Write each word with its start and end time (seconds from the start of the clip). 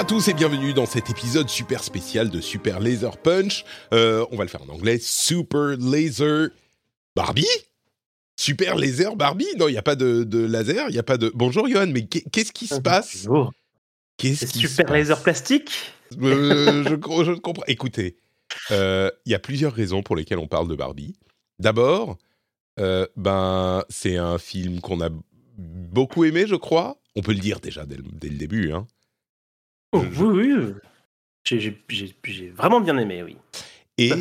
À 0.00 0.04
tous 0.06 0.28
et 0.28 0.32
bienvenue 0.32 0.72
dans 0.72 0.86
cet 0.86 1.10
épisode 1.10 1.50
super 1.50 1.84
spécial 1.84 2.30
de 2.30 2.40
Super 2.40 2.80
Laser 2.80 3.18
Punch. 3.18 3.66
Euh, 3.92 4.24
on 4.30 4.36
va 4.38 4.44
le 4.44 4.48
faire 4.48 4.62
en 4.62 4.68
anglais. 4.70 4.98
Super 4.98 5.76
Laser 5.76 6.48
Barbie? 7.14 7.44
Super 8.34 8.76
Laser 8.76 9.14
Barbie? 9.14 9.54
Non, 9.58 9.68
il 9.68 9.72
n'y 9.72 9.76
a 9.76 9.82
pas 9.82 9.96
de, 9.96 10.24
de 10.24 10.38
laser, 10.38 10.88
il 10.88 10.92
n'y 10.92 10.98
a 10.98 11.02
pas 11.02 11.18
de... 11.18 11.30
Bonjour 11.34 11.68
Johan, 11.68 11.88
mais 11.88 12.06
qu'est- 12.06 12.24
qu'est-ce 12.30 12.50
qui 12.50 12.66
se 12.66 12.80
passe? 12.80 13.26
Bonjour. 13.26 13.52
Qu'est-ce 14.16 14.46
C'est 14.46 14.52
qui 14.52 14.62
se 14.62 14.68
super 14.68 14.86
passe? 14.86 14.94
Laser 14.94 15.22
plastique? 15.22 15.70
Euh, 16.22 16.82
je, 16.88 16.94
co- 16.94 17.22
je 17.22 17.32
comprends. 17.32 17.64
Écoutez, 17.66 18.16
euh, 18.70 19.10
il 19.26 19.32
y 19.32 19.34
a 19.34 19.38
plusieurs 19.38 19.74
raisons 19.74 20.02
pour 20.02 20.16
lesquelles 20.16 20.38
on 20.38 20.48
parle 20.48 20.68
de 20.68 20.76
Barbie. 20.76 21.14
D'abord, 21.58 22.16
euh, 22.78 23.06
ben, 23.16 23.84
c'est 23.90 24.16
un 24.16 24.38
film 24.38 24.80
qu'on 24.80 25.02
a 25.02 25.10
beaucoup 25.58 26.24
aimé, 26.24 26.46
je 26.46 26.56
crois. 26.56 26.96
On 27.16 27.20
peut 27.20 27.32
le 27.34 27.40
dire 27.40 27.60
déjà 27.60 27.84
dès 27.84 27.96
le, 27.96 28.04
dès 28.14 28.30
le 28.30 28.38
début. 28.38 28.72
Hein. 28.72 28.86
Oh, 29.92 30.02
Je- 30.10 30.22
Oui, 30.24 30.52
oui. 30.52 30.72
J'ai- 31.44 31.60
J'ai 31.60 31.82
j'ai- 31.88 32.14
j'ai 32.24 32.50
vraiment 32.50 32.80
bien 32.80 32.96
aimé, 32.98 33.22
oui. 33.22 33.36
Et 33.98 34.12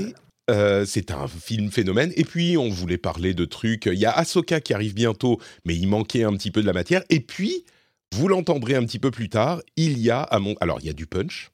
euh, 0.49 0.85
c'est 0.85 1.11
un 1.11 1.27
film 1.27 1.69
phénomène. 1.71 2.11
Et 2.15 2.23
puis, 2.23 2.57
on 2.57 2.69
voulait 2.69 2.97
parler 2.97 3.33
de 3.33 3.45
trucs. 3.45 3.85
Il 3.85 3.99
y 3.99 4.05
a 4.05 4.11
Ahsoka 4.11 4.61
qui 4.61 4.73
arrive 4.73 4.93
bientôt, 4.93 5.39
mais 5.65 5.75
il 5.75 5.87
manquait 5.87 6.23
un 6.23 6.33
petit 6.35 6.49
peu 6.51 6.61
de 6.61 6.65
la 6.67 6.73
matière. 6.73 7.03
Et 7.09 7.19
puis, 7.19 7.65
vous 8.13 8.27
l'entendrez 8.27 8.75
un 8.75 8.83
petit 8.85 8.99
peu 8.99 9.11
plus 9.11 9.29
tard, 9.29 9.61
il 9.75 9.99
y 9.99 10.09
a 10.09 10.21
à 10.21 10.39
mon... 10.39 10.55
Alors, 10.59 10.79
il 10.81 10.87
y 10.87 10.89
a 10.89 10.93
du 10.93 11.05
punch 11.05 11.51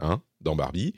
hein, 0.00 0.20
dans 0.42 0.54
Barbie. 0.54 0.92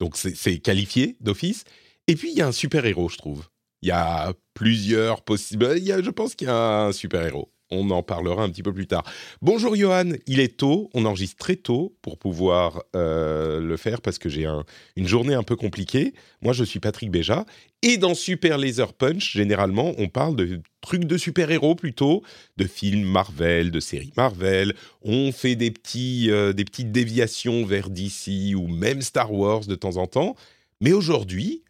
Donc, 0.00 0.16
c'est 0.16 0.34
c'est 0.34 0.58
qualifié 0.58 1.16
d'office. 1.20 1.64
Et 2.06 2.14
puis, 2.16 2.30
il 2.30 2.38
y 2.38 2.40
a 2.40 2.46
un 2.46 2.52
super-héros, 2.52 3.10
je 3.10 3.18
trouve. 3.18 3.46
Il 3.82 3.88
y 3.88 3.92
a 3.92 4.32
plusieurs 4.54 5.22
possibles... 5.22 5.74
Il 5.76 5.84
y 5.84 5.92
a, 5.92 6.00
je 6.02 6.10
pense 6.10 6.34
qu'il 6.34 6.46
y 6.46 6.50
a 6.50 6.84
un 6.86 6.92
super-héros. 6.92 7.52
On 7.70 7.90
en 7.90 8.02
parlera 8.02 8.42
un 8.42 8.50
petit 8.50 8.62
peu 8.62 8.72
plus 8.72 8.86
tard. 8.86 9.04
Bonjour 9.42 9.76
Johan, 9.76 10.10
il 10.26 10.40
est 10.40 10.56
tôt, 10.56 10.90
on 10.92 11.04
enregistre 11.04 11.36
très 11.36 11.56
tôt 11.56 11.96
pour 12.02 12.18
pouvoir 12.18 12.82
euh, 12.96 13.60
le 13.60 13.76
faire 13.76 14.00
parce 14.00 14.18
que 14.18 14.28
j'ai 14.28 14.44
un, 14.44 14.64
une 14.96 15.06
journée 15.06 15.34
un 15.34 15.44
peu 15.44 15.54
compliquée. 15.54 16.14
Moi, 16.42 16.52
je 16.52 16.64
suis 16.64 16.80
Patrick 16.80 17.10
Béja. 17.10 17.46
Et 17.82 17.96
dans 17.96 18.14
Super 18.14 18.58
Laser 18.58 18.92
Punch, 18.92 19.32
généralement, 19.32 19.94
on 19.98 20.08
parle 20.08 20.36
de 20.36 20.60
trucs 20.80 21.04
de 21.04 21.16
super-héros 21.16 21.74
plutôt, 21.74 22.22
de 22.56 22.66
films 22.66 23.04
Marvel, 23.04 23.70
de 23.70 23.80
séries 23.80 24.12
Marvel. 24.16 24.74
On 25.02 25.32
fait 25.32 25.54
des, 25.54 25.70
petits, 25.70 26.30
euh, 26.30 26.52
des 26.52 26.64
petites 26.64 26.92
déviations 26.92 27.64
vers 27.64 27.88
DC 27.88 28.54
ou 28.54 28.66
même 28.66 29.00
Star 29.00 29.32
Wars 29.32 29.60
de 29.60 29.74
temps 29.76 29.96
en 29.96 30.06
temps. 30.06 30.34
Mais 30.80 30.92
aujourd'hui, 30.92 31.62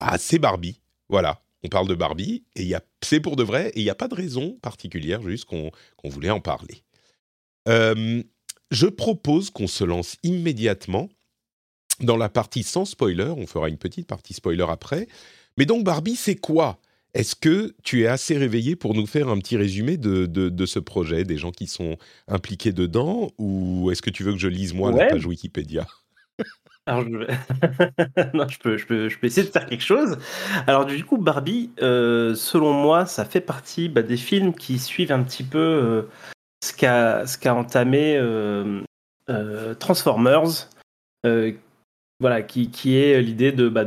ah, 0.00 0.18
c'est 0.18 0.38
Barbie. 0.38 0.80
Voilà, 1.08 1.40
on 1.64 1.68
parle 1.68 1.88
de 1.88 1.94
Barbie 1.94 2.44
et 2.56 2.62
il 2.62 2.68
y 2.68 2.74
a- 2.74 2.82
c'est 3.02 3.20
pour 3.20 3.36
de 3.36 3.42
vrai 3.42 3.70
et 3.70 3.80
il 3.80 3.84
n'y 3.84 3.90
a 3.90 3.94
pas 3.94 4.08
de 4.08 4.14
raison 4.14 4.58
particulière, 4.62 5.22
juste 5.22 5.46
qu'on 5.46 5.70
qu'on 5.96 6.08
voulait 6.10 6.30
en 6.30 6.40
parler. 6.40 6.84
Euh, 7.68 8.22
je 8.70 8.86
propose 8.86 9.50
qu'on 9.50 9.66
se 9.66 9.84
lance 9.84 10.16
immédiatement 10.22 11.08
dans 12.00 12.16
la 12.16 12.28
partie 12.28 12.62
sans 12.62 12.84
spoiler. 12.84 13.32
On 13.36 13.46
fera 13.46 13.68
une 13.68 13.78
petite 13.78 14.06
partie 14.06 14.34
spoiler 14.34 14.66
après. 14.68 15.08
Mais 15.56 15.64
donc, 15.66 15.84
Barbie, 15.84 16.16
c'est 16.16 16.36
quoi? 16.36 16.80
Est-ce 17.14 17.36
que 17.36 17.74
tu 17.84 18.02
es 18.02 18.06
assez 18.08 18.36
réveillé 18.36 18.74
pour 18.74 18.92
nous 18.94 19.06
faire 19.06 19.28
un 19.28 19.38
petit 19.38 19.56
résumé 19.56 19.96
de, 19.96 20.26
de- 20.26 20.48
de 20.48 20.66
ce 20.66 20.80
projet, 20.80 21.24
des 21.24 21.36
gens 21.38 21.52
qui 21.52 21.68
sont 21.68 21.96
impliqués 22.26 22.72
dedans? 22.72 23.30
Ou 23.38 23.90
est-ce 23.92 24.02
que 24.02 24.10
tu 24.10 24.24
veux 24.24 24.32
que 24.32 24.38
je 24.38 24.48
lise 24.48 24.74
moi 24.74 24.90
la 24.90 25.04
page 25.10 25.24
Wikipédia? 25.26 25.86
Alors, 26.86 27.04
je... 27.08 28.58
peux, 28.58 29.08
essayer 29.22 29.46
de 29.46 29.52
faire 29.52 29.66
quelque 29.66 29.82
chose. 29.82 30.18
Alors, 30.66 30.84
du 30.84 31.04
coup, 31.04 31.16
Barbie, 31.16 31.70
euh, 31.80 32.34
selon 32.34 32.72
moi, 32.72 33.06
ça 33.06 33.24
fait 33.24 33.40
partie 33.40 33.88
bah, 33.88 34.02
des 34.02 34.18
films 34.18 34.54
qui 34.54 34.78
suivent 34.78 35.12
un 35.12 35.22
petit 35.22 35.44
peu 35.44 35.58
euh, 35.58 36.02
ce 36.62 36.74
qu'a 37.38 37.54
entamé 37.54 38.16
euh, 38.18 38.82
Transformers. 39.78 40.68
voilà, 42.20 42.42
qui, 42.42 42.96
est 42.96 43.22
l'idée 43.22 43.52
de, 43.52 43.68
bah, 43.68 43.86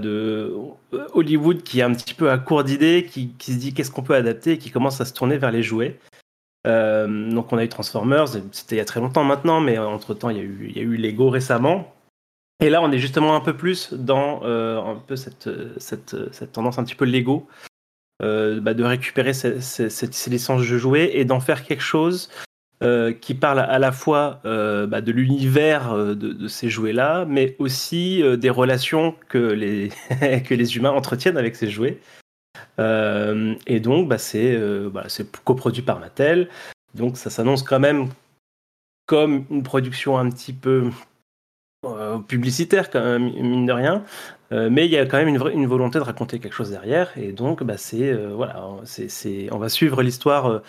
Hollywood 1.13 1.61
qui 1.61 1.81
est 1.81 1.83
un 1.83 1.93
petit 1.93 2.15
peu 2.15 2.31
à 2.31 2.39
court 2.39 2.63
d'idées, 2.63 3.05
qui, 3.05 3.31
se 3.39 3.51
dit 3.51 3.75
qu'est-ce 3.75 3.91
qu'on 3.91 4.03
peut 4.03 4.15
adapter 4.15 4.53
et 4.53 4.57
qui 4.57 4.71
commence 4.71 5.01
à 5.01 5.05
se 5.05 5.13
tourner 5.13 5.37
vers 5.37 5.51
les 5.51 5.61
jouets. 5.61 5.99
Donc 6.65 7.53
on 7.53 7.57
a 7.57 7.63
eu 7.63 7.69
Transformers, 7.69 8.27
c'était 8.51 8.75
il 8.75 8.79
y 8.79 8.81
a 8.81 8.85
très 8.85 8.99
longtemps 8.99 9.23
maintenant, 9.23 9.61
mais 9.61 9.77
entre-temps 9.77 10.29
il 10.29 10.37
il 10.37 10.75
y 10.75 10.79
a 10.79 10.83
eu 10.83 10.97
Lego 10.97 11.29
récemment. 11.29 11.93
Et 12.59 12.69
là 12.69 12.81
on 12.81 12.91
est 12.91 12.97
justement 12.99 13.35
un 13.35 13.41
peu 13.41 13.55
plus 13.55 13.93
dans 13.93 14.41
euh, 14.43 14.81
un 14.81 14.95
peu 14.95 15.15
cette, 15.15 15.49
cette, 15.79 16.15
cette 16.33 16.51
tendance 16.53 16.79
un 16.79 16.83
petit 16.83 16.95
peu 16.95 17.05
Lego, 17.05 17.47
euh, 18.23 18.59
bah, 18.59 18.73
de 18.73 18.83
récupérer 18.83 19.33
ces, 19.33 19.61
ces- 19.61 19.89
ces- 19.89 20.11
ces 20.11 20.29
licences 20.29 20.61
de 20.61 20.77
jouets 20.77 21.11
et 21.17 21.23
d'en 21.25 21.39
faire 21.39 21.63
quelque 21.63 21.83
chose 21.83 22.29
euh, 22.83 23.13
qui 23.13 23.33
parle 23.35 23.59
à 23.59 23.79
la 23.79 23.91
fois 23.91 24.39
bah, 24.43 25.01
de 25.01 25.11
l'univers 25.11 25.95
de, 26.15 26.47
ces 26.47 26.69
jouets-là, 26.69 27.25
mais 27.25 27.55
aussi 27.59 28.23
des 28.37 28.49
relations 28.49 29.15
que 29.29 29.37
les, 29.37 29.89
que 30.45 30.53
les 30.53 30.77
humains 30.77 30.91
entretiennent 30.91 31.37
avec 31.37 31.55
ces 31.55 31.69
jouets. 31.69 31.99
Et 32.79 33.79
donc, 33.79 34.07
bah, 34.07 34.17
c'est 34.19 34.59
coproduit 35.43 35.81
par 35.81 35.99
Mattel. 35.99 36.49
Donc, 36.93 37.17
ça 37.17 37.29
s'annonce 37.31 37.63
quand 37.63 37.79
même 37.79 38.09
comme 39.07 39.45
une 39.49 39.63
production 39.63 40.17
un 40.19 40.29
petit 40.29 40.53
peu 40.53 40.89
euh, 41.85 42.17
publicitaire, 42.19 42.89
quand 42.89 43.03
même, 43.03 43.31
mine 43.33 43.65
de 43.65 43.71
rien. 43.71 44.03
Euh, 44.51 44.69
mais 44.71 44.85
il 44.85 44.91
y 44.91 44.97
a 44.97 45.05
quand 45.05 45.17
même 45.17 45.27
une, 45.27 45.67
volonté 45.67 45.99
de 45.99 46.03
raconter 46.03 46.39
quelque 46.39 46.53
chose 46.53 46.71
derrière. 46.71 47.17
Et 47.17 47.31
donc, 47.33 47.63
bah, 47.63 47.77
c'est 47.77 48.11
euh, 48.11 48.33
voilà, 48.33 48.65
c'est 48.85 49.49
on 49.51 49.57
va 49.57 49.69
suivre 49.69 50.01
l'histoire 50.01 50.61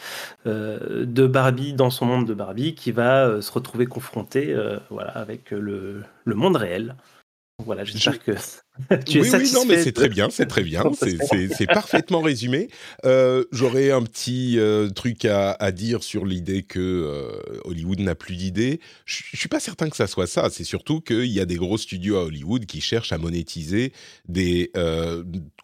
de 0.45 1.27
Barbie 1.27 1.73
dans 1.73 1.91
son 1.91 2.07
monde 2.07 2.27
de 2.27 2.35
Barbie 2.35 2.75
qui 2.75 2.93
va 2.93 3.41
se 3.41 3.53
retrouver 3.53 3.87
confronté 3.87 4.53
euh, 4.53 4.79
voilà, 4.91 5.11
avec 5.13 5.51
le 5.51 6.05
monde 6.27 6.57
réel. 6.57 6.95
Voilà, 7.65 7.85
j'espère 7.85 8.23
que 8.23 8.31
tu 9.05 9.19
es 9.19 9.21
oui, 9.21 9.21
oui, 9.23 9.31
satisfait. 9.31 9.57
non, 9.59 9.65
mais 9.67 9.83
c'est 9.83 9.93
très 9.93 10.09
bien, 10.09 10.31
c'est 10.31 10.47
très 10.47 10.63
bien, 10.63 10.85
c'est- 10.95 11.67
parfaitement 11.67 12.21
résumé. 12.21 12.69
Euh, 13.05 13.45
J'aurais 13.51 13.91
un 13.91 14.03
petit 14.03 14.59
euh, 14.59 14.89
truc 14.91 15.25
à, 15.25 15.53
à 15.53 15.73
dire 15.73 16.03
sur 16.05 16.25
l'idée 16.25 16.63
que 16.63 16.79
euh, 16.79 17.61
Hollywood 17.65 17.99
n'a 18.01 18.15
plus 18.15 18.37
d'idées. 18.37 18.81
Je 19.07 19.23
je 19.33 19.37
suis 19.37 19.49
pas 19.49 19.59
certain 19.61 19.91
que 19.91 19.97
ça 19.97 20.07
soit 20.07 20.29
ça. 20.29 20.49
C'est 20.51 20.63
surtout 20.65 21.01
qu'il 21.01 21.27
y 21.27 21.41
a 21.41 21.45
des 21.47 21.57
gros 21.57 21.79
studios 21.79 22.17
à 22.19 22.25
Hollywood 22.25 22.65
qui 22.65 22.81
cherchent 22.81 23.13
à 23.13 23.19
monétiser 23.19 23.93
des 24.29 24.71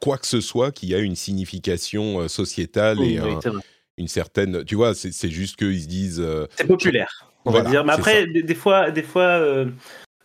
quoi 0.01 0.19
que 0.19 0.27
ce 0.27 0.41
soit 0.41 0.73
qui 0.73 0.95
a 0.95 0.99
une 0.99 1.17
signification 1.17 2.27
sociétale 2.29 2.99
Oui, 2.99 3.15
et 3.15 3.21
oui, 3.21 3.31
un- 3.45 3.61
une 3.99 4.09
certaine. 4.09 4.65
Tu 4.65 4.75
vois, 4.75 4.95
c'est 4.97 5.31
juste 5.31 5.57
qu'ils 5.57 5.81
se 5.83 5.87
disent. 5.87 6.27
C'est 6.57 6.67
populaire, 6.67 7.31
on 7.45 7.53
Voilà, 7.53 7.65
va 7.67 7.71
dire. 7.71 7.85
Mais 7.85 7.93
après, 7.93 8.27
des, 8.27 8.43
des 8.43 8.55
fois, 8.57 8.91
des 8.91 9.05
fois, 9.05 9.65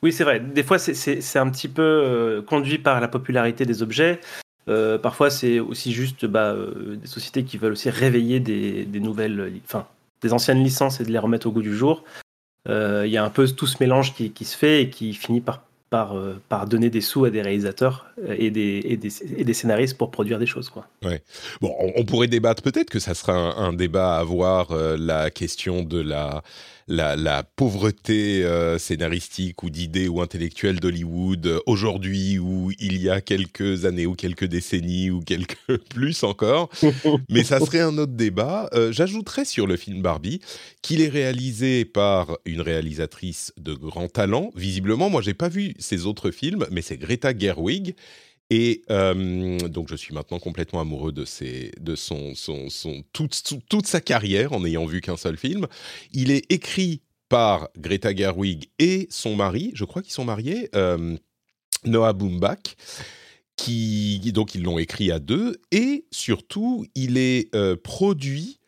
oui, 0.02 0.14
c'est 0.14 0.24
vrai. 0.24 0.40
Des 0.40 0.64
fois, 0.64 0.80
c'est- 0.80 1.38
un 1.38 1.50
petit 1.50 1.68
peu 1.68 1.82
euh, 1.82 2.42
conduit 2.42 2.78
par 2.78 3.02
la 3.02 3.08
popularité 3.08 3.66
des 3.66 3.84
objets. 3.84 4.20
Euh, 4.68 4.98
parfois, 4.98 5.30
c'est 5.30 5.60
aussi 5.60 5.92
juste 5.92 6.26
bah, 6.26 6.52
euh, 6.52 6.96
des 6.96 7.08
sociétés 7.08 7.44
qui 7.44 7.58
veulent 7.58 7.74
aussi 7.74 7.90
réveiller 7.90 8.40
des, 8.40 8.86
des 8.86 9.00
nouvelles, 9.00 9.54
enfin, 9.66 9.88
des 10.22 10.32
anciennes 10.32 10.64
licences 10.64 11.02
et 11.02 11.04
de 11.04 11.12
les 11.12 11.20
remettre 11.20 11.48
au 11.48 11.52
goût 11.52 11.62
du 11.62 11.76
jour. 11.76 12.04
Il 12.68 13.08
y 13.08 13.18
a 13.18 13.24
un 13.24 13.32
peu 13.32 13.48
tout 13.48 13.66
ce 13.66 13.78
mélange 13.80 14.14
qui, 14.14 14.30
qui 14.30 14.46
se 14.46 14.56
fait 14.56 14.84
et 14.84 14.90
qui 14.92 15.14
finit 15.14 15.42
par 15.42 15.64
par, 15.90 16.14
par 16.50 16.68
donner 16.68 16.92
des 16.92 17.02
sous 17.02 17.26
à 17.26 17.32
des 17.32 17.42
réalisateurs 17.42 18.06
et 18.38 18.52
des, 18.52 18.80
et 18.84 18.96
des, 18.96 19.42
et 19.42 19.44
des 19.44 19.54
scénaristes 19.56 19.98
pour 19.98 20.12
produire 20.12 20.38
des 20.38 20.46
choses. 20.46 20.70
Quoi. 20.70 20.86
Ouais. 21.04 21.24
Bon, 21.62 21.74
on, 21.80 22.06
pourrait 22.06 22.28
débattre 22.28 22.62
peut-être 22.62 22.92
que 22.92 23.00
ça 23.00 23.16
sera 23.16 23.34
un, 23.34 23.74
débat 23.74 24.18
à 24.18 24.20
avoir, 24.20 24.68
la 24.72 25.32
question 25.32 25.82
de 25.82 26.00
la 26.00 26.44
la, 26.90 27.44
pauvreté 27.44 28.44
euh, 28.44 28.78
scénaristique 28.78 29.64
ou 29.64 29.70
d'idées 29.70 30.08
ou 30.08 30.22
intellectuelle 30.22 30.80
d'Hollywood 30.80 31.46
euh, 31.46 31.60
aujourd'hui 31.68 32.40
ou 32.40 32.72
il 32.80 33.02
y 33.02 33.10
a 33.10 33.22
quelques 33.22 33.86
années 33.86 34.06
ou 34.06 34.16
quelques 34.16 34.46
décennies 34.46 35.12
ou 35.12 35.22
quelques 35.22 35.78
plus 35.90 36.24
encore. 36.24 36.70
Mais 37.30 37.44
ça 37.44 37.60
serait 37.60 37.82
un 37.82 37.98
autre 37.98 38.14
débat. 38.14 38.70
Euh, 38.74 38.92
j'ajouterais 38.92 39.46
sur 39.46 39.68
le 39.68 39.78
film 39.78 40.02
Barbie 40.02 40.42
qu'il 40.82 41.02
est 41.02 41.10
réalisé 41.10 41.86
par 41.86 42.38
une 42.46 42.62
réalisatrice 42.62 43.54
de 43.58 43.74
grand 43.74 44.08
talent. 44.08 44.50
Visiblement, 44.56 45.10
moi, 45.10 45.22
j'ai 45.22 45.34
pas 45.34 45.50
vu 45.50 45.76
ses 45.78 46.06
autres 46.06 46.32
films, 46.32 46.66
mais 46.72 46.82
c'est 46.82 46.98
Greta 46.98 47.38
Gerwig. 47.38 47.96
Et 48.50 48.84
donc, 48.88 49.90
je 49.90 49.96
suis 49.96 50.14
maintenant 50.14 50.40
complètement 50.40 50.82
amoureux 50.82 51.12
de, 51.12 51.26
ses, 51.26 51.72
de 51.80 51.96
son, 51.96 52.34
son, 52.36 52.70
son 52.70 53.04
toute, 53.14 53.42
toute, 53.70 53.86
sa 53.86 54.02
carrière 54.02 54.54
en 54.54 54.62
n'ayant 54.62 54.86
vu 54.86 55.02
qu'un 55.02 55.18
seul 55.18 55.38
film. 55.38 55.68
Il 56.12 56.32
est 56.32 56.52
écrit 56.52 57.02
par 57.28 57.70
Greta 57.78 58.16
Gerwig 58.16 58.70
et 58.80 59.08
son 59.12 59.36
mari, 59.36 59.72
je 59.76 59.86
crois 59.86 60.02
qu'ils 60.02 60.14
sont 60.14 60.26
mariés, 60.26 60.70
Noah 61.86 62.14
Baumbach. 62.14 62.76
Qui, 63.56 64.32
donc 64.32 64.56
ils 64.56 64.64
l'ont 64.64 64.80
écrit 64.80 65.12
à 65.12 65.20
deux 65.20 65.60
et 65.74 66.06
surtout 66.12 66.86
il 66.96 67.18
est 67.18 67.54
produit 67.84 68.59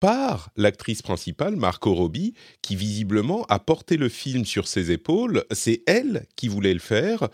par 0.00 0.50
l'actrice 0.56 1.02
principale, 1.02 1.56
Marco 1.56 1.94
Robbie, 1.94 2.34
qui 2.62 2.76
visiblement 2.76 3.44
a 3.48 3.58
porté 3.58 3.96
le 3.96 4.08
film 4.08 4.44
sur 4.44 4.68
ses 4.68 4.90
épaules. 4.90 5.44
C'est 5.50 5.82
elle 5.86 6.26
qui 6.36 6.48
voulait 6.48 6.74
le 6.74 6.80
faire. 6.80 7.28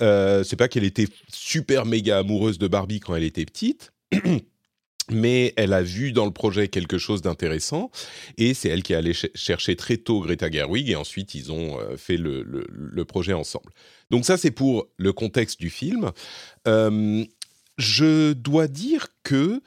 Euh, 0.00 0.42
c'est 0.44 0.56
pas 0.56 0.68
qu'elle 0.68 0.84
était 0.84 1.08
super 1.32 1.84
méga 1.84 2.18
amoureuse 2.18 2.58
de 2.58 2.68
Barbie 2.68 3.00
quand 3.00 3.14
elle 3.14 3.24
était 3.24 3.46
petite. 3.46 3.92
mais 5.10 5.54
elle 5.56 5.72
a 5.72 5.82
vu 5.82 6.12
dans 6.12 6.26
le 6.26 6.32
projet 6.32 6.68
quelque 6.68 6.98
chose 6.98 7.22
d'intéressant 7.22 7.90
et 8.36 8.54
c'est 8.54 8.68
elle 8.68 8.82
qui 8.82 8.92
est 8.92 8.96
allée 8.96 9.14
chercher 9.34 9.76
très 9.76 9.96
tôt 9.96 10.20
Greta 10.20 10.50
Gerwig 10.50 10.90
et 10.90 10.96
ensuite 10.96 11.34
ils 11.34 11.50
ont 11.50 11.78
euh, 11.80 11.96
fait 11.96 12.16
le, 12.16 13.04
projet 13.04 13.32
ensemble. 13.32 13.72
Donc 14.10 14.24
ça 14.24 14.36
c'est 14.36 14.50
pour 14.50 14.86
le 14.96 15.12
contexte 15.12 15.60
du 15.60 15.70
film. 15.70 16.10
Euh, 16.66 17.24
je 17.78 18.32
dois 18.32 18.68
dire 18.68 19.08
que 19.22 19.62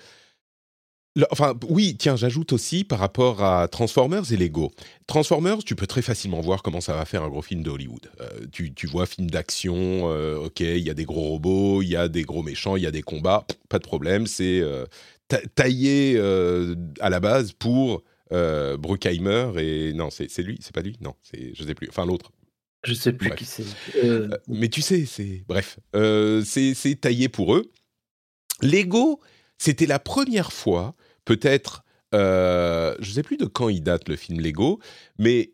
enfin, 1.30 1.54
oui, 1.70 1.96
tiens, 1.98 2.16
j'ajoute 2.16 2.54
aussi 2.54 2.84
par 2.84 3.00
rapport 3.00 3.44
à 3.44 3.68
Transformers 3.68 4.32
et 4.32 4.38
Lego. 4.38 4.72
Transformers, 5.08 5.60
tu 5.60 5.76
peux 5.76 5.88
très 5.88 6.02
facilement 6.02 6.40
voir 6.40 6.64
comment 6.64 6.82
ça 6.82 6.96
va 6.96 7.06
faire 7.06 7.24
un 7.24 7.30
gros 7.30 7.42
film 7.42 7.64
de 7.64 7.70
Hollywood. 7.70 8.10
Euh, 8.22 8.28
tu, 8.52 8.88
vois, 8.88 9.06
film 9.06 9.30
d'action, 9.30 10.10
euh, 10.10 10.38
ok, 10.38 10.62
il 10.62 10.80
y 10.80 10.90
a 10.90 10.94
des 10.94 11.06
gros 11.06 11.22
robots, 11.22 11.82
il 11.82 11.90
y 11.90 11.96
a 11.96 12.08
des 12.08 12.24
gros 12.24 12.44
méchants, 12.44 12.78
il 12.78 12.84
y 12.84 12.88
a 12.88 12.92
des 12.92 13.02
combats, 13.02 13.46
pas 13.70 13.80
de 13.80 13.84
problème, 13.84 14.26
c'est 14.26 14.62
euh, 14.62 14.86
taillé 15.56 16.20
à 17.00 17.10
la 17.10 17.20
base 17.20 17.52
pour 17.54 18.04
Bruckheimer 18.30 19.52
et 19.58 19.94
non, 19.94 20.10
c'est 20.12 20.38
lui, 20.40 20.58
c'est 20.62 20.74
pas 20.74 20.82
lui, 20.82 20.98
non, 21.02 21.16
je 21.34 21.64
sais 21.64 21.76
plus, 21.76 21.90
enfin 21.90 22.06
l'autre. 22.06 22.32
Je 22.84 22.96
sais 22.96 23.14
plus 23.14 23.30
qui 23.36 23.46
c'est. 23.46 23.64
mais 24.48 24.68
tu 24.68 24.82
sais, 24.82 25.06
c'est 25.06 25.44
bref, 25.48 25.78
c'est 26.46 27.02
taillé 27.02 27.30
pour 27.30 27.56
eux. 27.56 27.70
Lego, 28.62 29.20
c'était 29.62 29.86
la 29.86 30.00
première 30.00 30.52
fois 30.52 30.96
peut-être, 31.24 31.84
euh, 32.16 32.96
je 33.00 33.10
ne 33.10 33.14
sais 33.14 33.22
plus 33.22 33.38
de 33.38 33.46
quand 33.46 33.70
il 33.70 33.84
date 33.84 34.10
le 34.10 34.16
film 34.16 34.42
Lego, 34.42 34.80
mais 35.20 35.52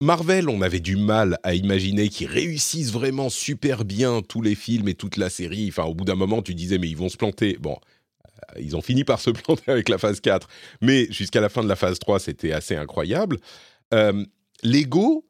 Marvel, 0.00 0.48
on 0.48 0.62
avait 0.62 0.80
du 0.80 0.96
mal 0.96 1.38
à 1.42 1.52
imaginer 1.52 2.08
qu'ils 2.08 2.28
réussissent 2.28 2.90
vraiment 2.90 3.28
super 3.28 3.84
bien 3.84 4.22
tous 4.26 4.40
les 4.40 4.54
films 4.54 4.88
et 4.88 4.94
toute 4.94 5.18
la 5.18 5.28
série. 5.28 5.68
Enfin, 5.68 5.84
au 5.84 5.94
bout 5.94 6.06
d'un 6.06 6.14
moment, 6.14 6.40
tu 6.40 6.54
disais, 6.54 6.78
mais 6.78 6.88
ils 6.88 6.96
vont 6.96 7.10
se 7.10 7.18
planter. 7.18 7.58
Bon, 7.60 7.76
euh, 7.76 8.60
ils 8.60 8.76
ont 8.76 8.80
fini 8.80 9.04
par 9.04 9.20
se 9.20 9.28
planter 9.28 9.70
avec 9.70 9.90
la 9.90 9.98
phase 9.98 10.20
4, 10.20 10.48
mais 10.80 11.12
jusqu'à 11.12 11.42
la 11.42 11.50
fin 11.50 11.62
de 11.62 11.68
la 11.68 11.76
phase 11.76 11.98
3, 11.98 12.18
c'était 12.18 12.52
assez 12.52 12.76
incroyable. 12.76 13.40
Euh, 13.92 14.24
Lego, 14.62 15.28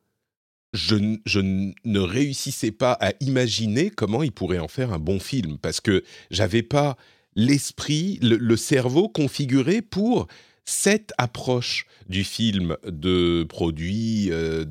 je, 0.72 1.16
je, 1.26 1.40
ne 1.40 1.98
réussissais 1.98 2.70
pas 2.70 2.92
à 3.00 3.12
imaginer 3.18 3.90
comment 3.90 4.22
ils 4.22 4.30
pourraient 4.30 4.60
en 4.60 4.68
faire 4.68 4.92
un 4.92 5.00
bon 5.00 5.18
film, 5.18 5.58
parce 5.58 5.80
que 5.80 6.04
j'avais 6.30 6.62
pas 6.62 6.96
l'esprit, 7.36 8.18
le, 8.22 8.56
cerveau 8.56 9.08
configuré 9.08 9.82
pour 9.82 10.26
cette 10.64 11.12
approche 11.18 11.86
du 12.08 12.24
film 12.24 12.76
de 12.84 13.44
produit, 13.44 14.28
euh, 14.30 14.64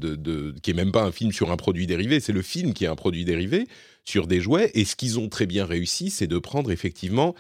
qui 0.62 0.72
est 0.72 0.76
même 0.76 0.92
pas 0.92 1.04
un 1.04 1.12
film 1.12 1.32
sur 1.32 1.52
un 1.52 1.58
produit 1.58 1.88
dérivé, 1.88 2.20
c'est 2.20 2.34
le 2.34 2.42
film 2.42 2.74
qui 2.74 2.86
est 2.86 2.88
un 2.88 2.96
produit 2.96 3.26
dérivé 3.26 3.68
sur 4.06 4.28
des 4.28 4.40
jouets. 4.40 4.72
Et 4.74 4.86
ce 4.86 4.96
qu'ils 4.96 5.20
ont 5.20 5.30
très 5.30 5.46
bien 5.46 5.66
réussi, 5.66 6.10
c'est 6.10 6.28
de 6.28 6.38
prendre 6.38 6.72
effectivement 6.72 7.36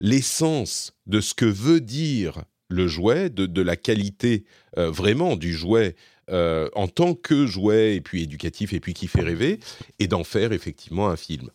l'essence 0.00 0.92
de 1.06 1.20
ce 1.20 1.34
que 1.34 1.44
veut 1.44 1.80
dire 1.80 2.44
le 2.68 2.88
jouet, 2.88 3.30
de, 3.30 3.62
la 3.62 3.76
qualité 3.76 4.44
euh, 4.78 4.90
vraiment 4.90 5.36
du 5.36 5.52
jouet 5.52 5.96
euh, 6.30 6.68
en 6.74 6.88
tant 6.88 7.14
que 7.14 7.46
jouet 7.46 7.96
et 7.96 8.00
puis 8.00 8.22
éducatif 8.22 8.72
et 8.72 8.80
puis 8.80 8.94
qui 8.94 9.08
fait 9.08 9.22
rêver, 9.22 9.60
et 9.98 10.06
d'en 10.06 10.24
faire 10.24 10.52
effectivement 10.52 11.08
un 11.08 11.16
film. 11.16 11.50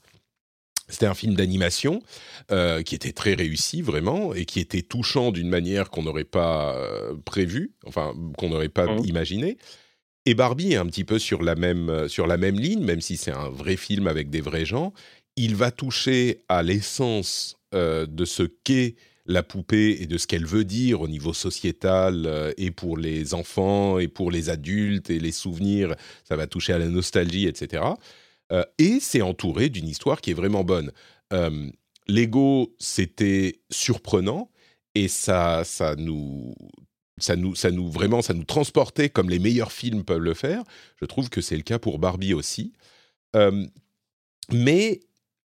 C'était 0.89 1.05
un 1.05 1.13
film 1.13 1.35
d'animation 1.35 2.01
euh, 2.51 2.81
qui 2.81 2.95
était 2.95 3.11
très 3.11 3.35
réussi 3.35 3.81
vraiment 3.81 4.33
et 4.33 4.45
qui 4.45 4.59
était 4.59 4.81
touchant 4.81 5.31
d'une 5.31 5.49
manière 5.49 5.89
qu'on 5.89 6.03
n'aurait 6.03 6.23
pas 6.23 6.75
euh, 6.75 7.15
prévue, 7.25 7.71
enfin 7.85 8.13
qu'on 8.37 8.49
n'aurait 8.49 8.69
pas 8.69 8.87
mmh. 8.87 9.05
imaginé. 9.05 9.57
Et 10.25 10.33
Barbie 10.33 10.73
est 10.73 10.77
un 10.77 10.87
petit 10.87 11.05
peu 11.05 11.19
sur 11.19 11.43
la 11.43 11.55
même 11.55 11.89
euh, 11.89 12.07
sur 12.07 12.27
la 12.27 12.37
même 12.37 12.59
ligne, 12.59 12.83
même 12.83 13.01
si 13.01 13.17
c'est 13.17 13.31
un 13.31 13.49
vrai 13.49 13.77
film 13.77 14.07
avec 14.07 14.29
des 14.29 14.41
vrais 14.41 14.65
gens. 14.65 14.93
Il 15.35 15.55
va 15.55 15.71
toucher 15.71 16.39
à 16.49 16.63
l'essence 16.63 17.55
de 17.71 18.25
ce 18.25 18.41
qu'est 18.41 18.95
la 19.27 19.43
poupée 19.43 20.01
et 20.01 20.07
de 20.07 20.17
ce 20.17 20.25
qu'elle 20.25 20.45
veut 20.45 20.65
dire 20.65 21.01
au 21.01 21.07
niveau 21.07 21.33
sociétal 21.33 22.53
et 22.57 22.71
pour 22.71 22.97
les 22.97 23.35
enfants 23.35 23.99
et 23.99 24.07
pour 24.07 24.31
les 24.31 24.49
adultes 24.49 25.11
et 25.11 25.19
les 25.19 25.31
souvenirs. 25.31 25.95
Ça 26.27 26.35
va 26.35 26.47
toucher 26.47 26.73
à 26.73 26.79
la 26.79 26.87
nostalgie, 26.87 27.47
etc. 27.47 27.83
Euh, 28.51 28.63
et 28.77 28.99
c'est 28.99 29.21
entouré 29.21 29.69
d'une 29.69 29.87
histoire 29.87 30.21
qui 30.21 30.31
est 30.31 30.35
vraiment 30.35 30.63
bonne. 30.63 30.91
Euh, 31.33 31.69
Lego, 32.07 32.75
c'était 32.79 33.59
surprenant 33.69 34.49
et 34.95 35.07
ça, 35.07 35.63
ça 35.63 35.95
nous, 35.95 36.55
ça 37.19 37.35
nous, 37.35 37.55
ça 37.55 37.71
nous 37.71 37.89
vraiment, 37.89 38.21
ça 38.21 38.33
nous 38.33 38.45
transportait 38.45 39.09
comme 39.09 39.29
les 39.29 39.39
meilleurs 39.39 39.71
films 39.71 40.03
peuvent 40.03 40.17
le 40.19 40.33
faire. 40.33 40.63
Je 40.99 41.05
trouve 41.05 41.29
que 41.29 41.41
c'est 41.41 41.57
le 41.57 41.63
cas 41.63 41.79
pour 41.79 41.99
Barbie 41.99 42.33
aussi. 42.33 42.73
Euh, 43.35 43.67
mais 44.51 45.01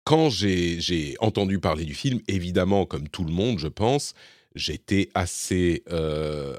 quand 0.03 0.31
j'ai 0.31 1.15
entendu 1.19 1.59
parler 1.59 1.85
du 1.85 1.93
film, 1.93 2.19
évidemment, 2.27 2.87
comme 2.87 3.07
tout 3.07 3.23
le 3.23 3.31
monde, 3.31 3.59
je 3.59 3.67
pense, 3.67 4.15
j'étais 4.55 5.09
assez 5.13 5.83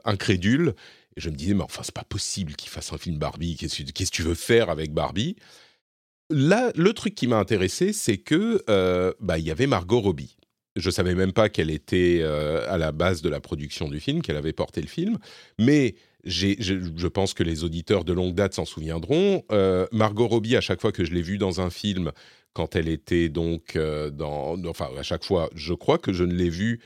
incrédule. 0.04 0.76
Je 1.16 1.30
me 1.30 1.34
disais, 1.34 1.54
mais 1.54 1.64
enfin, 1.64 1.82
c'est 1.82 1.92
pas 1.92 2.04
possible 2.04 2.54
qu'il 2.54 2.70
fasse 2.70 2.92
un 2.92 2.98
film 2.98 3.18
Barbie. 3.18 3.56
Qu'est-ce 3.56 3.82
que 3.82 4.16
tu 4.16 4.22
veux 4.22 4.36
faire 4.36 4.70
avec 4.70 4.92
Barbie? 4.92 5.34
Là, 6.30 6.70
le 6.76 6.92
truc 6.92 7.16
qui 7.16 7.26
m'a 7.26 7.38
intéressé, 7.38 7.92
c'est 7.92 8.18
que 8.18 8.62
euh, 8.70 9.12
bah, 9.20 9.38
il 9.38 9.44
y 9.44 9.50
avait 9.50 9.66
Margot 9.66 10.00
Robbie. 10.00 10.36
Je 10.76 10.88
savais 10.88 11.16
même 11.16 11.32
pas 11.32 11.48
qu'elle 11.48 11.70
était 11.70 12.20
euh, 12.22 12.64
à 12.72 12.78
la 12.78 12.92
base 12.92 13.20
de 13.20 13.28
la 13.28 13.40
production 13.40 13.88
du 13.88 13.98
film, 13.98 14.22
qu'elle 14.22 14.36
avait 14.36 14.52
porté 14.52 14.80
le 14.80 14.86
film, 14.86 15.18
mais 15.58 15.96
je, 16.24 17.06
pense 17.08 17.34
que 17.34 17.42
les 17.42 17.64
auditeurs 17.64 18.04
de 18.04 18.12
longue 18.12 18.34
date 18.34 18.54
s'en 18.54 18.64
souviendront. 18.64 19.42
Euh, 19.50 19.86
Margot 19.90 20.28
Robbie, 20.28 20.54
à 20.54 20.60
chaque 20.60 20.80
fois 20.80 20.92
que 20.92 21.04
je 21.04 21.12
l'ai 21.12 21.22
vue 21.22 21.38
dans 21.38 21.60
un 21.60 21.70
film, 21.70 22.12
quand 22.52 22.76
elle 22.76 22.88
était 22.88 23.28
donc 23.28 23.76
dans, 23.76 24.56
enfin 24.66 24.88
à 24.96 25.02
chaque 25.02 25.24
fois, 25.24 25.50
je 25.54 25.74
crois 25.74 25.98
que 25.98 26.12
je 26.12 26.24
ne 26.24 26.32
l'ai 26.32 26.50
vue 26.50 26.80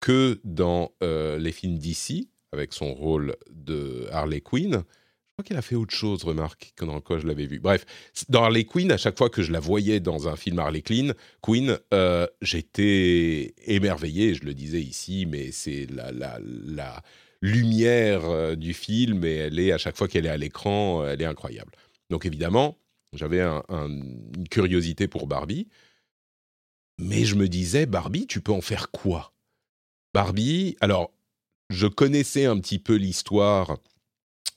que 0.00 0.40
dans 0.44 0.92
les 1.00 1.52
films 1.52 1.78
d'ici 1.78 2.30
avec 2.52 2.72
son 2.72 2.94
rôle 2.94 3.36
de 3.50 4.06
Harley 4.12 4.40
Quinn 4.40 4.84
crois 5.34 5.44
qu'elle 5.44 5.56
a 5.56 5.62
fait 5.62 5.74
autre 5.74 5.94
chose, 5.94 6.22
remarque, 6.22 6.72
que 6.76 6.84
dans 6.84 7.00
quoi 7.00 7.18
je 7.18 7.26
l'avais 7.26 7.46
vu. 7.46 7.58
Bref, 7.58 7.84
dans 8.28 8.44
Harley 8.44 8.64
Quinn, 8.64 8.92
à 8.92 8.96
chaque 8.96 9.18
fois 9.18 9.28
que 9.28 9.42
je 9.42 9.50
la 9.50 9.58
voyais 9.58 9.98
dans 9.98 10.28
un 10.28 10.36
film 10.36 10.60
Harley 10.60 10.82
Quinn, 10.82 11.76
euh, 11.92 12.26
j'étais 12.40 13.54
émerveillé, 13.66 14.34
je 14.34 14.44
le 14.44 14.54
disais 14.54 14.80
ici, 14.80 15.26
mais 15.26 15.50
c'est 15.50 15.86
la, 15.90 16.12
la, 16.12 16.38
la, 16.40 17.02
lumière 17.40 18.24
euh, 18.24 18.54
du 18.54 18.72
film 18.72 19.22
et 19.24 19.34
elle 19.34 19.58
est, 19.58 19.72
à 19.72 19.76
chaque 19.76 19.96
fois 19.96 20.08
qu'elle 20.08 20.24
est 20.24 20.30
à 20.30 20.36
l'écran, 20.36 21.02
euh, 21.02 21.12
elle 21.12 21.20
est 21.20 21.26
incroyable. 21.26 21.72
Donc 22.10 22.24
évidemment, 22.24 22.78
j'avais 23.12 23.42
une 23.42 24.48
curiosité 24.50 25.08
pour 25.08 25.26
Barbie, 25.26 25.68
mais 26.98 27.24
je 27.24 27.34
me 27.34 27.48
disais, 27.48 27.86
Barbie, 27.86 28.26
tu 28.26 28.40
peux 28.40 28.52
en 28.52 28.62
faire 28.62 28.90
quoi? 28.92 29.34
Barbie, 30.14 30.76
alors, 30.80 31.12
je 31.70 31.86
connaissais 31.86 32.46
un 32.46 32.58
petit 32.60 32.78
peu 32.78 32.94
l'histoire 32.94 33.78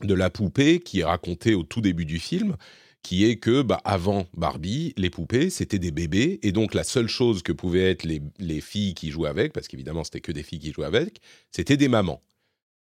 de 0.03 0.13
la 0.13 0.29
poupée 0.29 0.79
qui 0.79 0.99
est 0.99 1.03
racontée 1.03 1.55
au 1.55 1.63
tout 1.63 1.81
début 1.81 2.05
du 2.05 2.19
film, 2.19 2.55
qui 3.03 3.25
est 3.25 3.37
que 3.37 3.61
bah, 3.61 3.79
avant 3.85 4.27
Barbie, 4.35 4.93
les 4.97 5.09
poupées, 5.09 5.49
c'était 5.49 5.79
des 5.79 5.91
bébés, 5.91 6.39
et 6.43 6.51
donc 6.51 6.73
la 6.73 6.83
seule 6.83 7.07
chose 7.07 7.41
que 7.41 7.51
pouvaient 7.51 7.89
être 7.89 8.03
les, 8.03 8.61
filles 8.61 8.93
qui 8.93 9.11
jouaient 9.11 9.29
avec, 9.29 9.53
parce 9.53 9.67
qu'évidemment 9.67 10.03
c'était 10.03 10.21
que 10.21 10.31
des 10.31 10.43
filles 10.43 10.59
qui 10.59 10.73
jouaient 10.73 10.85
avec, 10.85 11.21
c'était 11.51 11.77
des 11.77 11.87
mamans. 11.87 12.21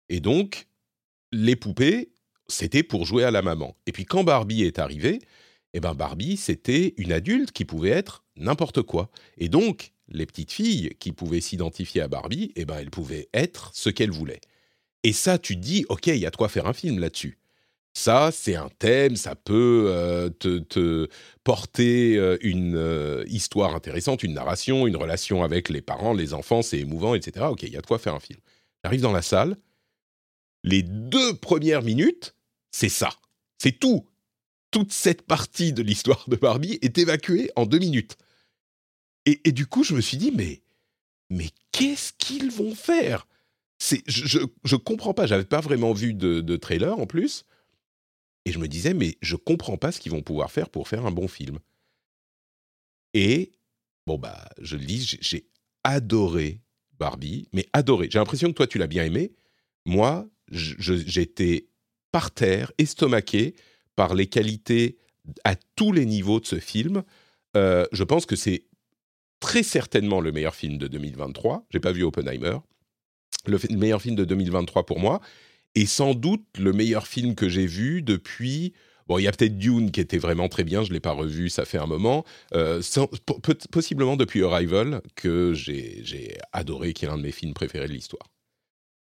Et 0.09 0.21
donc, 0.21 0.67
les 1.33 1.57
poupées, 1.57 2.11
c'était 2.49 2.83
pour 2.83 3.05
jouer 3.05 3.25
à 3.25 3.31
la 3.31 3.43
maman. 3.43 3.77
Et 3.87 3.93
puis 3.93 4.07
quand 4.07 4.25
Barbie 4.25 4.63
est 4.63 4.79
arrivée, 4.79 5.21
Eh 5.75 5.81
ben 5.81 5.95
Barbie, 5.95 6.39
c'était 6.39 6.95
une 6.97 7.13
adulte 7.13 7.53
qui 7.53 7.67
pouvait 7.67 7.91
être 7.91 8.25
n'importe 8.37 8.81
quoi. 8.83 9.11
Et 9.37 9.51
donc, 9.51 9.93
les 10.09 10.25
petites 10.25 10.53
filles 10.53 10.97
qui 10.99 11.13
pouvaient 11.13 11.43
s'identifier 11.43 12.01
à 12.01 12.09
Barbie, 12.09 12.53
eh 12.57 12.65
ben 12.65 12.79
elles 12.79 12.91
pouvaient 12.91 13.29
être 13.35 13.71
ce 13.75 13.91
qu'elles 13.91 14.11
voulaient. 14.11 14.41
Et 15.05 15.13
ça, 15.13 15.39
tu 15.39 15.57
dis, 15.57 15.85
ok, 15.89 16.09
il 16.09 16.17
y 16.17 16.27
a 16.27 16.31
de 16.31 16.37
quoi 16.37 16.49
faire 16.49 16.67
un 16.67 16.73
film 16.73 16.99
là-dessus. 16.99 17.39
Ça, 17.95 18.31
c'est 18.33 18.55
un 18.55 18.69
thème, 18.79 19.17
ça 19.17 19.35
peut 19.35 19.87
euh, 19.89 20.29
te, 20.29 21.09
porter 21.43 22.17
euh, 22.17 22.37
une 22.43 22.77
euh, 22.77 23.25
histoire 23.27 23.75
intéressante, 23.75 24.23
une 24.23 24.35
narration, 24.35 24.87
une 24.87 24.97
relation 24.97 25.43
avec 25.43 25.69
les 25.69 25.81
parents, 25.81 26.13
les 26.13 26.33
enfants, 26.33 26.63
c'est 26.63 26.79
émouvant, 26.79 27.15
etc. 27.15 27.47
Ok, 27.51 27.65
il 27.65 27.73
y 27.73 27.77
a 27.77 27.81
de 27.81 27.87
quoi 27.87 27.99
faire 27.99 28.15
un 28.15 28.21
film. 28.21 28.39
J'arrive 28.85 29.01
dans 29.01 29.13
la 29.13 29.23
salle, 29.23 29.57
les 30.63 30.83
deux 30.83 31.35
premières 31.35 31.83
minutes, 31.83 32.37
c'est 32.71 32.89
ça. 32.89 33.11
C'est 33.61 33.79
tout. 33.81 34.07
Toute 34.71 34.93
cette 34.93 35.23
partie 35.23 35.73
de 35.73 35.83
l'histoire 35.83 36.25
de 36.29 36.37
Barbie 36.37 36.79
est 36.83 36.99
évacuée 36.99 37.51
en 37.57 37.67
deux 37.67 37.79
minutes. 37.79 38.17
Et, 39.27 39.53
du 39.53 39.67
coup, 39.67 39.85
je 39.85 39.95
me 39.95 40.01
suis 40.01 40.17
dit, 40.17 40.33
mais, 40.35 40.63
mais 41.29 41.51
qu'est-ce 41.73 42.13
qu'ils 42.17 42.51
vont 42.51 42.75
faire? 42.75 43.27
Je, 43.79 44.45
je, 44.65 44.77
comprends 44.77 45.15
pas, 45.15 45.27
j'avais 45.27 45.45
pas 45.45 45.61
vraiment 45.61 45.93
vu 45.93 46.15
de, 46.15 46.41
de, 46.41 46.57
trailer 46.57 46.99
en 46.99 47.07
plus. 47.07 47.45
Et 48.45 48.53
je 48.53 48.59
me 48.59 48.69
disais, 48.69 48.95
mais 48.95 49.17
je 49.21 49.37
comprends 49.37 49.77
pas 49.77 49.93
ce 49.93 50.01
qu'ils 50.01 50.13
vont 50.13 50.23
pouvoir 50.23 50.51
faire 50.51 50.71
pour 50.71 50.89
faire 50.89 51.07
un 51.07 51.11
bon 51.11 51.29
film. 51.29 51.59
Et, 53.15 53.53
bon, 54.07 54.19
bah, 54.19 54.49
je 54.61 54.77
le 54.77 54.85
dis, 54.85 55.19
j'ai 55.21 55.49
adoré 55.85 56.61
Barbie, 56.99 57.49
mais 57.53 57.67
adoré. 57.73 58.09
J'ai 58.11 58.19
l'impression 58.19 58.49
que 58.49 58.55
toi, 58.55 58.67
tu 58.67 58.79
l'as 58.79 58.87
bien 58.87 59.05
aimé. 59.05 59.33
Moi, 59.87 60.29
j'étais 60.51 61.69
par 62.11 62.31
terre, 62.31 62.73
estomaqué 62.79 63.55
par 63.97 64.15
les 64.15 64.27
qualités 64.27 64.99
à 65.45 65.55
tous 65.77 65.93
les 65.93 66.07
niveaux 66.07 66.41
de 66.41 66.47
ce 66.47 66.59
film. 66.59 67.03
Euh, 67.57 67.87
je 67.93 68.05
pense 68.05 68.27
que 68.27 68.37
c'est 68.37 68.65
très 69.41 69.63
certainement 69.63 70.21
le 70.21 70.33
meilleur 70.33 70.55
film 70.55 70.79
de 70.79 70.89
2023. 70.89 71.67
J'ai 71.71 71.81
pas 71.81 71.93
vu 71.93 72.03
Oppenheimer. 72.03 72.59
Le, 73.47 73.59
meilleur 73.77 74.03
film 74.03 74.15
de 74.15 74.25
2023 74.25 74.85
pour 74.85 74.99
moi. 74.99 75.21
Et 75.75 75.87
sans 75.87 76.15
doute 76.15 76.45
le 76.59 76.73
meilleur 76.73 77.07
film 77.07 77.35
que 77.35 77.49
j'ai 77.49 77.67
vu 77.67 78.03
depuis. 78.03 78.73
Bon, 79.07 79.19
il 79.19 79.23
y 79.23 79.29
a 79.29 79.33
peut-être 79.33 79.57
Dune 79.57 79.91
qui 79.91 80.01
était 80.01 80.19
vraiment 80.19 80.49
très 80.49 80.65
bien, 80.65 80.83
je 80.83 80.91
ne 80.91 80.95
l'ai 80.95 81.01
pas 81.01 81.13
revu, 81.13 81.49
ça 81.49 81.65
fait 81.65 81.79
un 81.79 81.87
moment. 81.87 82.25
Euh, 82.55 82.83
possiblement 83.71 84.17
depuis 84.17 84.45
Arrival, 84.45 85.01
que 85.15 85.55
j'ai 85.55 86.37
adoré, 86.53 86.93
qui 86.93 87.07
est 87.07 87.09
l'un 87.09 87.17
de 87.17 87.23
mes 87.23 87.33
films 87.33 87.55
préférés 87.55 87.89
de 87.89 87.95
l'histoire. 87.95 88.29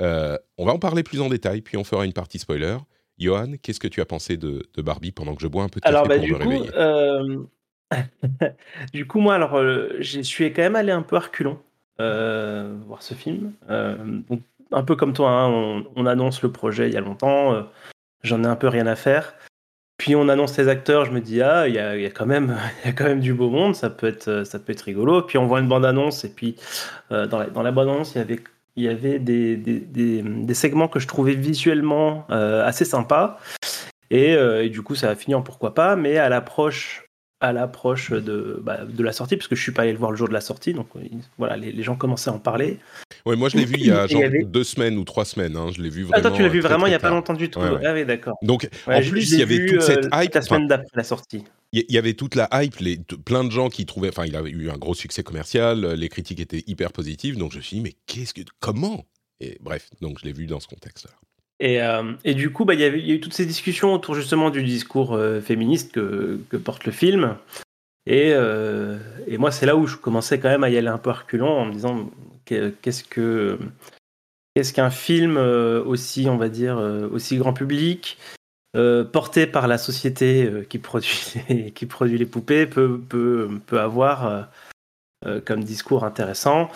Euh, 0.01 0.37
on 0.57 0.65
va 0.65 0.73
en 0.73 0.79
parler 0.79 1.03
plus 1.03 1.21
en 1.21 1.29
détail, 1.29 1.61
puis 1.61 1.77
on 1.77 1.83
fera 1.83 2.05
une 2.05 2.13
partie 2.13 2.39
spoiler. 2.39 2.77
Johan, 3.19 3.53
qu'est-ce 3.61 3.79
que 3.79 3.87
tu 3.87 4.01
as 4.01 4.05
pensé 4.05 4.37
de, 4.37 4.63
Barbie 4.77 5.11
pendant 5.11 5.35
que 5.35 5.41
je 5.41 5.47
bois 5.47 5.63
un 5.63 5.69
peu 5.69 5.79
de 5.79 5.87
alors, 5.87 6.07
bah, 6.07 6.17
pour 6.17 6.27
me 6.27 6.35
réveiller? 6.35 6.71
euh, 6.75 7.45
du 8.93 9.05
coup, 9.05 9.19
moi, 9.19 9.35
alors, 9.35 9.55
je 9.99 10.21
suis 10.21 10.51
quand 10.51 10.63
même 10.63 10.75
allé 10.75 10.91
un 10.91 11.03
peu 11.03 11.17
euh, 11.17 11.53
voir 12.87 13.01
ce 13.01 13.13
film. 13.13 13.53
Euh, 13.69 13.95
un 14.71 14.83
peu 14.83 14.95
comme 14.95 15.13
toi, 15.13 15.31
hein, 15.31 15.83
on, 15.95 16.05
annonce 16.05 16.41
le 16.41 16.51
projet 16.51 16.87
il 16.87 16.93
y 16.93 16.97
a 16.97 17.01
longtemps, 17.01 17.67
j'en 18.23 18.43
ai 18.43 18.47
un 18.47 18.55
peu 18.55 18.67
rien 18.67 18.87
à 18.87 18.95
faire. 18.95 19.33
Puis 19.97 20.15
on 20.15 20.29
annonce 20.29 20.57
les 20.57 20.67
acteurs, 20.67 21.05
je 21.05 21.11
me 21.11 21.21
dis 21.21 21.41
ah 21.41 21.67
il 21.67 21.75
y 21.75 21.79
a, 21.79 22.09
quand 22.11 22.25
même 22.25 23.19
du 23.19 23.33
beau 23.33 23.49
monde, 23.49 23.75
ça 23.75 23.89
peut 23.89 24.07
être 24.07 24.81
rigolo. 24.81 25.21
Puis 25.23 25.37
on 25.37 25.45
voit 25.45 25.59
une 25.59 25.67
bande 25.67 25.85
annonce 25.85 26.23
et 26.23 26.29
puis 26.29 26.55
dans 27.09 27.37
la, 27.37 27.47
bande 27.47 27.67
annonce 27.89 28.15
il 28.15 28.83
y 28.83 28.87
avait 28.87 29.19
des, 29.19 30.53
segments 30.53 30.87
que 30.87 30.99
je 30.99 31.07
trouvais 31.07 31.35
visuellement 31.35 32.25
assez 32.29 32.85
sympas. 32.85 33.39
Et, 34.09 34.31
et, 34.31 34.69
du 34.69 34.81
coup, 34.81 34.95
ça 34.95 35.09
a 35.09 35.15
fini 35.15 35.35
en 35.35 35.41
pourquoi 35.41 35.73
pas. 35.73 35.95
Mais 35.95 36.17
à 36.17 36.29
l'approche 36.29 37.05
à 37.41 37.51
l'approche 37.53 38.11
de, 38.11 38.59
bah, 38.63 38.81
de 38.87 39.03
la 39.03 39.11
sortie, 39.11 39.35
parce 39.35 39.47
que 39.47 39.55
je 39.55 39.61
suis 39.61 39.71
pas 39.71 39.81
allé 39.81 39.91
le 39.91 39.97
voir 39.97 40.11
le 40.11 40.17
jour 40.17 40.27
de 40.27 40.33
la 40.33 40.41
sortie, 40.41 40.73
donc 40.73 40.87
voilà, 41.37 41.57
les, 41.57 41.83
gens 41.83 41.95
commençaient 41.95 42.29
à 42.29 42.33
en 42.33 42.39
parler. 42.39 42.77
Ouais, 43.25 43.35
moi 43.35 43.49
je 43.49 43.57
l'ai 43.57 43.65
vu 43.65 43.75
il 43.77 43.87
y 43.87 43.91
a 43.91 44.07
genre 44.07 44.21
deux 44.45 44.63
semaines 44.63 44.97
ou 44.97 45.03
trois 45.03 45.25
semaines, 45.25 45.57
hein, 45.57 45.69
je 45.75 45.81
l'ai 45.81 45.89
vu 45.89 46.03
vraiment. 46.03 46.17
Ah, 46.17 46.21
toi 46.21 46.31
tu 46.31 46.43
l'as 46.43 46.49
vu 46.49 46.59
vraiment 46.59 46.85
il 46.85 46.91
y 46.91 46.95
a 46.95 46.99
pas 46.99 47.09
longtemps 47.09 47.33
du 47.33 47.49
tout. 47.49 47.59
Ah 47.59 47.93
oui, 47.93 48.05
d'accord. 48.05 48.37
Donc 48.41 48.69
en 48.87 49.01
plus 49.01 49.31
il 49.31 49.39
y 49.39 49.43
avait 49.43 49.65
toute 49.65 49.81
cette 49.81 50.05
euh, 50.05 50.23
hype. 50.23 50.33
La 50.33 50.41
semaine 50.41 50.67
d'après 50.67 50.87
la 50.93 51.03
sortie. 51.03 51.43
Il 51.73 51.85
y 51.87 51.97
avait 51.97 52.13
toute 52.13 52.35
la 52.35 52.49
hype, 52.51 52.77
les, 52.79 52.97
plein 52.97 53.43
de 53.43 53.51
gens 53.51 53.69
qui 53.69 53.85
trouvaient, 53.85 54.09
enfin 54.09 54.25
il 54.25 54.35
avait 54.35 54.49
eu 54.49 54.69
un 54.69 54.77
gros 54.77 54.93
succès 54.93 55.23
commercial, 55.23 55.93
les 55.93 56.09
critiques 56.09 56.41
étaient 56.41 56.63
hyper 56.67 56.91
positives, 56.91 57.37
donc 57.37 57.53
je 57.53 57.57
me 57.57 57.61
suis 57.61 57.77
dit 57.77 57.83
mais 57.83 57.95
qu'est-ce 58.07 58.33
que, 58.33 58.41
comment? 58.59 59.05
Et 59.39 59.57
bref, 59.61 59.89
donc 60.01 60.19
je 60.19 60.25
l'ai 60.25 60.33
vu 60.33 60.47
dans 60.47 60.59
ce 60.59 60.67
contexte-là. 60.67 61.11
Euh, 61.61 62.13
et, 62.23 62.33
du 62.33 62.51
coup, 62.51 62.65
bah, 62.65 62.73
il 62.73 62.79
y, 62.79 62.83
a 62.83 62.89
eu 62.89 63.19
toutes 63.19 63.33
ces 63.33 63.45
discussions 63.45 63.93
autour 63.93 64.15
justement 64.15 64.49
du 64.49 64.63
discours 64.63 65.13
euh, 65.13 65.41
féministe 65.41 65.93
que, 65.93 66.57
porte 66.57 66.85
le 66.85 66.91
film. 66.91 67.37
Euh, 68.09 68.99
et, 69.27 69.37
moi, 69.37 69.51
c'est 69.51 69.65
là 69.65 69.75
où 69.75 69.85
je 69.85 69.97
commençais 69.97 70.39
quand 70.39 70.49
même 70.49 70.63
à 70.63 70.69
y 70.69 70.77
aller 70.77 70.87
un 70.87 70.97
peu 70.97 71.11
reculant 71.11 71.57
en 71.57 71.65
me 71.65 71.73
disant 71.73 72.09
qu'est-ce 72.45 73.03
que 73.03 73.59
qu'est-ce 74.53 74.73
qu'un 74.73 74.89
film 74.89 75.37
aussi, 75.37 76.27
on 76.27 76.37
va 76.37 76.49
dire, 76.49 76.77
aussi 77.11 77.37
grand 77.37 77.53
public, 77.53 78.17
porté 79.13 79.45
par 79.45 79.67
la 79.67 79.77
société 79.77 80.65
qui 80.69 80.79
produit 80.79 82.17
les, 82.17 82.25
poupées, 82.25 82.65
peut 82.65 83.49
avoir 83.71 84.49
comme 85.45 85.63
discours 85.63 86.03
intéressant. 86.03 86.69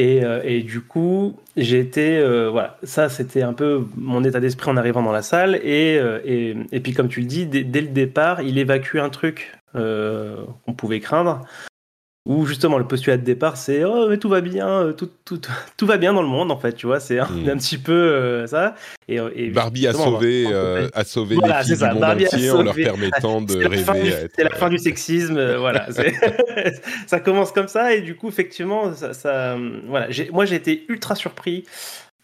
Euh, 0.00 0.40
et, 0.44 0.62
du 0.62 0.80
coup, 0.80 1.38
été. 1.56 2.18
Euh, 2.18 2.50
voilà, 2.50 2.78
ça, 2.82 3.08
c'était 3.08 3.42
un 3.42 3.52
peu 3.52 3.84
mon 3.96 4.24
état 4.24 4.40
d'esprit 4.40 4.70
en 4.70 4.76
arrivant 4.76 5.02
dans 5.02 5.12
la 5.12 5.22
salle. 5.22 5.56
Et, 5.56 5.98
euh, 5.98 6.54
et, 6.72 6.80
puis, 6.80 6.92
comme 6.92 7.08
tu 7.08 7.20
le 7.20 7.26
dis, 7.26 7.46
dès, 7.46 7.80
le 7.80 7.88
départ, 7.88 8.42
il 8.42 8.58
évacue 8.58 8.96
un 8.96 9.10
truc 9.10 9.52
qu'on 9.74 10.74
pouvait 10.76 11.00
craindre. 11.00 11.40
Où 12.24 12.46
justement, 12.46 12.78
le 12.78 12.86
postulat 12.86 13.16
de 13.16 13.24
départ, 13.24 13.56
c'est 13.56 13.84
Oh, 13.84 14.06
mais 14.08 14.16
tout 14.16 14.28
va 14.28 14.40
bien, 14.40 14.92
tout, 14.96 15.10
tout, 15.24 15.40
tout, 15.76 15.86
va 15.86 15.96
bien 15.96 16.12
dans 16.12 16.22
le 16.22 16.28
monde, 16.28 16.52
en 16.52 16.56
fait, 16.56 16.72
tu 16.72 16.86
vois. 16.86 17.00
C'est 17.00 17.18
un, 17.18 17.26
hmm. 17.26 17.58
petit 17.58 17.78
peu 17.78 18.46
ça. 18.46 18.74
Et, 19.08 19.50
Barbie 19.50 19.88
a 19.88 19.92
sauvé, 19.92 20.46
a 20.94 21.04
sauvé 21.04 21.36
les 21.36 21.64
filles 21.64 21.76
du 21.76 21.84
monde 21.84 22.04
entier 22.04 22.50
en 22.50 22.62
leur 22.62 22.74
permettant 22.74 23.40
de 23.42 23.66
rêver. 23.66 24.28
C'est 24.36 24.44
la 24.44 24.50
fin 24.50 24.68
du 24.68 24.78
sexisme, 24.78 25.56
voilà. 25.56 25.88
ça 27.06 27.18
commence 27.18 27.50
comme 27.50 27.68
ça 27.68 27.94
et 27.94 28.02
du 28.02 28.14
coup, 28.14 28.28
effectivement, 28.28 28.94
ça, 28.94 29.56
voilà. 29.88 30.08
Moi, 30.30 30.44
j'ai 30.44 30.56
été 30.56 30.84
ultra 30.88 31.16
surpris 31.16 31.64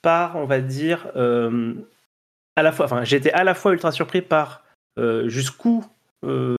par, 0.02 0.36
on 0.36 0.44
va 0.44 0.60
dire, 0.60 1.08
euh, 1.16 1.74
à 2.56 2.62
la 2.62 2.72
fois, 2.72 2.86
enfin, 2.86 3.04
j'étais 3.04 3.32
à 3.32 3.44
la 3.44 3.54
fois 3.54 3.72
ultra 3.72 3.92
surpris 3.92 4.22
par 4.22 4.64
euh, 4.98 5.28
jusqu'où 5.28 5.84
euh, 6.24 6.56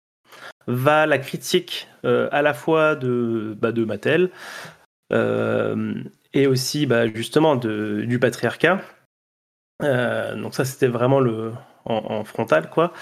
va 0.69 1.05
la 1.05 1.17
critique 1.17 1.87
à 2.03 2.41
la 2.41 2.53
fois 2.53 2.95
de, 2.95 3.57
bah, 3.59 3.71
de 3.71 3.83
Mattel 3.83 4.29
et 5.11 6.47
aussi, 6.47 6.85
bah, 6.85 7.07
justement, 7.07 7.55
du 7.55 8.19
patriarcat. 8.19 8.81
donc 9.81 10.53
ça, 10.53 10.63
c'était 10.63 10.87
vraiment 10.87 11.19
le 11.19 11.51
en, 11.85 12.23
frontal, 12.23 12.69
quoi 12.69 12.93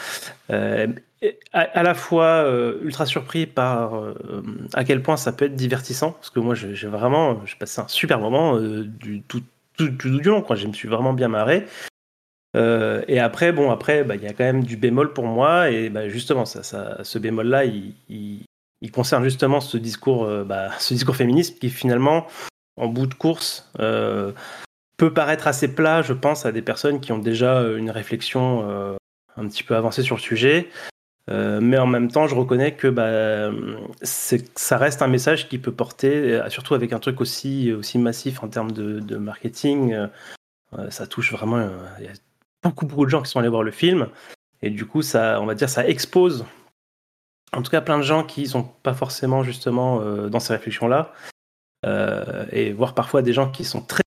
à, 1.54 1.84
la 1.84 1.94
fois 1.94 2.44
euh, 2.46 2.80
ultra 2.84 3.06
surpris 3.06 3.46
par 3.48 3.96
euh, 3.96 4.14
à 4.74 4.84
quel 4.84 5.02
point 5.02 5.18
ça 5.18 5.32
peut 5.32 5.46
être 5.46 5.56
divertissant, 5.56 6.12
parce 6.12 6.30
que 6.30 6.40
moi 6.40 6.54
j'ai 6.56 6.88
vraiment 6.88 7.42
passé 7.60 7.82
un 7.82 7.88
super 7.88 8.20
moment 8.20 8.56
euh, 8.56 8.84
du 8.84 9.22
tout, 9.24 9.42
tout, 9.78 9.90
du 9.90 10.22
long, 10.22 10.42
quoi. 10.42 10.56
Je 10.56 10.68
me 10.68 10.74
suis 10.74 10.88
vraiment 10.88 11.14
bien 11.14 11.28
marré. 11.28 11.66
Et 13.08 13.20
après, 13.20 13.52
bon, 13.52 13.72
après, 13.72 14.04
bah, 14.04 14.16
il 14.16 14.24
y 14.24 14.28
a 14.28 14.34
quand 14.34 14.44
même 14.44 14.64
du 14.64 14.78
bémol 14.78 15.14
pour 15.14 15.26
moi, 15.26 15.70
et 15.70 15.90
bah, 15.90 16.10
justement, 16.10 16.46
ça, 16.46 17.04
ce 17.04 17.20
bémol-là, 17.20 17.66
il, 17.66 18.46
concerne 18.92 19.24
justement 19.24 19.62
ce 19.62 19.78
discours, 19.78 20.28
bah, 20.46 20.70
ce 20.80 20.94
discours 20.94 21.16
féministe 21.16 21.60
qui 21.60 21.70
finalement, 21.70 22.28
en 22.78 22.88
bout 22.88 23.08
de 23.08 23.14
course, 23.14 23.72
peut 23.78 25.14
paraître 25.14 25.48
assez 25.48 25.74
plat, 25.74 26.02
je 26.02 26.14
pense, 26.14 26.46
à 26.46 26.52
des 26.52 26.62
personnes 26.62 27.00
qui 27.00 27.12
ont 27.12 27.20
déjà 27.20 27.62
une 27.62 27.92
réflexion 27.92 28.98
un 29.38 29.48
petit 29.48 29.64
peu 29.64 29.76
avancée 29.76 30.02
sur 30.02 30.16
le 30.16 30.22
sujet. 30.22 30.70
Euh, 31.30 31.60
mais 31.62 31.78
en 31.78 31.88
même 31.88 32.10
temps, 32.10 32.28
je 32.28 32.36
reconnais 32.36 32.76
que 32.76 32.94
ça 34.02 34.78
reste 34.78 35.02
un 35.02 35.08
message 35.08 35.50
qui 35.50 35.58
peut 35.58 35.74
porter, 35.74 36.34
euh, 36.34 36.50
surtout 36.50 36.74
avec 36.74 36.94
un 36.94 37.00
truc 37.00 37.20
aussi, 37.20 37.74
massif 37.96 38.44
en 38.44 38.48
termes 38.48 38.72
de, 38.72 39.18
marketing. 39.18 39.94
Euh, 39.94 40.90
ça 40.90 41.08
touche 41.08 41.32
vraiment. 41.32 41.70
Beaucoup, 42.64 42.86
beaucoup 42.86 43.06
de 43.06 43.10
gens 43.10 43.22
qui 43.22 43.30
sont 43.30 43.40
allés 43.40 43.50
voir 43.50 43.64
le 43.64 43.72
film. 43.72 44.10
Et 44.62 44.70
du 44.70 44.86
coup, 44.86 45.02
ça, 45.02 45.40
on 45.42 45.46
va 45.46 45.56
dire, 45.56 45.70
ça 45.70 45.88
expose, 45.88 46.46
en 47.54 47.62
tout 47.62 47.72
cas, 47.72 47.82
plein 47.82 47.98
de 47.98 48.04
gens 48.04 48.24
qui 48.24 48.44
ne 48.44 48.48
sont 48.48 48.64
pas 48.64 48.94
forcément 48.94 49.44
justement 49.44 50.02
dans 50.28 50.40
ces 50.40 50.54
réflexions-là. 50.54 51.14
et 52.52 52.74
voir 52.74 52.94
parfois 52.96 53.22
des 53.22 53.34
gens 53.34 53.52
qui 53.52 53.64
sont 53.64 53.82
très. 53.82 54.04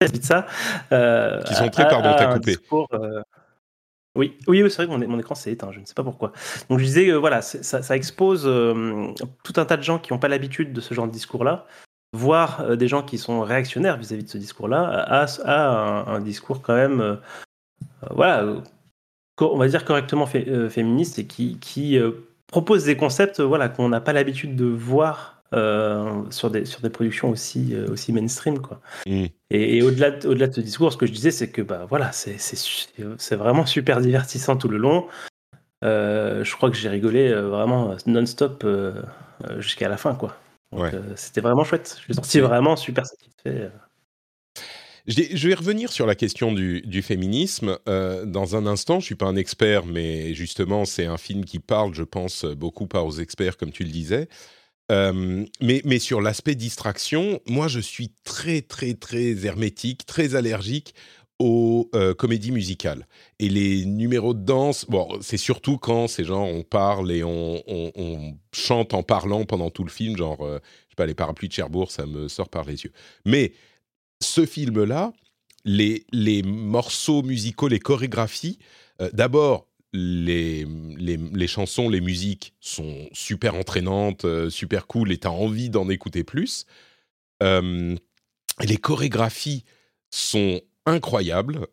Vite 0.00 0.24
ça. 0.24 0.46
qui 1.46 1.54
sont 1.54 1.68
très, 1.68 1.88
pardon, 1.88 2.14
t'as 2.16 2.34
coupé. 2.34 2.56
Oui, 4.18 4.36
oui, 4.48 4.68
c'est 4.68 4.84
vrai 4.84 4.86
que 4.86 5.06
mon, 5.06 5.18
écran 5.20 5.36
s'est 5.36 5.52
éteint, 5.52 5.70
je 5.70 5.78
ne 5.78 5.84
sais 5.84 5.94
pas 5.94 6.02
pourquoi. 6.02 6.32
Donc 6.68 6.80
je 6.80 6.84
disais, 6.84 7.12
voilà, 7.12 7.40
ça, 7.40 7.96
expose 7.96 8.42
euh, 8.46 9.12
tout 9.44 9.52
un 9.56 9.64
tas 9.64 9.76
de 9.76 9.82
gens 9.82 10.00
qui 10.00 10.12
n'ont 10.12 10.18
pas 10.18 10.26
l'habitude 10.26 10.72
de 10.72 10.80
ce 10.80 10.92
genre 10.92 11.06
de 11.06 11.12
discours-là, 11.12 11.66
voire 12.12 12.60
euh, 12.60 12.76
des 12.76 12.88
gens 12.88 13.02
qui 13.02 13.18
sont 13.18 13.40
réactionnaires 13.40 13.96
vis-à-vis 13.96 14.24
de 14.24 14.28
ce 14.28 14.38
discours-là, 14.38 14.82
à, 14.84 16.12
un, 16.12 16.20
discours 16.20 16.62
quand 16.62 16.74
même, 16.74 17.00
euh, 17.00 17.16
voilà, 18.10 18.46
on 19.40 19.58
va 19.58 19.68
dire 19.68 19.84
correctement 19.84 20.26
féministe 20.26 21.18
et 21.18 21.26
qui, 21.26 21.58
qui 21.60 21.98
propose 22.48 22.84
des 22.84 22.96
concepts 22.96 23.40
voilà, 23.40 23.68
qu'on 23.68 23.88
n'a 23.88 24.00
pas 24.00 24.12
l'habitude 24.12 24.56
de 24.56 24.64
voir 24.64 25.42
sur, 25.52 26.50
des, 26.50 26.64
sur 26.64 26.80
des 26.80 26.90
productions 26.90 27.30
aussi, 27.30 27.76
aussi 27.88 28.12
mainstream. 28.12 28.58
Quoi. 28.58 28.80
Mmh. 29.06 29.26
Et, 29.50 29.80
au-delà, 29.82 30.08
au-delà 30.26 30.48
de 30.48 30.54
ce 30.54 30.60
discours, 30.60 30.92
ce 30.92 30.96
que 30.96 31.06
je 31.06 31.12
disais, 31.12 31.30
c'est 31.30 31.50
que 31.50 31.62
bah, 31.62 31.86
voilà, 31.88 32.10
c'est 32.10 33.36
vraiment 33.36 33.64
super 33.64 34.00
divertissant 34.00 34.56
tout 34.56 34.68
le 34.68 34.78
long. 34.78 35.06
je 35.82 36.56
crois 36.56 36.70
que 36.70 36.76
j'ai 36.76 36.88
rigolé 36.88 37.32
vraiment 37.32 37.94
non-stop 38.06 38.66
jusqu'à 39.58 39.88
la 39.88 39.96
fin. 39.96 40.16
Quoi. 40.16 40.36
C'était 41.16 41.40
vraiment 41.40 41.64
chouette. 41.64 41.96
Je 41.98 42.04
suis 42.04 42.14
sorti 42.14 42.40
vraiment 42.40 42.76
super 42.76 43.06
satisfait. 43.06 43.70
Je 45.08 45.48
vais 45.48 45.54
revenir 45.54 45.90
sur 45.90 46.06
la 46.06 46.14
question 46.14 46.52
du, 46.52 47.02
féminisme 47.02 47.78
euh, 47.88 48.26
dans 48.26 48.56
un 48.56 48.66
instant. 48.66 49.00
Je 49.00 49.06
suis 49.06 49.14
pas 49.14 49.24
un 49.24 49.36
expert, 49.36 49.86
mais 49.86 50.34
justement, 50.34 50.84
c'est 50.84 51.06
un 51.06 51.16
film 51.16 51.46
qui 51.46 51.60
parle, 51.60 51.94
je 51.94 52.02
pense, 52.02 52.44
beaucoup 52.44 52.86
pas 52.86 53.02
aux 53.02 53.12
experts, 53.12 53.56
comme 53.56 53.72
tu 53.72 53.84
le 53.84 53.90
disais. 53.90 54.28
Euh, 54.90 55.44
mais, 55.60 55.80
mais, 55.84 55.98
sur 55.98 56.20
l'aspect 56.20 56.54
distraction, 56.54 57.40
moi, 57.46 57.68
je 57.68 57.80
suis 57.80 58.10
très, 58.24 58.60
très, 58.60 58.94
très 58.94 59.46
hermétique, 59.46 60.04
très 60.04 60.34
allergique 60.34 60.94
aux 61.38 61.88
euh, 61.94 62.14
comédies 62.14 62.50
musicales. 62.50 63.06
Et 63.38 63.48
les 63.48 63.84
numéros 63.84 64.34
de 64.34 64.44
danse, 64.44 64.84
bon, 64.86 65.08
c'est 65.20 65.36
surtout 65.36 65.78
quand 65.78 66.08
c'est 66.08 66.24
genre 66.24 66.46
on 66.46 66.62
parle 66.62 67.12
et 67.12 67.22
on, 67.22 67.62
on, 67.66 68.36
chante 68.52 68.92
en 68.92 69.02
parlant 69.02 69.44
pendant 69.44 69.70
tout 69.70 69.84
le 69.84 69.90
film, 69.90 70.16
genre, 70.16 70.38
je 70.40 70.56
sais 70.56 70.96
pas, 70.96 71.06
les 71.06 71.14
parapluies 71.14 71.48
de 71.48 71.52
Cherbourg, 71.52 71.92
ça 71.92 72.06
me 72.06 72.26
sort 72.26 72.48
par 72.48 72.64
les 72.64 72.82
yeux. 72.84 72.92
Mais 73.24 73.52
ce 74.20 74.46
film-là, 74.46 75.12
les, 75.64 76.06
les, 76.12 76.42
morceaux 76.42 77.22
musicaux, 77.22 77.68
les 77.68 77.78
chorégraphies, 77.78 78.58
euh, 79.00 79.10
d'abord, 79.12 79.66
les, 79.92 80.66
les, 80.98 81.46
chansons, 81.46 81.88
les 81.88 82.00
musiques 82.00 82.54
sont 82.60 83.08
super 83.12 83.54
entraînantes, 83.54 84.24
euh, 84.24 84.50
super 84.50 84.86
cool, 84.86 85.12
et 85.12 85.18
tu 85.18 85.26
as 85.26 85.32
envie 85.32 85.70
d'en 85.70 85.88
écouter 85.88 86.24
plus. 86.24 86.66
Euh, 87.42 87.96
les 88.60 88.76
chorégraphies 88.76 89.64
sont 90.10 90.60
incroyables, 90.88 91.66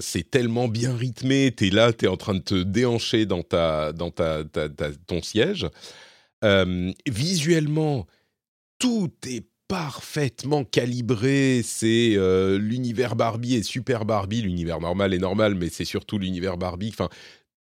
c'est 0.00 0.30
tellement 0.30 0.68
bien 0.68 0.94
rythmé, 0.96 1.52
tu 1.56 1.68
es 1.68 1.70
là, 1.70 1.92
tu 1.92 2.06
es 2.06 2.08
en 2.08 2.16
train 2.16 2.34
de 2.34 2.40
te 2.40 2.62
déhancher 2.62 3.26
dans, 3.26 3.42
ta, 3.42 3.92
dans 3.92 4.10
ta, 4.10 4.44
ton 5.06 5.22
siège. 5.22 5.66
visuellement, 7.06 8.06
tout 8.78 9.10
est 9.26 9.46
parfaitement 9.68 10.64
calibré. 10.64 11.62
C'est 11.64 12.14
euh, 12.16 12.58
l'univers 12.58 13.16
Barbie 13.16 13.56
et 13.56 13.62
Super 13.62 14.04
Barbie. 14.04 14.42
L'univers 14.42 14.80
normal 14.80 15.14
est 15.14 15.18
normal, 15.18 15.54
mais 15.54 15.68
c'est 15.68 15.84
surtout 15.84 16.18
l'univers 16.18 16.56
Barbie. 16.56 16.90
Enfin, 16.92 17.08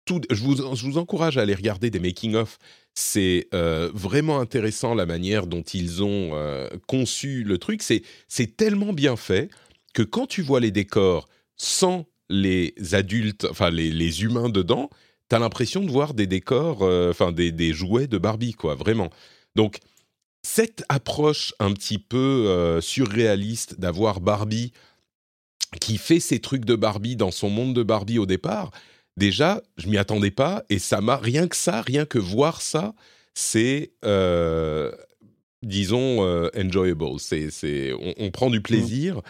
tout, 0.05 0.21
je, 0.29 0.41
vous, 0.41 0.55
je 0.75 0.85
vous 0.85 0.97
encourage 0.97 1.37
à 1.37 1.41
aller 1.41 1.55
regarder 1.55 1.89
des 1.89 1.99
making-of. 1.99 2.57
C'est 2.93 3.47
euh, 3.53 3.89
vraiment 3.93 4.39
intéressant 4.39 4.95
la 4.95 5.05
manière 5.05 5.47
dont 5.47 5.61
ils 5.61 6.03
ont 6.03 6.31
euh, 6.33 6.67
conçu 6.87 7.43
le 7.43 7.57
truc. 7.57 7.81
C'est 7.83 8.57
tellement 8.57 8.93
bien 8.93 9.15
fait 9.15 9.49
que 9.93 10.03
quand 10.03 10.27
tu 10.27 10.41
vois 10.41 10.59
les 10.59 10.71
décors 10.71 11.27
sans 11.57 12.05
les 12.29 12.73
adultes, 12.93 13.45
enfin 13.49 13.69
les, 13.69 13.91
les 13.91 14.23
humains 14.23 14.49
dedans, 14.49 14.89
tu 15.29 15.35
as 15.35 15.39
l'impression 15.39 15.83
de 15.83 15.91
voir 15.91 16.13
des 16.13 16.27
décors, 16.27 16.81
enfin 17.09 17.31
des, 17.31 17.51
des 17.51 17.73
jouets 17.73 18.07
de 18.07 18.17
Barbie, 18.17 18.53
quoi, 18.53 18.75
vraiment. 18.75 19.09
Donc, 19.55 19.79
cette 20.43 20.83
approche 20.89 21.53
un 21.59 21.71
petit 21.73 21.99
peu 21.99 22.17
euh, 22.47 22.81
surréaliste 22.81 23.79
d'avoir 23.79 24.21
Barbie 24.21 24.73
qui 25.79 25.97
fait 25.97 26.19
ses 26.19 26.39
trucs 26.39 26.65
de 26.65 26.75
Barbie 26.75 27.15
dans 27.15 27.31
son 27.31 27.49
monde 27.49 27.73
de 27.73 27.83
Barbie 27.83 28.19
au 28.19 28.25
départ, 28.25 28.71
déjà, 29.15 29.61
je 29.77 29.87
m'y 29.87 29.97
attendais 29.97 30.31
pas 30.31 30.63
et 30.69 30.79
ça 30.79 30.99
m'a 30.99 31.17
rien 31.17 31.47
que 31.47 31.55
ça, 31.55 31.81
rien 31.81 32.05
que 32.05 32.17
voir 32.17 32.61
ça, 32.61 32.93
c'est 33.33 33.91
euh, 34.03 34.91
disons 35.63 36.25
euh, 36.25 36.49
enjoyable. 36.57 37.19
C'est, 37.19 37.93
on, 38.17 38.31
prend 38.31 38.49
du 38.49 38.59
mmh. 38.59 38.63
plaisir 38.63 39.21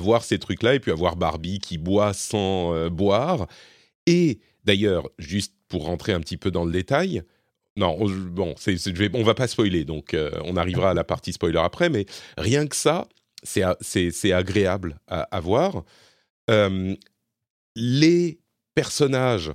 voir 0.00 0.24
ces 0.24 0.38
trucs-là 0.38 0.74
et 0.74 0.80
puis 0.80 0.90
à 0.90 0.94
voir 0.94 1.16
Barbie 1.16 1.58
qui 1.58 1.78
boit 1.78 2.12
sans 2.12 2.88
boire. 2.90 3.46
Et 4.06 4.40
d'ailleurs, 4.64 5.08
juste 5.18 5.54
pour 5.68 5.84
rentrer 5.86 6.12
un 6.12 6.20
petit 6.20 6.36
peu 6.36 6.50
dans 6.50 6.64
le 6.64 6.72
détail, 6.72 7.22
non, 7.76 7.96
on, 7.98 8.08
bon, 8.08 8.54
c'est, 8.56 8.76
on 9.14 9.22
va 9.24 9.34
pas 9.34 9.48
spoiler, 9.48 9.84
donc 9.84 10.14
euh, 10.14 10.30
on 10.44 10.56
arrivera 10.56 10.90
à 10.90 10.94
la 10.94 11.02
partie 11.02 11.32
spoiler 11.32 11.58
après, 11.58 11.88
mais 11.88 12.06
rien 12.38 12.66
que 12.66 12.76
ça, 12.76 13.08
c'est, 13.42 14.32
agréable 14.32 14.98
à, 15.08 15.40
voir. 15.40 15.84
Euh, 16.50 16.94
les 17.74 18.38
personnages, 18.74 19.52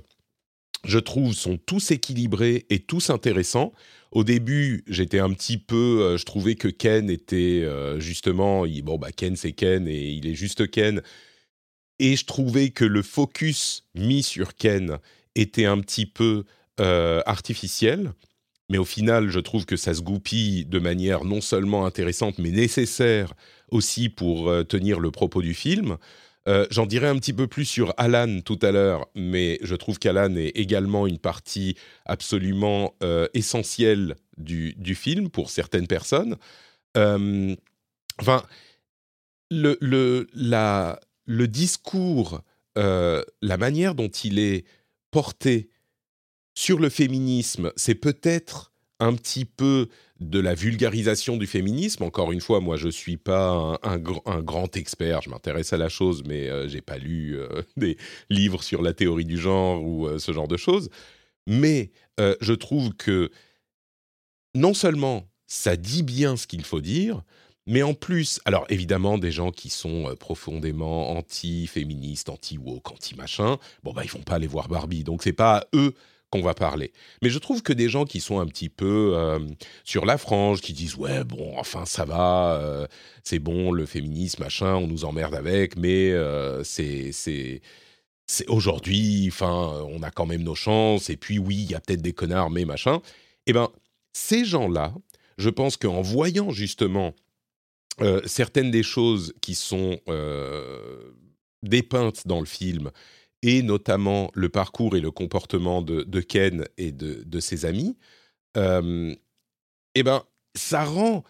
je 0.84 0.98
trouve, 0.98 1.34
sont 1.34 1.58
tous 1.58 1.90
équilibrés 1.90 2.66
et 2.70 2.78
tous 2.78 3.10
intéressants. 3.10 3.72
Au 4.12 4.24
début, 4.24 4.82
j'étais 4.86 5.20
un 5.20 5.32
petit 5.32 5.58
peu, 5.58 6.00
euh, 6.02 6.16
je 6.16 6.24
trouvais 6.24 6.54
que 6.54 6.68
Ken 6.68 7.10
était 7.10 7.64
justement, 7.98 8.64
bon 8.82 8.98
bah 8.98 9.12
Ken 9.12 9.36
c'est 9.36 9.52
Ken 9.52 9.86
et 9.86 10.10
il 10.10 10.26
est 10.26 10.34
juste 10.34 10.70
Ken, 10.70 11.02
et 12.00 12.16
je 12.16 12.24
trouvais 12.24 12.70
que 12.70 12.84
le 12.84 13.02
focus 13.02 13.84
mis 13.94 14.22
sur 14.22 14.54
Ken 14.54 14.98
était 15.34 15.66
un 15.66 15.78
petit 15.80 16.06
peu 16.06 16.44
euh, 16.80 17.20
artificielle, 17.26 18.12
mais 18.70 18.78
au 18.78 18.86
final, 18.86 19.28
je 19.28 19.38
trouve 19.38 19.66
que 19.66 19.76
ça 19.76 19.92
se 19.92 20.00
goupille 20.00 20.64
de 20.64 20.78
manière 20.78 21.24
non 21.24 21.42
seulement 21.42 21.84
intéressante, 21.84 22.38
mais 22.38 22.50
nécessaire 22.50 23.34
aussi 23.70 24.08
pour 24.08 24.48
euh, 24.48 24.64
tenir 24.64 24.98
le 24.98 25.10
propos 25.10 25.42
du 25.42 25.52
film. 25.52 25.98
Euh, 26.48 26.66
j'en 26.70 26.86
dirai 26.86 27.06
un 27.06 27.16
petit 27.16 27.32
peu 27.32 27.46
plus 27.46 27.64
sur 27.64 27.92
Alan 27.96 28.40
tout 28.40 28.58
à 28.62 28.72
l'heure, 28.72 29.08
mais 29.14 29.58
je 29.62 29.74
trouve 29.74 29.98
qu'Alan 29.98 30.34
est 30.36 30.56
également 30.56 31.06
une 31.06 31.18
partie 31.18 31.76
absolument 32.06 32.94
essentielle 33.34 34.16
du, 34.38 34.94
film 34.94 35.28
pour 35.28 35.50
certaines 35.50 35.86
personnes. 35.86 36.36
enfin, 36.96 38.42
le, 39.50 40.26
la, 40.32 41.00
le 41.26 41.48
discours, 41.48 42.40
la 42.76 43.56
manière 43.58 43.94
dont 43.94 44.08
il 44.08 44.38
est 44.38 44.64
porté 45.10 45.68
sur 46.54 46.78
le 46.78 46.88
féminisme, 46.88 47.72
c'est 47.76 47.94
peut-être 47.94 48.69
un 49.00 49.14
petit 49.14 49.44
peu 49.44 49.88
de 50.20 50.38
la 50.38 50.54
vulgarisation 50.54 51.36
du 51.36 51.46
féminisme. 51.46 52.04
Encore 52.04 52.30
une 52.30 52.40
fois, 52.40 52.60
moi, 52.60 52.76
je 52.76 52.88
suis 52.88 53.16
pas 53.16 53.78
un, 53.82 53.98
grand 53.98 54.76
expert. 54.76 55.22
Je 55.22 55.30
m'intéresse 55.30 55.72
à 55.72 55.78
la 55.78 55.88
chose, 55.88 56.22
mais 56.26 56.46
je 56.46 56.50
euh, 56.50 56.68
j'ai 56.68 56.82
pas 56.82 56.98
lu 56.98 57.36
euh, 57.36 57.62
des 57.76 57.96
livres 58.28 58.62
sur 58.62 58.82
la 58.82 58.92
théorie 58.92 59.24
du 59.24 59.38
genre 59.38 59.82
ou 59.82 60.06
euh, 60.06 60.18
ce 60.18 60.32
genre 60.32 60.48
de 60.48 60.56
choses. 60.56 60.90
Mais 61.46 61.90
je 62.18 62.52
trouve 62.52 62.92
que 62.94 63.30
non 64.54 64.74
seulement 64.74 65.26
ça 65.46 65.74
dit 65.74 66.02
bien 66.02 66.36
ce 66.36 66.46
qu'il 66.46 66.64
faut 66.66 66.82
dire, 66.82 67.22
mais 67.66 67.82
en 67.82 67.94
plus, 67.94 68.40
alors 68.44 68.66
évidemment, 68.68 69.16
des 69.16 69.32
gens 69.32 69.50
qui 69.50 69.70
sont 69.70 70.14
profondément 70.20 71.12
anti-féministes, 71.12 72.28
anti-woke, 72.28 72.92
anti-machin, 72.92 73.56
bon, 73.82 73.94
bah, 73.94 74.02
ils 74.04 74.10
vont 74.10 74.22
pas 74.22 74.34
aller 74.34 74.46
voir 74.46 74.68
Barbie. 74.68 75.02
Donc, 75.02 75.22
c'est 75.22 75.32
pas 75.32 75.60
à 75.60 75.66
eux 75.74 75.94
qu'on 76.30 76.42
va 76.42 76.54
parler. 76.54 76.92
Mais 77.22 77.30
je 77.30 77.38
trouve 77.38 77.62
que 77.62 77.72
des 77.72 77.88
gens 77.88 78.04
qui 78.04 78.20
sont 78.20 78.38
un 78.38 78.46
petit 78.46 78.68
peu 78.68 79.12
euh, 79.14 79.40
sur 79.84 80.06
la 80.06 80.16
frange, 80.16 80.60
qui 80.60 80.72
disent 80.72 80.96
ouais 80.96 81.24
bon 81.24 81.58
enfin 81.58 81.84
ça 81.84 82.04
va, 82.04 82.54
euh, 82.60 82.86
c'est 83.24 83.40
bon 83.40 83.72
le 83.72 83.84
féminisme 83.84 84.42
machin, 84.44 84.76
on 84.76 84.86
nous 84.86 85.04
emmerde 85.04 85.34
avec, 85.34 85.76
mais 85.76 86.10
euh, 86.12 86.62
c'est 86.64 87.10
c'est 87.12 88.48
aujourd'hui, 88.48 89.28
enfin 89.28 89.82
on 89.88 90.02
a 90.04 90.10
quand 90.10 90.26
même 90.26 90.44
nos 90.44 90.54
chances. 90.54 91.10
Et 91.10 91.16
puis 91.16 91.38
oui 91.38 91.56
il 91.56 91.70
y 91.70 91.74
a 91.74 91.80
peut-être 91.80 92.02
des 92.02 92.12
connards 92.12 92.50
mais 92.50 92.64
machin. 92.64 93.00
Eh 93.46 93.52
ben 93.52 93.68
ces 94.12 94.44
gens-là, 94.44 94.94
je 95.38 95.50
pense 95.50 95.76
qu'en 95.76 96.00
voyant 96.00 96.50
justement 96.50 97.14
certaines 98.24 98.70
des 98.70 98.82
choses 98.82 99.34
qui 99.42 99.54
sont 99.54 100.00
dépeintes 101.62 102.26
dans 102.26 102.40
le 102.40 102.46
film 102.46 102.90
et 103.42 103.62
notamment 103.62 104.30
le 104.34 104.48
parcours 104.48 104.96
et 104.96 105.00
le 105.00 105.10
comportement 105.10 105.82
de, 105.82 106.20
Ken 106.20 106.66
et 106.76 106.92
de, 106.92 107.40
ses 107.40 107.64
amis, 107.64 107.96
euh, 108.56 109.14
eh 109.94 110.02
ben, 110.02 110.22
ça 110.54 110.84
rend 110.84 111.24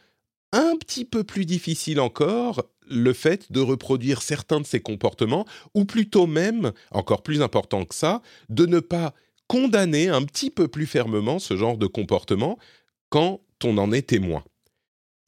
un 0.53 0.77
petit 0.77 1.05
peu 1.05 1.23
plus 1.23 1.47
difficile 1.47 2.01
encore 2.01 2.67
le 2.89 3.13
fait 3.13 3.53
de 3.53 3.61
reproduire 3.61 4.21
certains 4.21 4.61
de 4.61 4.67
ces 4.67 4.81
comportements, 4.81 5.47
ou 5.75 5.85
plutôt 5.85 6.27
même, 6.27 6.73
encore 6.91 7.23
plus 7.23 7.41
important 7.41 7.85
que 7.85 7.95
ça, 7.95 8.21
de 8.49 8.67
ne 8.67 8.81
pas 8.81 9.15
condamner 9.47 10.09
un 10.09 10.23
petit 10.23 10.51
peu 10.51 10.69
plus 10.69 10.87
fermement 10.87 11.39
ce 11.39 11.57
genre 11.57 11.79
de 11.79 11.87
comportement 11.87 12.59
quand 13.09 13.41
on 13.65 13.79
en 13.79 13.93
est 13.93 14.09
témoin. 14.09 14.43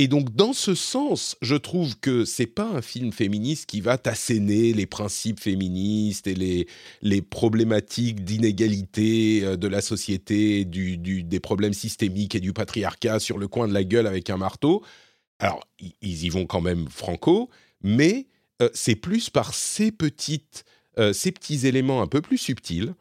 Et 0.02 0.08
donc, 0.08 0.34
dans 0.34 0.52
ce 0.52 0.74
sens, 0.74 1.36
je 1.42 1.54
trouve 1.54 1.96
que 2.00 2.24
c'est 2.24 2.48
pas 2.48 2.64
un 2.64 2.82
film 2.82 3.12
féministe 3.12 3.66
qui 3.66 3.80
va 3.80 3.98
t'asséner 3.98 4.72
les 4.72 4.84
principes 4.84 5.38
féministes 5.38 6.26
et 6.26 6.66
les, 7.00 7.22
problématiques 7.22 8.24
d'inégalité 8.24 9.44
euh, 9.44 9.56
de 9.56 9.68
la 9.68 9.80
société, 9.80 10.64
des 10.64 11.38
problèmes 11.38 11.72
systémiques 11.72 12.34
et 12.34 12.40
du 12.40 12.52
patriarcat 12.52 13.20
sur 13.20 13.38
le 13.38 13.46
coin 13.46 13.68
de 13.68 13.74
la 13.74 13.84
gueule 13.84 14.08
avec 14.08 14.28
un 14.28 14.38
marteau. 14.38 14.82
Alors, 15.38 15.60
ils 15.78 16.24
y 16.24 16.28
vont 16.30 16.46
quand 16.46 16.60
même 16.60 16.88
franco, 16.88 17.48
mais 17.84 18.26
euh, 18.60 18.70
c'est 18.74 18.96
plus 18.96 19.30
par 19.30 19.54
ces, 19.54 19.92
petites, 19.92 20.64
euh, 20.98 21.12
ces 21.12 21.30
petits 21.30 21.64
éléments 21.64 22.02
un 22.02 22.08
peu 22.08 22.20
plus 22.20 22.38
subtils 22.38 22.92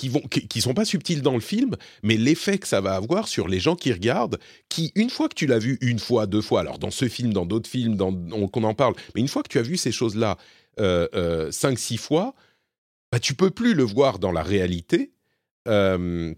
qui 0.00 0.08
vont 0.08 0.22
sont 0.60 0.74
pas 0.74 0.84
subtils 0.84 1.20
dans 1.20 1.34
le 1.34 1.40
film, 1.40 1.76
mais 2.02 2.16
l'effet 2.16 2.58
que 2.58 2.66
ça 2.66 2.80
va 2.80 2.94
avoir 2.94 3.28
sur 3.28 3.48
les 3.48 3.60
gens 3.60 3.76
qui 3.76 3.92
regardent, 3.92 4.38
qui 4.68 4.92
une 4.94 5.10
fois 5.10 5.28
que 5.28 5.34
tu 5.34 5.46
l'as 5.46 5.58
vu 5.58 5.76
une 5.82 5.98
fois, 5.98 6.26
deux 6.26 6.40
fois, 6.40 6.60
alors 6.60 6.78
dans 6.78 6.90
ce 6.90 7.08
film, 7.08 7.32
dans 7.32 7.44
d'autres 7.44 7.68
films, 7.68 7.96
qu'on 7.98 8.64
en 8.64 8.74
parle, 8.74 8.94
mais 9.14 9.20
une 9.20 9.28
fois 9.28 9.42
que 9.42 9.48
tu 9.48 9.58
as 9.58 9.62
vu 9.62 9.76
ces 9.76 9.92
choses-là 9.92 10.38
euh, 10.78 11.06
euh, 11.14 11.52
cinq, 11.52 11.78
six 11.78 11.98
fois, 11.98 12.34
bah 13.12 13.18
tu 13.18 13.34
peux 13.34 13.50
plus 13.50 13.74
le 13.74 13.82
voir 13.82 14.18
dans 14.18 14.32
la 14.32 14.42
réalité. 14.42 15.12
Euh, 15.68 16.34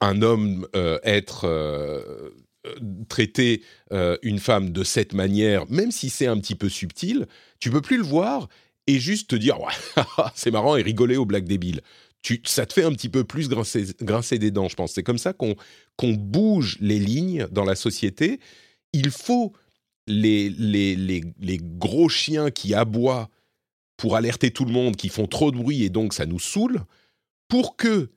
un, 0.00 0.22
homme 0.22 0.66
être 1.04 2.32
traiter 3.08 3.62
une 4.22 4.38
femme 4.38 4.70
de 4.70 4.82
cette 4.82 5.12
manière, 5.12 5.64
même 5.70 5.92
si 5.92 6.10
c'est 6.10 6.26
un 6.26 6.38
petit 6.38 6.56
peu 6.56 6.68
subtil, 6.68 7.26
tu 7.60 7.70
peux 7.70 7.80
plus 7.80 7.98
le 7.98 8.02
voir 8.02 8.48
et 8.88 8.98
juste 8.98 9.30
te 9.30 9.36
dire 9.36 9.60
ouais, 9.60 9.72
c'est 10.34 10.50
marrant 10.50 10.76
et 10.76 10.82
rigoler 10.82 11.16
aux 11.16 11.26
blagues 11.26 11.46
débiles 11.46 11.82
ça 12.44 12.66
te 12.66 12.72
fait 12.72 12.84
un 12.84 12.92
petit 12.92 13.08
peu 13.08 13.24
plus 13.24 13.48
grincer, 13.48 14.38
des 14.38 14.50
dents, 14.50 14.68
je 14.68 14.76
pense. 14.76 14.92
C'est 14.92 15.02
comme 15.02 15.18
ça 15.18 15.32
qu'on 15.32 16.12
bouge 16.14 16.76
les 16.80 16.98
lignes 16.98 17.46
dans 17.50 17.64
la 17.64 17.74
société. 17.74 18.40
Il 18.92 19.10
faut 19.10 19.52
les, 20.06 20.50
les, 20.50 21.58
gros 21.60 22.08
chiens 22.08 22.50
qui 22.50 22.74
aboient 22.74 23.28
pour 23.96 24.16
alerter 24.16 24.50
tout 24.50 24.64
le 24.64 24.72
monde, 24.72 24.96
qui 24.96 25.08
font 25.08 25.26
trop 25.26 25.50
de 25.50 25.56
bruit 25.56 25.82
et 25.82 25.90
donc 25.90 26.14
ça 26.14 26.26
nous 26.26 26.38
saoule, 26.38 26.84
pour 27.48 27.76
que 27.76 28.10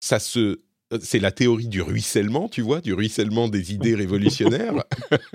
ça 0.00 0.18
se 0.18 0.60
c'est 1.02 1.18
la 1.18 1.32
théorie 1.32 1.68
du 1.68 1.82
ruissellement, 1.82 2.48
tu 2.48 2.62
vois, 2.62 2.80
du 2.80 2.92
ruissellement 2.92 3.48
des 3.48 3.72
idées 3.74 3.94
révolutionnaires, 3.94 4.84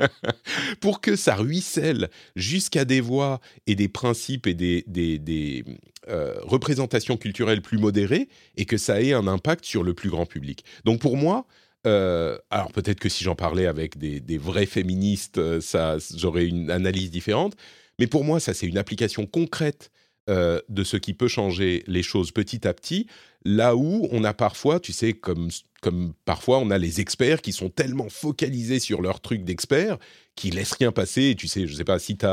pour 0.80 1.02
que 1.02 1.16
ça 1.16 1.36
ruisselle 1.36 2.10
jusqu'à 2.36 2.86
des 2.86 3.02
voix 3.02 3.42
et 3.68 3.76
des 3.76 3.90
principes 3.90 4.48
et 4.48 4.54
des, 4.54 4.86
des, 4.88 5.66
euh, 6.10 6.40
représentations 6.42 7.16
culturelles 7.16 7.62
plus 7.62 7.78
modérées, 7.78 8.28
et 8.58 8.66
que 8.66 8.78
ça 8.78 9.02
ait 9.02 9.14
un 9.14 9.28
impact 9.28 9.66
sur 9.66 9.84
le 9.84 9.94
plus 9.94 10.10
grand 10.10 10.26
public. 10.26 10.66
Donc 10.84 11.00
pour 11.00 11.16
moi, 11.16 11.46
euh, 11.86 12.38
alors 12.50 12.72
peut-être 12.72 13.00
que 13.00 13.10
si 13.10 13.24
j'en 13.24 13.36
parlais 13.36 13.68
avec 13.68 13.98
des, 13.98 14.38
vrais 14.38 14.66
féministes, 14.66 15.38
euh, 15.38 15.62
ça, 15.62 15.98
j'aurais 16.16 16.46
une 16.48 16.72
analyse 16.72 17.12
différente, 17.12 17.56
mais 18.00 18.08
pour 18.08 18.24
moi, 18.24 18.40
ça 18.40 18.54
c'est 18.56 18.68
une 18.68 18.78
application 18.78 19.26
concrète 19.26 19.92
de 20.28 20.84
ce 20.86 20.96
qui 20.96 21.14
peut 21.14 21.28
changer 21.28 21.84
les 21.88 22.04
choses 22.04 22.32
petit 22.32 22.66
à 22.66 22.74
petit. 22.74 23.06
Là 23.44 23.76
où 23.76 24.08
on 24.12 24.24
a 24.24 24.34
parfois, 24.34 24.80
tu 24.80 24.94
sais, 24.94 25.12
comme, 25.12 25.50
comme 25.82 26.13
parfois 26.26 26.60
on 26.60 26.70
a 26.70 26.78
les 26.78 27.02
experts 27.02 27.41
qui 27.41 27.52
sont 27.52 27.70
tellement 27.70 28.08
focalisés 28.10 28.80
sur 28.80 29.02
leur 29.02 29.20
truc 29.20 29.44
d'expert 29.44 29.98
qui 30.36 30.52
laissent 30.52 30.74
rien 30.74 30.91
passer. 30.91 31.32
Et 31.32 31.36
tu 31.36 31.48
sais, 31.48 31.67
je 31.67 31.76
sais 31.76 31.84
pas 31.84 32.00
si 32.00 32.17
tu 32.17 32.26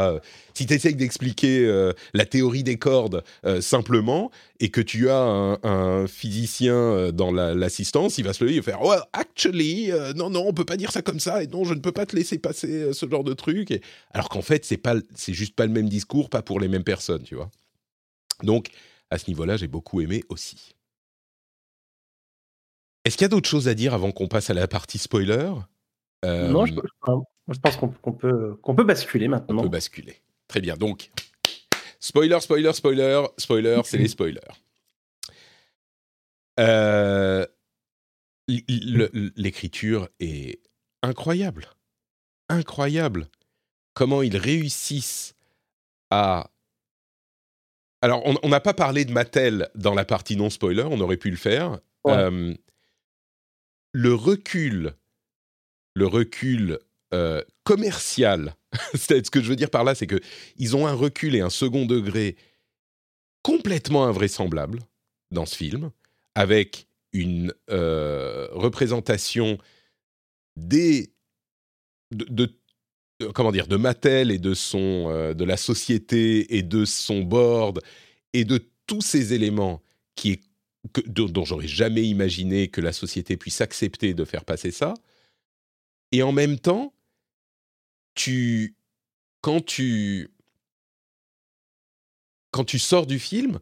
si 0.54 0.66
essayes 0.70 0.94
d'expliquer 0.94 1.66
euh, 1.66 1.92
la 2.14 2.26
théorie 2.26 2.62
des 2.62 2.76
cordes 2.76 3.24
euh, 3.44 3.61
simplement 3.61 4.30
et 4.61 4.70
que 4.70 4.80
tu 4.80 5.08
as 5.11 5.58
un, 5.62 6.06
physicien 6.06 6.74
euh, 6.74 7.12
dans 7.12 7.32
l'assistance, 7.32 8.18
il 8.18 8.24
va 8.24 8.32
se 8.32 8.44
lever 8.44 8.56
et 8.56 8.62
faire 8.62 8.82
ouais, 8.82 8.98
actually, 9.12 9.90
non 10.14 10.30
non, 10.30 10.44
on 10.46 10.52
peut 10.52 10.64
pas 10.64 10.76
dire 10.76 10.92
ça 10.92 11.02
comme 11.02 11.20
ça 11.20 11.42
et 11.42 11.46
non, 11.46 11.64
je 11.64 11.74
ne 11.74 11.80
peux 11.80 11.92
pas 11.92 12.06
te 12.06 12.14
laisser 12.14 12.38
passer 12.38 12.92
ce 12.92 13.08
genre 13.08 13.24
de 13.24 13.34
truc. 13.34 13.80
Alors 14.12 14.28
qu'en 14.28 14.42
fait, 14.42 14.64
c'est 14.64 14.76
pas, 14.76 14.94
c'est 15.14 15.34
juste 15.34 15.54
pas 15.54 15.66
le 15.66 15.72
même 15.72 15.88
discours, 15.88 16.30
pas 16.30 16.42
pour 16.42 16.61
les 16.61 16.68
mêmes 16.68 16.84
personnes, 16.84 17.22
tu 17.22 17.34
vois. 17.34 17.50
Donc 18.42 18.68
à 19.11 19.18
ce 19.18 19.28
niveau-là, 19.28 19.56
j'ai 19.56 19.68
beaucoup 19.68 20.00
aimé 20.00 20.22
aussi. 20.28 20.74
Est-ce 23.04 23.16
qu'il 23.16 23.24
y 23.24 23.26
a 23.26 23.28
d'autres 23.28 23.48
choses 23.48 23.68
à 23.68 23.74
dire 23.74 23.94
avant 23.94 24.12
qu'on 24.12 24.28
passe 24.28 24.50
à 24.50 24.54
la 24.54 24.68
partie 24.68 24.98
spoiler? 24.98 25.52
Non, 26.24 26.66
je, 26.66 26.74
pense 27.61 27.76
qu'on 27.76 28.12
peut, 28.12 28.58
qu'on 28.62 28.74
peut 28.74 28.84
basculer 28.84 29.28
maintenant. 29.28 29.61
On 29.61 29.62
peut 29.62 29.68
basculer. 29.68 30.20
Très 30.48 30.61
bien. 30.61 30.76
Donc, 30.76 31.11
spoiler, 32.00 32.38
spoiler, 32.40 32.72
spoiler, 32.72 33.24
spoiler, 33.37 33.80
c'est 33.84 33.98
les 33.98 34.08
spoilers. 34.08 34.40
Euh, 36.58 37.46
l'écriture 38.48 40.08
est 40.18 40.61
incroyable. 41.02 41.66
Incroyable. 42.48 43.28
Comment 43.94 44.22
ils 44.22 44.37
réussissent 44.37 45.34
à 46.11 46.50
alors, 48.00 48.22
on 48.44 48.48
n'a 48.48 48.61
pas 48.61 48.74
parlé 48.74 49.04
de 49.04 49.11
Mattel 49.11 49.68
dans 49.74 49.92
la 49.92 50.04
partie 50.04 50.37
non 50.37 50.50
spoiler, 50.50 50.84
on 50.84 51.00
aurait 51.00 51.16
pu 51.16 51.30
le 51.30 51.37
faire. 51.37 51.80
Euh, 52.06 52.54
le 53.98 54.14
recul, 54.14 54.94
le 55.94 56.06
recul 56.06 56.78
euh, 57.12 57.42
commercial, 57.64 58.54
ce 58.94 59.28
que 59.28 59.42
je 59.42 59.48
veux 59.48 59.56
dire 59.56 59.70
par 59.70 59.82
là, 59.82 59.96
c'est 59.96 60.06
que 60.06 60.20
ils 60.56 60.76
ont 60.76 60.87
un 60.87 60.92
recul 60.92 61.34
et 61.34 61.40
un 61.40 61.50
second 61.50 61.84
degré 61.84 62.37
complètement 63.42 64.06
invraisemblable 64.06 64.78
dans 65.32 65.46
ce 65.46 65.56
film, 65.56 65.90
avec 66.37 66.87
une 67.12 67.52
euh, 67.70 68.46
représentation 68.52 69.58
des 70.54 71.12
de, 72.12 72.56
comment 73.34 73.50
dire 73.50 73.66
de 73.66 73.76
Mattel 73.76 74.30
et 74.30 74.38
de 74.38 74.54
son 74.54 75.08
euh, 75.08 75.34
de 75.34 75.42
la 75.44 75.56
société 75.56 76.56
et 76.56 76.62
de 76.62 76.84
son 76.84 77.22
board 77.22 77.80
et 78.32 78.44
de 78.44 78.64
tous 78.87 79.00
ces 79.00 79.34
éléments 79.34 79.82
qui 80.14 80.30
est 80.30 80.47
dont, 81.06 81.44
j'aurais 81.44 81.68
jamais 81.68 82.04
imaginé 82.04 82.68
que 82.68 82.80
la 82.80 82.92
société 82.92 83.36
puisse 83.36 83.60
accepter 83.60 84.14
de 84.14 84.24
faire 84.24 84.44
passer 84.44 84.70
ça. 84.70 84.94
Et 86.12 86.22
en 86.22 86.32
même 86.32 86.58
temps, 86.58 86.94
tu, 88.14 88.76
quand 89.40 89.64
tu, 89.64 90.30
quand 92.50 92.64
tu 92.64 92.78
sors 92.78 93.06
du 93.06 93.18
film, 93.18 93.58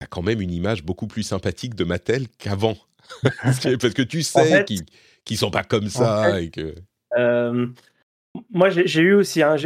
tu 0.00 0.04
as 0.04 0.06
quand 0.06 0.22
même 0.22 0.40
une 0.40 0.52
image 0.52 0.84
beaucoup 0.84 1.06
plus 1.06 1.22
sympathique 1.22 1.74
de 1.74 1.84
Mattel 1.84 2.28
qu'avant. 2.38 2.76
Parce 3.42 3.60
que 3.60 4.02
tu 4.02 4.22
sais 4.22 4.64
qu'ils 4.64 4.84
ne 5.30 5.36
sont 5.36 5.50
pas 5.50 5.64
comme 5.64 5.88
ça. 5.88 6.40
et 6.40 6.50
que... 6.50 6.74
Euh, 7.16 7.66
moi, 8.50 8.68
j'ai 8.70 9.00
eu 9.00 9.14
aussi, 9.14 9.42
hein, 9.42 9.56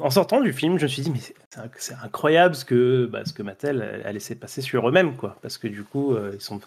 en 0.00 0.10
sortant 0.10 0.40
du 0.40 0.52
film, 0.52 0.78
je 0.78 0.84
me 0.84 0.88
suis 0.88 1.02
dit, 1.02 1.10
mais 1.10 1.20
c'est 1.78 1.94
incroyable 2.02 2.54
ce 2.54 2.64
que, 2.64 3.06
bah, 3.06 3.24
ce 3.24 3.32
que 3.32 3.42
Mattel 3.42 4.02
a 4.04 4.12
laissé 4.12 4.34
passer 4.34 4.62
sur 4.62 4.88
eux-mêmes, 4.88 5.16
quoi. 5.16 5.36
Parce 5.42 5.58
que 5.58 5.68
du 5.68 5.84
coup, 5.84 6.14
euh, 6.14 6.32
ils 6.34 6.40
sont, 6.40 6.60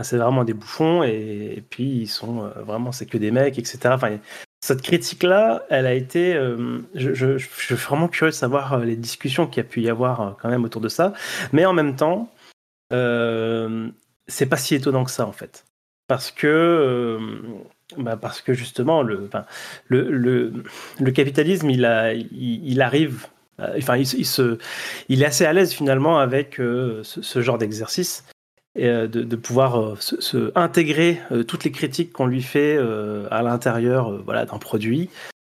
c'est 0.00 0.16
vraiment 0.16 0.44
des 0.44 0.54
bouffons, 0.54 1.02
et, 1.02 1.62
puis 1.68 1.84
ils 1.84 2.08
sont 2.08 2.44
euh, 2.44 2.62
vraiment, 2.62 2.90
c'est 2.92 3.06
que 3.06 3.18
des 3.18 3.30
mecs, 3.30 3.58
etc. 3.58 3.78
Enfin, 3.92 4.18
cette 4.62 4.80
critique-là, 4.82 5.64
elle 5.68 5.86
a 5.86 5.94
été, 5.94 6.34
euh, 6.34 6.80
je, 6.94 7.36
suis 7.38 7.74
vraiment 7.74 8.08
curieux 8.08 8.30
de 8.30 8.36
savoir 8.36 8.78
les 8.78 8.96
discussions 8.96 9.46
qu'il 9.46 9.62
y 9.62 9.66
a 9.66 9.68
pu 9.68 9.82
y 9.82 9.90
avoir 9.90 10.36
quand 10.40 10.48
même 10.48 10.64
autour 10.64 10.80
de 10.80 10.88
ça. 10.88 11.12
Mais 11.52 11.66
en 11.66 11.74
même 11.74 11.96
temps, 11.96 12.32
c'est 12.90 14.46
pas 14.46 14.56
si 14.56 14.74
étonnant 14.74 15.04
que 15.04 15.10
ça, 15.10 15.26
en 15.26 15.32
fait. 15.32 15.66
Parce 16.06 16.30
que 16.30 17.18
bah 17.98 18.16
parce 18.16 18.40
que 18.40 18.52
justement, 18.52 19.02
le, 19.02 19.28
le, 19.88 20.10
le, 20.10 20.52
le, 20.98 21.10
capitalisme, 21.10 21.70
il, 21.70 21.84
arrive, 22.82 23.26
euh, 23.60 23.74
enfin, 23.78 23.96
il, 23.96 24.06
se, 24.26 24.58
il 25.08 25.22
est 25.22 25.26
assez 25.26 25.44
à 25.44 25.52
l'aise 25.52 25.72
finalement 25.72 26.18
avec 26.18 26.60
euh, 26.60 27.02
ce, 27.02 27.42
genre 27.42 27.58
d'exercice. 27.58 28.24
Et 28.76 28.86
euh, 28.86 29.08
de, 29.08 29.36
pouvoir 29.36 30.00
se, 30.00 30.52
intégrer 30.54 31.20
toutes 31.48 31.64
les 31.64 31.72
critiques 31.72 32.12
qu'on 32.12 32.26
lui 32.26 32.42
fait 32.42 32.78
à 33.30 33.42
l'intérieur 33.42 34.22
voilà, 34.22 34.46
d'un 34.46 34.58
produit, 34.58 35.10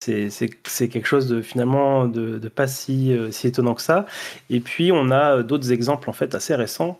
c'est 0.03 0.89
quelque 0.89 1.07
chose 1.07 1.27
de 1.27 1.41
finalement 1.41 2.07
de, 2.07 2.39
de 2.39 2.47
pas 2.49 2.67
si, 2.67 3.15
si, 3.31 3.47
étonnant 3.47 3.75
que 3.75 3.81
ça. 3.81 4.05
Et 4.49 4.59
puis 4.59 4.91
on 4.91 5.11
a 5.11 5.43
d'autres 5.43 5.71
exemples 5.71 6.09
en 6.09 6.13
fait 6.13 6.35
assez 6.35 6.55
récents 6.55 6.99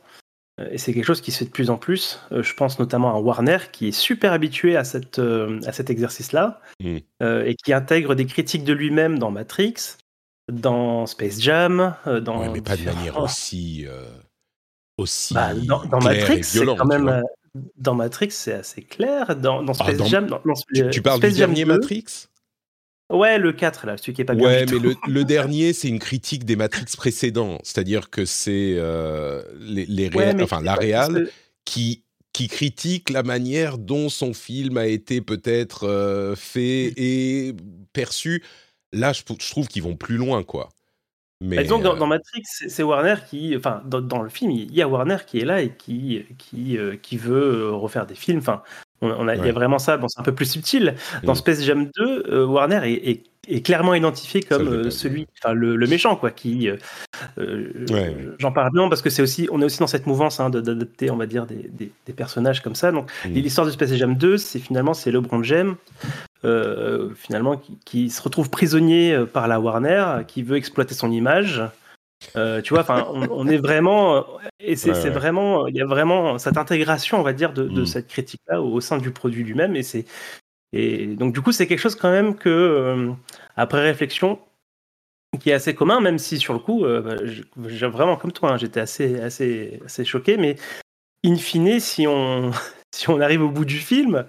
et 0.70 0.78
c'est 0.78 0.94
quelque 0.94 1.06
chose 1.06 1.22
qui 1.22 1.32
se 1.32 1.40
fait 1.40 1.46
de 1.46 1.50
plus 1.50 1.70
en 1.70 1.78
plus. 1.78 2.20
Euh, 2.32 2.44
je 2.44 2.54
pense 2.54 2.78
notamment 2.78 3.16
à 3.16 3.20
Warner 3.20 3.58
qui 3.72 3.88
est 3.88 3.92
super 3.92 4.34
habitué 4.34 4.78
à, 4.78 4.84
cette, 4.84 5.18
euh, 5.20 5.60
à 5.66 5.72
cet 5.72 5.90
exercice-là 5.90 6.62
mm. 6.80 6.98
et 7.22 7.56
qui 7.56 7.74
intègre 7.74 8.14
des 8.14 8.26
critiques 8.26 8.64
de 8.64 8.74
lui-même 8.74 9.18
dans 9.18 9.32
Matrix, 9.32 9.98
dans 10.52 11.06
Space 11.08 11.40
Jam, 11.42 11.96
dans. 12.06 12.52
mais 12.52 12.62
pas 12.62 12.78
de 12.78 12.84
manière 12.84 13.20
aussi. 13.20 13.88
aussi 14.98 15.34
bah, 15.34 15.54
dans, 15.56 16.00
Matrix, 16.02 16.44
c'est 16.44 16.66
quand 16.66 16.86
même. 16.86 17.24
dans 17.78 17.96
Matrix, 17.96 18.32
c'est 18.32 18.54
assez 18.54 18.84
clair. 18.84 19.36
Dans, 19.36 19.66
ah, 19.68 19.74
Space 19.74 20.08
Jam. 20.08 20.28
tu, 20.92 21.02
parles 21.02 21.20
du 21.20 21.32
dernier 21.32 21.66
Matrix? 21.66 22.28
Ouais, 23.10 23.38
le 23.38 23.52
4, 23.54 23.86
là, 23.86 23.98
celui 23.98 24.14
qui 24.14 24.22
est 24.22 24.26
pas 24.26 24.36
bien. 24.36 24.48
Ouais, 24.48 24.66
mais 24.66 24.96
le, 25.08 25.24
dernier, 25.26 25.74
c'est 25.74 25.88
une 25.88 26.00
critique 26.00 26.46
des 26.46 26.56
Matrix 26.56 26.86
précédents. 26.98 27.60
C'est-à-dire 27.64 28.10
que 28.10 28.26
c'est 28.26 28.76
euh, 28.78 29.44
les, 29.60 29.86
les 29.86 30.10
enfin, 30.42 30.62
la 30.62 30.76
réal 30.76 31.30
qui, 31.66 32.04
qui 32.32 32.48
critique 32.48 33.10
la 33.10 33.24
manière 33.24 33.78
dont 33.78 34.10
son 34.10 34.34
film 34.34 34.78
a 34.78 34.88
été 34.88 35.22
peut-être 35.22 35.88
euh, 35.88 36.36
fait 36.36 36.94
et 36.98 37.54
perçu. 37.92 38.44
Là, 38.94 39.12
je, 39.12 39.24
trouve 39.24 39.68
qu'ils 39.68 39.84
vont 39.84 39.96
plus 39.96 40.18
loin, 40.18 40.44
quoi. 40.44 40.70
Mais, 41.42 41.58
bah, 41.58 41.64
dans, 41.66 42.02
euh, 42.02 42.06
Matrix, 42.06 42.44
c'est 42.46 42.84
Warner 42.84 43.16
qui, 43.30 43.54
enfin, 43.58 43.82
dans, 43.86 44.22
le 44.22 44.30
film, 44.30 44.52
il 44.52 44.74
y 44.74 44.82
a 44.82 44.88
Warner 44.88 45.18
qui 45.28 45.40
est 45.40 45.46
là 45.46 45.62
et 45.62 45.76
qui 45.76 46.24
qui, 46.38 46.78
qui 47.02 47.18
veut 47.18 47.70
refaire 47.74 48.06
des 48.06 48.16
films. 48.16 48.40
Enfin, 48.40 48.64
on, 49.04 49.28
a, 49.28 49.36
Il 49.36 49.46
y 49.46 49.50
a 49.50 49.54
vraiment 49.54 49.80
ça. 49.80 49.98
Bon, 49.98 50.08
c'est 50.08 50.20
un 50.20 50.24
peu 50.24 50.34
plus 50.34 50.46
subtil. 50.46 50.96
Dans 51.24 51.34
mm. 51.34 51.36
Space 51.36 51.64
Jam 51.64 51.90
2, 51.96 52.26
euh, 52.30 52.46
Warner 52.46 52.82
est, 52.86 53.24
est 53.48 53.62
clairement 53.62 53.94
identifié 53.94 54.42
comme 54.42 54.90
celui, 54.90 55.28
enfin 55.38 55.54
le, 55.54 55.76
méchant 55.88 56.16
quoi, 56.16 56.32
qui, 56.32 56.70
j'en 58.40 58.52
parle 58.52 58.72
bien 58.72 58.88
parce 58.90 59.02
que 59.02 59.10
c'est 59.10 59.22
aussi, 59.22 59.48
on 59.52 59.62
est 59.62 59.66
aussi 59.66 59.80
dans 59.80 59.88
cette 59.88 60.08
mouvance 60.08 60.40
hein, 60.40 60.50
d'adapter, 60.50 61.12
on 61.12 61.18
va 61.18 61.26
dire, 61.26 61.46
des, 61.46 61.70
des, 61.78 62.14
personnages 62.14 62.62
comme 62.62 62.76
ça. 62.76 62.92
Donc 62.92 63.12
mm. 63.26 63.34
l'histoire 63.34 63.68
de 63.68 63.72
Space 63.72 63.94
Jam 63.94 64.16
2, 64.16 64.38
c'est 64.38 64.60
finalement 64.60 64.94
c'est 64.94 65.12
LeBron 65.12 65.44
James. 65.44 65.76
finalement, 67.16 67.58
qui, 67.58 67.78
qui, 67.86 68.10
se 68.10 68.22
retrouve 68.22 68.50
prisonnier 68.50 69.24
par 69.32 69.48
la 69.48 69.60
Warner, 69.60 70.24
qui 70.28 70.44
veut 70.44 70.58
exploiter 70.58 70.94
son 70.94 71.12
image, 71.12 71.64
euh, 72.36 72.62
tu 72.62 72.74
vois, 72.74 72.82
enfin, 72.82 73.08
on, 73.12 73.48
est 73.48 73.58
vraiment, 73.58 74.16
euh, 74.16 74.22
et 74.60 74.76
c'est 74.76 75.10
vraiment, 75.10 75.68
il 75.68 75.76
y 75.76 75.82
a 75.82 75.86
vraiment 75.86 76.38
cette 76.38 76.58
intégration, 76.58 77.20
on 77.20 77.24
va 77.24 77.34
dire, 77.34 77.54
de, 77.54 77.64
mm. 77.64 77.86
cette 77.86 78.08
critique-là 78.08 78.62
au, 78.62 78.82
sein 78.82 78.98
du 78.98 79.12
produit 79.12 79.44
lui-même, 79.44 79.76
et 79.76 79.84
c'est, 79.84 80.06
et 80.72 81.08
donc 81.08 81.34
du 81.34 81.42
coup, 81.42 81.52
c'est 81.52 81.68
quelque 81.68 81.80
chose 81.80 81.96
quand 81.96 82.12
même 82.12 82.36
que, 82.36 82.50
euh, 82.50 83.12
après 83.56 83.82
réflexion, 83.82 84.40
qui 85.40 85.50
est 85.50 85.54
assez 85.54 85.74
commun, 85.74 86.00
même 86.00 86.20
si 86.20 86.38
sur 86.38 86.54
le 86.54 86.60
coup, 86.60 86.86
bah, 86.86 87.16
j'ai 87.68 87.88
vraiment 87.88 88.18
comme 88.18 88.32
toi, 88.32 88.52
hein, 88.52 88.58
j'étais 88.58 88.80
assez, 88.80 89.20
assez, 89.20 89.80
assez 89.84 90.06
choqué, 90.06 90.38
mais 90.38 90.58
in 91.26 91.36
fine, 91.36 91.80
si 91.80 92.06
on, 92.08 92.52
si 92.94 93.10
on 93.10 93.20
arrive 93.20 93.42
au 93.42 93.50
bout 93.50 93.66
du 93.66 93.78
film, 93.78 94.26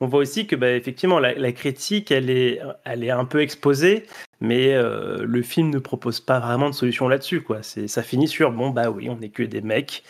on 0.00 0.06
voit 0.06 0.20
aussi 0.20 0.46
que 0.46 0.56
bah, 0.56 0.70
effectivement 0.72 1.18
la, 1.18 1.52
critique 1.52 2.10
elle 2.10 2.30
est, 2.30 2.60
elle 2.84 3.04
est 3.04 3.10
un 3.10 3.24
peu 3.24 3.40
exposée, 3.40 4.06
mais 4.40 4.74
euh, 4.74 5.24
le 5.24 5.42
film 5.42 5.70
ne 5.70 5.78
propose 5.78 6.20
pas 6.20 6.38
vraiment 6.38 6.70
de 6.70 6.74
solution 6.74 7.08
là-dessus. 7.08 7.42
Quoi. 7.42 7.62
C'est, 7.62 7.88
ça 7.88 8.02
finit 8.02 8.28
sur 8.28 8.52
bon 8.52 8.70
bah 8.70 8.90
oui, 8.90 9.08
on 9.08 9.16
n'est 9.16 9.30
que 9.30 9.42
des 9.42 9.60
mecs 9.60 10.04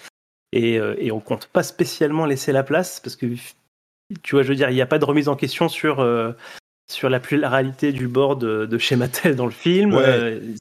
et, 0.52 0.78
euh, 0.78 0.94
et 0.98 1.10
on 1.10 1.20
compte 1.20 1.46
pas 1.46 1.62
spécialement 1.62 2.26
laisser 2.26 2.52
la 2.52 2.62
place 2.62 3.00
parce 3.00 3.16
que 3.16 3.26
tu 4.22 4.34
vois, 4.34 4.42
je 4.42 4.48
veux 4.48 4.56
dire, 4.56 4.70
il 4.70 4.74
n'y 4.74 4.82
a 4.82 4.86
pas 4.86 4.98
de 4.98 5.04
remise 5.04 5.28
en 5.28 5.36
question 5.36 5.68
sur 5.68 6.00
euh, 6.00 6.32
sur 6.90 7.10
la 7.10 7.20
pluralité 7.20 7.92
du 7.92 8.08
board 8.08 8.40
de, 8.40 8.66
de 8.66 8.78
chez 8.78 8.96
Mattel 8.96 9.36
dans 9.36 9.46
le 9.46 9.52
film. 9.52 9.98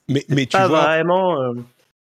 mais 0.09 0.25
mais 0.29 0.45
tu 0.45 0.57
vois, 0.57 0.67
vraiment. 0.67 1.37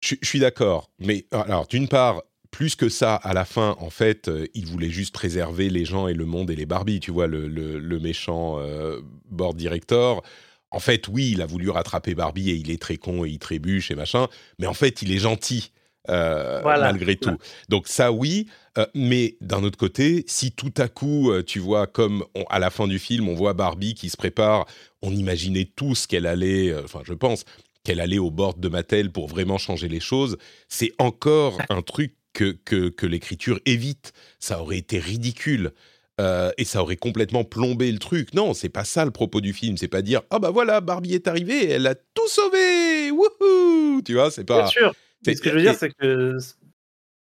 Je, 0.02 0.14
je 0.20 0.26
suis 0.26 0.40
d'accord, 0.40 0.90
mais 0.98 1.26
alors 1.30 1.66
d'une 1.66 1.88
part, 1.88 2.22
plus 2.50 2.74
que 2.74 2.88
ça, 2.88 3.14
à 3.14 3.32
la 3.32 3.44
fin, 3.44 3.76
en 3.78 3.90
fait, 3.90 4.28
euh, 4.28 4.46
il 4.54 4.66
voulait 4.66 4.90
juste 4.90 5.14
préserver 5.14 5.70
les 5.70 5.84
gens 5.84 6.08
et 6.08 6.14
le 6.14 6.24
monde 6.24 6.50
et 6.50 6.56
les 6.56 6.66
Barbie, 6.66 7.00
tu 7.00 7.10
vois, 7.10 7.26
le, 7.26 7.98
méchant 8.00 8.58
euh, 8.58 9.00
board 9.30 9.56
director. 9.56 10.22
En 10.70 10.80
fait, 10.80 11.08
oui, 11.08 11.30
il 11.32 11.42
a 11.42 11.46
voulu 11.46 11.70
rattraper 11.70 12.14
Barbie 12.14 12.50
et 12.50 12.54
il 12.54 12.70
est 12.70 12.80
très 12.80 12.96
con 12.96 13.24
et 13.24 13.28
il 13.28 13.38
trébuche 13.38 13.90
et 13.90 13.94
machin, 13.94 14.28
mais 14.58 14.66
en 14.66 14.74
fait, 14.74 15.02
il 15.02 15.12
est 15.12 15.18
gentil. 15.18 15.72
Euh, 16.08 16.62
malgré 16.62 17.14
tout. 17.16 17.36
Donc 17.68 17.86
ça 17.86 18.10
oui, 18.10 18.46
mais 18.94 19.36
d'un 19.42 19.62
autre 19.62 19.76
côté, 19.76 20.24
si 20.26 20.50
tout 20.50 20.72
à 20.78 20.88
coup, 20.88 21.30
tu 21.46 21.58
vois, 21.58 21.86
comme 21.86 22.24
à 22.48 22.58
la 22.58 22.70
fin 22.70 22.88
du 22.88 22.98
film, 22.98 23.28
on 23.28 23.34
voit 23.34 23.52
Barbie 23.52 23.94
qui 23.94 24.08
se 24.08 24.16
prépare, 24.16 24.64
on 25.02 25.12
imaginait 25.12 25.66
tous 25.66 26.06
qu'elle 26.06 26.26
allait, 26.26 26.74
enfin 26.82 27.02
je 27.04 27.12
pense, 27.12 27.44
qu'elle 27.84 28.00
allait 28.00 28.18
au 28.18 28.30
bord 28.30 28.54
de 28.54 28.68
Mattel 28.68 29.10
pour 29.10 29.28
vraiment 29.28 29.58
changer 29.58 29.88
les 29.88 30.00
choses, 30.00 30.38
c'est 30.68 30.92
encore 30.98 31.58
un 31.68 31.82
truc 31.82 32.14
que, 32.32 32.52
que, 32.52 33.06
l'écriture 33.06 33.60
évite. 33.66 34.12
Ça 34.38 34.60
aurait 34.60 34.78
été 34.78 34.98
ridicule. 34.98 35.72
Euh, 36.20 36.50
et 36.58 36.64
ça 36.64 36.82
aurait 36.82 36.96
complètement 36.96 37.44
plombé 37.44 37.90
le 37.90 37.98
truc. 37.98 38.34
Non, 38.34 38.52
c'est 38.52 38.68
pas 38.68 38.84
ça 38.84 39.04
le 39.04 39.10
propos 39.10 39.40
du 39.40 39.52
film. 39.52 39.76
C'est 39.76 39.88
pas 39.88 40.02
dire 40.02 40.20
ah 40.30 40.38
bah 40.38 40.50
voilà 40.50 40.82
Barbie 40.82 41.14
est 41.14 41.28
arrivée, 41.28 41.70
elle 41.70 41.86
a 41.86 41.94
tout 41.94 42.28
sauvé, 42.28 43.10
wouhou, 43.10 44.02
tu 44.04 44.14
vois, 44.14 44.30
c'est 44.30 44.44
pas. 44.44 44.62
Bien 44.62 44.66
sûr. 44.66 44.94
ce 45.24 45.32
que 45.32 45.48
je 45.48 45.54
veux 45.54 45.62
dire, 45.62 45.74
c'est 45.74 45.90
que 45.90 46.36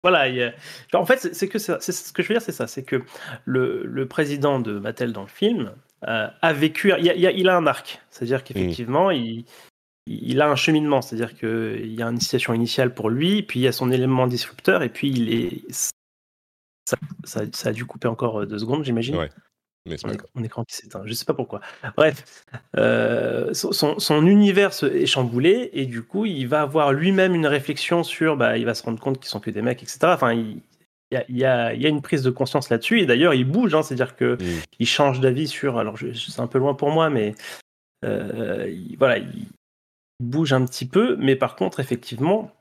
voilà, 0.04 0.52
en 0.93 1.06
fait, 1.06 1.34
c'est 1.34 1.48
que 1.48 1.60
ce 1.60 2.13
que 2.13 2.24
je 2.24 2.28
veux 2.28 2.36
dire, 2.36 2.41
c'est 2.41 2.52
ça, 2.52 2.67
c'est 2.67 2.84
que 2.84 3.04
le, 3.46 3.84
le, 3.84 4.08
président 4.08 4.60
de 4.60 4.80
Mattel 4.80 5.12
dans 5.12 5.24
le 5.24 5.28
film 5.28 5.74
euh, 6.08 6.28
a 6.41 6.54
vécu, 6.54 6.93
il, 6.98 7.10
a, 7.10 7.32
il 7.32 7.50
a 7.50 7.58
un 7.58 7.67
arc, 7.67 8.00
c'est-à-dire 8.10 8.43
qu'effectivement, 8.43 9.12
il, 9.12 9.46
il 10.08 10.41
a 10.41 10.50
un 10.50 10.56
cheminement, 10.56 11.02
c'est-à-dire 11.02 11.36
qu'il 11.36 11.93
y 11.93 12.02
a 12.02 12.08
une 12.08 12.20
situation 12.20 12.54
initiale 12.54 12.93
pour 12.93 13.10
lui, 13.10 13.43
puis 13.43 13.60
il 13.60 13.63
y 13.63 13.67
a 13.67 13.72
son 13.72 13.91
élément 13.91 14.28
disrupteur, 14.28 14.84
et 14.84 14.89
puis 14.89 15.10
il 15.10 15.34
est. 15.34 15.93
Ça, 17.26 17.41
a 17.65 17.74
dû 17.74 17.86
couper 17.86 18.08
encore 18.08 18.41
euh, 18.41 18.46
deux 18.46 18.60
secondes, 18.60 18.86
j'imagine. 18.86 19.17
Ouais. 19.17 19.30
mon, 20.36 20.43
écran 20.43 20.63
qui 20.63 20.76
s'éteint, 20.76 21.02
je 21.06 21.13
sais 21.13 21.26
pas 21.26 21.34
pourquoi. 21.34 21.60
Bref, 21.98 22.46
euh, 22.78 23.54
son, 23.54 24.26
univers 24.26 24.72
est 24.84 25.06
chamboulé, 25.06 25.70
et 25.74 25.86
du 25.86 26.04
coup, 26.04 26.26
il 26.26 26.48
va 26.48 26.62
avoir 26.62 26.93
lui-même 26.93 27.36
une 27.36 27.48
réflexion 27.48 28.04
sur. 28.04 28.38
Bah, 28.38 28.58
il 28.58 28.65
va 28.65 28.74
se 28.74 28.84
rendre 28.84 29.00
compte 29.00 29.20
qu'ils 29.20 29.28
sont 29.28 29.41
que 29.41 29.52
des 29.52 29.62
mecs, 29.62 29.84
etc. 29.84 30.00
Enfin, 30.04 30.34
il, 30.34 30.62
y 31.12 31.43
a, 31.43 31.74
une 31.74 32.02
prise 32.02 32.24
de 32.24 32.30
conscience 32.30 32.70
là-dessus, 32.70 33.02
et 33.02 33.06
d'ailleurs, 33.06 33.34
il 33.34 33.43
bouge, 33.43 33.76
hein, 33.76 33.84
c'est-à-dire 33.84 34.15
qu'il 34.15 34.38
il 34.80 34.88
change 34.88 35.20
d'avis 35.20 35.50
sur. 35.50 35.78
Alors, 35.78 35.98
c'est 36.00 36.39
un 36.39 36.48
peu 36.48 36.60
loin 36.60 36.74
pour 36.74 36.91
moi, 36.91 37.10
mais. 37.10 37.36
Euh, 38.06 38.72
voilà, 38.98 39.17
il, 39.17 39.48
bouge 40.19 40.53
un 40.53 40.65
petit 40.65 40.86
peu, 40.86 41.15
mais 41.19 41.36
par 41.36 41.56
contre, 41.56 41.80
effectivement, 41.80 42.51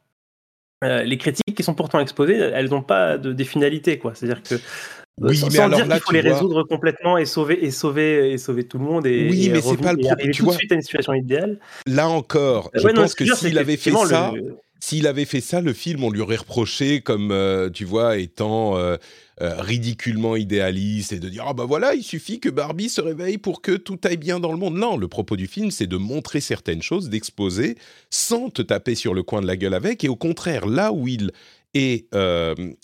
euh, 0.84 1.02
les 1.02 1.16
critiques 1.16 1.56
qui 1.56 1.62
sont 1.62 1.74
pourtant 1.74 2.00
exposées, 2.00 2.36
elles 2.36 2.68
n'ont 2.68 2.82
pas 2.82 3.18
de, 3.18 3.32
des 3.32 3.44
finalités, 3.44 3.98
quoi. 3.98 4.14
C'est-à-dire 4.14 4.42
que 4.42 4.54
euh, 4.54 5.28
oui, 5.28 5.36
sans, 5.38 5.48
mais 5.48 5.58
alors 5.60 5.80
dire 5.80 5.88
qu'il 5.88 6.02
faut 6.02 6.12
les 6.12 6.20
résoudre 6.20 6.62
complètement 6.64 7.16
et 7.16 7.24
sauver 7.24 7.64
et 7.64 7.70
sauver 7.70 8.32
et 8.32 8.38
sauver 8.38 8.64
tout 8.64 8.76
le 8.76 8.84
monde 8.84 9.06
et 9.06 9.30
oui, 9.30 9.48
mais 9.50 9.62
c'est 9.62 9.78
pas 9.78 9.94
le 9.94 9.98
problème. 9.98 10.30
Tout 10.32 10.46
de 10.46 10.52
suite 10.52 10.72
à 10.72 10.74
une 10.74 10.82
situation 10.82 11.14
idéale. 11.14 11.58
Là 11.86 12.08
encore, 12.08 12.70
je 12.74 12.86
pense 12.88 13.14
que 13.14 13.24
s'il 13.24 13.56
avait 13.56 13.78
fait 13.78 13.92
ça, 13.92 14.34
s'il 14.80 15.06
avait 15.06 15.24
fait 15.24 15.40
ça, 15.40 15.60
le 15.60 15.72
film, 15.72 16.04
on 16.04 16.10
lui 16.10 16.20
aurait 16.20 16.36
reproché 16.36 17.00
comme, 17.00 17.30
euh, 17.30 17.70
tu 17.70 17.84
vois, 17.84 18.18
étant 18.18 18.76
euh, 18.76 18.96
euh, 19.40 19.60
ridiculement 19.60 20.36
idéaliste 20.36 21.12
et 21.12 21.18
de 21.18 21.28
dire 21.28 21.44
ah 21.46 21.54
bah 21.54 21.64
voilà, 21.64 21.94
il 21.94 22.02
suffit 22.02 22.40
que 22.40 22.48
Barbie 22.48 22.88
se 22.88 23.00
réveille 23.00 23.38
pour 23.38 23.62
que 23.62 23.72
tout 23.72 23.98
aille 24.04 24.16
bien 24.18 24.38
dans 24.38 24.52
le 24.52 24.58
monde. 24.58 24.76
Non, 24.76 24.96
le 24.96 25.08
propos 25.08 25.36
du 25.36 25.46
film, 25.46 25.70
c'est 25.70 25.86
de 25.86 25.96
montrer 25.96 26.40
certaines 26.40 26.82
choses, 26.82 27.08
d'exposer, 27.08 27.76
sans 28.10 28.50
te 28.50 28.62
taper 28.62 28.94
sur 28.94 29.14
le 29.14 29.22
coin 29.22 29.40
de 29.40 29.46
la 29.46 29.56
gueule 29.56 29.74
avec, 29.74 30.04
et 30.04 30.08
au 30.08 30.16
contraire, 30.16 30.66
là 30.66 30.92
où 30.92 31.08
il 31.08 31.32
est 31.74 32.06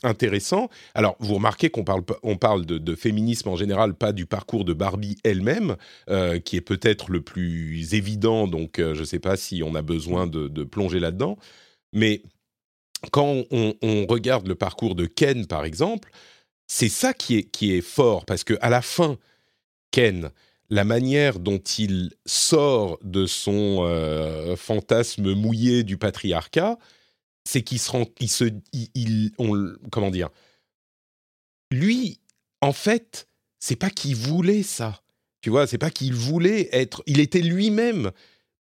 intéressant. 0.02 0.68
Alors, 0.94 1.16
vous 1.18 1.34
remarquez 1.34 1.70
qu'on 1.70 1.82
parle, 1.82 2.02
on 2.22 2.36
parle 2.36 2.66
de, 2.66 2.94
féminisme 2.94 3.48
en 3.48 3.56
général, 3.56 3.94
pas 3.94 4.12
du 4.12 4.26
parcours 4.26 4.66
de 4.66 4.74
Barbie 4.74 5.16
elle-même, 5.24 5.76
qui 6.44 6.56
est 6.56 6.60
peut-être 6.60 7.10
le 7.10 7.22
plus 7.22 7.94
évident, 7.94 8.46
donc 8.48 8.74
je 8.76 8.98
ne 8.98 9.04
sais 9.04 9.18
pas 9.18 9.36
si 9.36 9.62
on 9.62 9.74
a 9.74 9.80
besoin 9.80 10.26
de 10.26 10.64
plonger 10.64 11.00
là-dedans. 11.00 11.38
Mais 11.92 12.22
quand 13.10 13.44
on, 13.50 14.06
regarde 14.06 14.46
le 14.46 14.54
parcours 14.54 14.94
de 14.94 15.06
Ken, 15.06 15.46
par 15.46 15.64
exemple, 15.64 16.10
c'est 16.66 16.88
ça 16.88 17.12
qui 17.12 17.48
est, 17.60 17.80
fort, 17.80 18.24
parce 18.24 18.44
que 18.44 18.54
à 18.60 18.70
la 18.70 18.82
fin, 18.82 19.18
Ken, 19.90 20.30
la 20.70 20.84
manière 20.84 21.38
dont 21.38 21.58
il 21.58 22.12
sort 22.24 22.98
de 23.02 23.26
son 23.26 23.84
euh, 23.84 24.56
fantasme 24.56 25.34
mouillé 25.34 25.82
du 25.82 25.98
patriarcat, 25.98 26.78
c'est 27.44 27.62
qu'il 27.62 27.78
se 27.78 27.90
rend, 27.90 28.06
il 28.20 28.30
se, 28.30 28.44
il, 28.72 29.32
comment 29.90 30.10
dire, 30.10 30.30
lui, 31.70 32.20
en 32.60 32.72
fait, 32.72 33.28
c'est 33.58 33.76
pas 33.76 33.90
qu'il 33.90 34.16
voulait 34.16 34.62
ça, 34.62 35.02
tu 35.40 35.50
vois, 35.50 35.66
c'est 35.66 35.78
pas 35.78 35.90
qu'il 35.90 36.14
voulait 36.14 36.68
être, 36.72 37.02
il 37.06 37.20
était 37.20 37.40
lui-même 37.40 38.12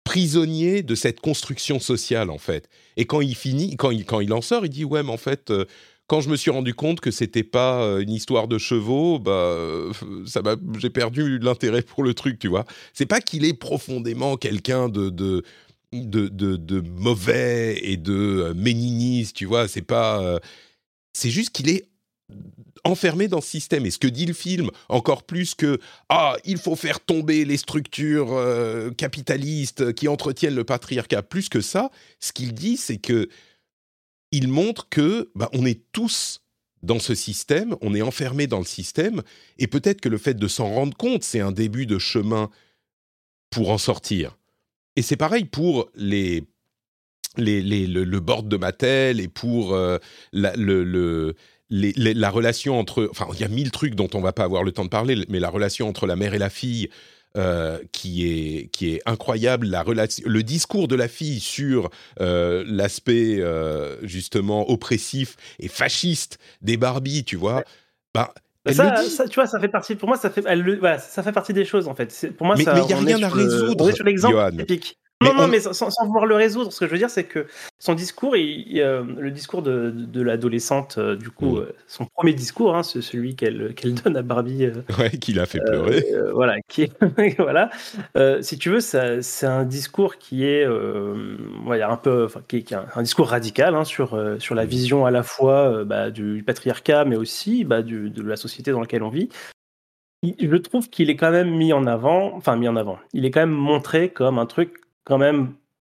prisonnier 0.03 0.81
de 0.81 0.95
cette 0.95 1.19
construction 1.19 1.79
sociale 1.79 2.29
en 2.29 2.37
fait. 2.37 2.69
Et 2.97 3.05
quand 3.05 3.21
il 3.21 3.35
finit, 3.35 3.77
quand 3.77 3.91
il, 3.91 4.05
quand 4.05 4.19
il 4.19 4.33
en 4.33 4.41
sort, 4.41 4.65
il 4.65 4.69
dit 4.69 4.85
ouais 4.85 5.03
mais 5.03 5.11
en 5.11 5.17
fait 5.17 5.51
euh, 5.51 5.65
quand 6.07 6.21
je 6.21 6.29
me 6.29 6.35
suis 6.35 6.49
rendu 6.49 6.73
compte 6.73 6.99
que 6.99 7.11
c'était 7.11 7.43
pas 7.43 7.83
euh, 7.83 7.99
une 7.99 8.11
histoire 8.11 8.47
de 8.47 8.57
chevaux, 8.57 9.19
bah 9.19 9.31
euh, 9.31 9.93
ça 10.25 10.41
j'ai 10.79 10.89
perdu 10.89 11.37
l'intérêt 11.37 11.83
pour 11.83 12.03
le 12.03 12.13
truc, 12.13 12.39
tu 12.39 12.47
vois. 12.47 12.65
C'est 12.93 13.05
pas 13.05 13.21
qu'il 13.21 13.45
est 13.45 13.53
profondément 13.53 14.35
quelqu'un 14.35 14.89
de, 14.89 15.09
de 15.09 15.43
de, 15.91 16.27
de, 16.27 16.81
mauvais 16.81 17.79
et 17.81 17.97
de 17.97 18.53
méniniste, 18.55 19.35
tu 19.35 19.45
vois. 19.45 19.67
C'est 19.67 19.81
pas. 19.81 20.39
c'est 21.13 21.31
juste 21.31 21.49
qu'il 21.49 21.67
est 21.67 21.89
enfermé 22.83 23.27
dans 23.27 23.41
ce 23.41 23.49
système. 23.49 23.85
Et 23.85 23.91
ce 23.91 23.99
que 23.99 24.07
dit 24.07 24.25
le 24.25 24.33
film, 24.33 24.69
encore 24.87 25.23
plus 25.23 25.55
que 25.55 25.79
ah, 26.09 26.35
il 26.45 26.57
faut 26.57 26.75
faire 26.75 26.99
tomber 26.99 27.45
les 27.45 27.57
structures 27.57 28.33
euh, 28.33 28.91
capitalistes 28.91 29.93
qui 29.93 30.07
entretiennent 30.07 30.55
le 30.55 30.63
patriarcat, 30.63 31.23
plus 31.23 31.49
que 31.49 31.61
ça, 31.61 31.91
ce 32.19 32.31
qu'il 32.31 32.53
dit, 32.53 32.77
c'est 32.77 32.97
que 32.97 33.29
il 34.31 34.47
montre 34.47 34.87
que 34.89 35.31
bah, 35.35 35.49
on 35.53 35.65
est 35.65 35.81
tous 35.91 36.41
dans 36.83 36.99
ce 36.99 37.15
système, 37.15 37.75
on 37.81 37.93
est 37.93 38.01
enfermé 38.01 38.47
dans 38.47 38.59
le 38.59 38.65
système, 38.65 39.21
et 39.57 39.67
peut-être 39.67 39.99
que 39.99 40.09
le 40.09 40.17
fait 40.17 40.35
de 40.35 40.47
s'en 40.47 40.69
rendre 40.69 40.95
compte, 40.95 41.23
c'est 41.23 41.41
un 41.41 41.51
début 41.51 41.85
de 41.85 41.99
chemin 41.99 42.49
pour 43.49 43.71
en 43.71 43.77
sortir. 43.77 44.37
Et 44.95 45.01
c'est 45.01 45.17
pareil 45.17 45.45
pour 45.45 45.89
les, 45.95 46.43
les, 47.37 47.87
le, 47.87 48.19
board 48.19 48.47
de 48.47 48.57
Mattel 48.57 49.19
et 49.19 49.27
pour 49.27 49.73
euh, 49.73 49.97
le, 50.31 51.33
la 51.69 52.29
relation 52.29 52.79
entre, 52.79 53.07
enfin, 53.11 53.27
il 53.33 53.39
y 53.39 53.43
a 53.43 53.47
mille 53.47 53.71
trucs 53.71 53.95
dont 53.95 54.09
on 54.13 54.21
va 54.21 54.33
pas 54.33 54.43
avoir 54.43 54.63
le 54.63 54.71
temps 54.71 54.85
de 54.85 54.89
parler, 54.89 55.25
mais 55.29 55.39
la 55.39 55.49
relation 55.49 55.87
entre 55.87 56.07
la 56.07 56.15
mère 56.15 56.33
et 56.33 56.39
la 56.39 56.49
fille, 56.49 56.89
euh, 57.37 57.77
qui 57.91 58.25
est 58.25 58.67
qui 58.71 58.95
est 58.95 59.01
incroyable, 59.05 59.67
la 59.67 59.83
relation, 59.83 60.23
le 60.27 60.41
discours 60.41 60.87
de 60.87 60.95
la 60.95 61.07
fille 61.07 61.39
sur 61.39 61.91
euh, 62.21 62.63
l'aspect 62.67 63.39
euh, 63.39 63.97
justement 64.01 64.69
oppressif 64.69 65.37
et 65.59 65.67
fasciste 65.67 66.39
des 66.63 66.75
Barbie, 66.75 67.23
tu 67.23 67.35
vois. 67.35 67.63
Bah, 68.15 68.33
ça, 68.67 69.03
ça, 69.03 69.27
tu 69.27 69.35
vois, 69.35 69.47
ça 69.47 69.59
fait 69.59 69.67
partie. 69.67 69.95
Pour 69.95 70.09
moi, 70.09 70.17
ça 70.17 70.29
fait, 70.29 70.43
elle, 70.47 70.79
voilà, 70.79 70.99
ça 70.99 71.23
fait 71.23 71.31
partie 71.31 71.53
des 71.53 71.65
choses 71.65 71.87
en 71.87 71.95
fait. 71.95 72.33
Pour 72.35 72.47
moi, 72.47 72.55
mais 72.57 72.63
il 72.63 72.85
n'y 72.85 72.93
a 72.93 72.97
rien 72.97 73.23
à 73.23 73.29
résoudre. 73.29 73.85
on 73.85 73.89
est 73.89 73.95
sur 73.95 74.05
l'exemple 74.05 74.51
typique. 74.57 74.98
Non, 75.21 75.33
non, 75.33 75.47
mais 75.49 75.59
sans, 75.59 75.73
sans, 75.73 76.05
vouloir 76.05 76.25
le 76.25 76.35
résoudre, 76.35 76.71
ce 76.71 76.79
que 76.79 76.85
je 76.85 76.91
veux 76.91 76.97
dire, 76.97 77.09
c'est 77.09 77.25
que 77.25 77.45
son 77.77 77.93
discours, 77.93 78.37
il, 78.37 78.79
euh, 78.79 79.03
le 79.17 79.31
discours 79.31 79.61
de, 79.61 79.91
de 79.91 80.21
l'adolescente, 80.21 80.95
euh, 80.97 81.17
du 81.17 81.29
coup, 81.29 81.57
mm. 81.57 81.59
euh, 81.59 81.75
son 81.87 82.05
premier 82.05 82.31
discours, 82.31 82.73
hein, 82.73 82.83
celui 82.83 83.35
qu'elle 83.35 83.73
donne 84.01 84.15
à 84.15 84.21
Barbie. 84.21 84.67
ouais, 84.97 85.09
qui 85.11 85.33
l'a 85.33 85.45
fait 85.45 85.59
pleurer. 85.59 86.05
voilà, 86.33 86.55
qui 86.69 86.89
voilà. 87.37 87.69
si 88.41 88.57
tu 88.57 88.69
veux, 88.69 88.79
c'est 88.79 89.45
un 89.45 89.65
discours 89.65 90.17
qui 90.17 90.45
est, 90.45 90.65
ouais, 90.65 91.81
un 91.81 91.97
peu, 91.97 92.27
qui 92.47 92.63
qui 92.63 92.73
est 92.73 92.77
un, 92.95 93.01
discours 93.01 93.27
radical 93.27 93.75
hein, 93.75 93.83
sur, 93.83 94.17
sur 94.39 94.55
la 94.55 94.63
mm. 94.63 94.69
vision 94.69 95.05
à 95.05 95.11
la 95.11 95.23
fois 95.23 95.83
bah, 95.83 96.11
du 96.11 96.43
patriarcat, 96.45 97.03
mais 97.03 97.17
aussi 97.17 97.65
bah, 97.65 97.81
du, 97.81 98.09
de 98.09 98.21
la 98.23 98.37
société 98.37 98.71
dans 98.71 98.79
laquelle 98.79 99.03
on 99.03 99.09
vit 99.09 99.29
je 100.23 100.55
trouve 100.57 100.89
qu'il 100.89 101.09
est 101.09 101.15
quand 101.15 101.31
même 101.31 101.55
mis 101.55 101.71
en 101.71 101.87
avant, 101.87 102.35
enfin 102.35 102.55
mis 102.55 102.67
en 102.67 102.75
avant, 102.75 102.99
il 103.13 103.25
est 103.25 103.31
quand 103.31 103.39
même 103.39 103.51
montré 103.51 104.09
comme 104.09 104.37
un 104.37 104.45
truc 104.45 104.78
quand 105.09 105.17
même 105.17 105.55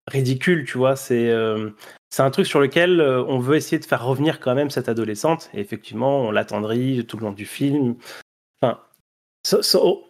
ridicule, 0.09 0.64
tu 0.64 0.79
vois. 0.79 0.96
C'est 0.96 1.31
euh, 1.31 1.70
c'est 2.11 2.22
un 2.22 2.31
truc 2.31 2.46
sur 2.46 2.61
lequel 2.61 3.01
euh, 3.01 3.22
on 3.25 3.38
veut 3.38 3.57
essayer 3.57 3.79
de 3.79 3.85
faire 3.85 4.05
revenir 4.05 4.40
quand 4.40 4.55
même 4.55 4.70
cette 4.70 4.88
adolescente. 4.88 5.51
Et 5.55 5.61
effectivement, 5.61 6.22
on 6.22 6.31
l'attendrit 6.33 7.05
tout 7.07 7.18
le 7.18 7.27
long 7.27 7.33
du 7.33 7.46
film. 7.46 7.94
Enfin, 8.61 8.81
oh, 9.75 10.05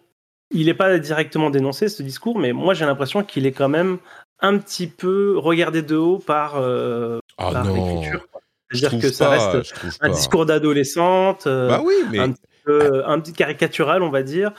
il 0.51 0.65
n'est 0.67 0.73
pas 0.73 0.97
directement 0.97 1.49
dénoncé 1.49 1.89
ce 1.89 2.01
discours, 2.01 2.39
mais 2.39 2.53
moi 2.53 2.73
j'ai 2.73 2.85
l'impression 2.85 3.23
qu'il 3.23 3.45
est 3.45 3.51
quand 3.51 3.69
même 3.69 3.99
un 4.39 4.57
petit 4.57 4.87
peu 4.87 5.37
regardé 5.37 5.81
de 5.81 5.95
haut 5.95 6.19
par, 6.19 6.55
euh, 6.55 7.19
oh 7.39 7.51
l'écriture. 7.51 8.25
C'est-à-dire 8.71 8.99
que 8.99 9.09
ça 9.09 9.29
reste 9.29 9.73
un 10.01 10.09
discours 10.09 10.45
d'adolescente, 10.47 11.43
bah 11.45 11.81
oui, 11.83 11.93
mais... 12.09 12.19
un, 12.19 12.33
peu, 12.63 13.03
un 13.05 13.19
petit 13.19 13.33
caricatural, 13.33 14.01
on 14.01 14.09
va 14.09 14.23
dire. 14.23 14.53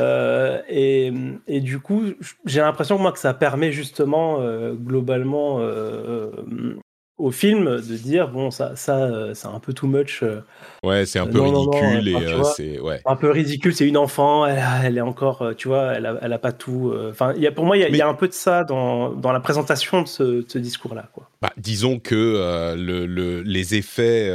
Euh, 0.00 0.60
et, 0.68 1.12
et, 1.46 1.60
du 1.60 1.78
coup, 1.78 2.04
j'ai 2.44 2.60
l'impression 2.60 2.98
moi 2.98 3.12
que 3.12 3.18
ça 3.18 3.32
permet 3.32 3.70
justement 3.70 4.40
euh, 4.40 4.72
globalement 4.72 5.58
euh, 5.60 6.30
au 7.16 7.30
film 7.30 7.76
de 7.76 7.96
dire 7.96 8.28
bon 8.28 8.50
ça 8.50 8.74
ça 8.74 9.32
c'est 9.34 9.46
un 9.46 9.60
peu 9.60 9.72
too 9.72 9.86
much. 9.86 10.24
ouais, 10.82 11.06
c'est 11.06 11.20
un 11.20 11.28
peu 11.28 11.40
ridicule 11.40 12.08
et 12.08 12.42
c'est 12.56 12.80
ouais. 12.80 13.00
Un 13.06 13.14
peu 13.14 13.30
ridicule, 13.30 13.72
c'est 13.72 13.86
une 13.86 13.96
enfant, 13.96 14.44
elle, 14.46 14.60
elle, 14.82 14.98
est 14.98 15.00
encore, 15.00 15.52
tu 15.56 15.68
vois, 15.68 15.92
elle 15.92 16.06
a, 16.06 16.18
elle 16.22 16.32
a 16.32 16.38
pas 16.38 16.50
tout. 16.50 16.92
Enfin, 17.08 17.32
il 17.36 17.48
pour 17.52 17.64
moi 17.64 17.76
il 17.76 17.94
y, 17.94 17.96
y, 17.96 18.02
a 18.02 18.08
un 18.08 18.14
peu 18.14 18.26
de 18.26 18.32
ça 18.32 18.64
dans, 18.64 19.10
dans 19.10 19.30
la 19.30 19.40
présentation 19.40 20.02
de 20.02 20.08
ce, 20.08 20.44
ce 20.48 20.58
discours 20.58 20.96
là 20.96 21.08
quoi. 21.12 21.30
Bah, 21.40 21.52
disons 21.56 22.00
que 22.00 22.74
le, 22.76 23.06
le, 23.06 23.42
les 23.42 23.76
effets 23.76 24.28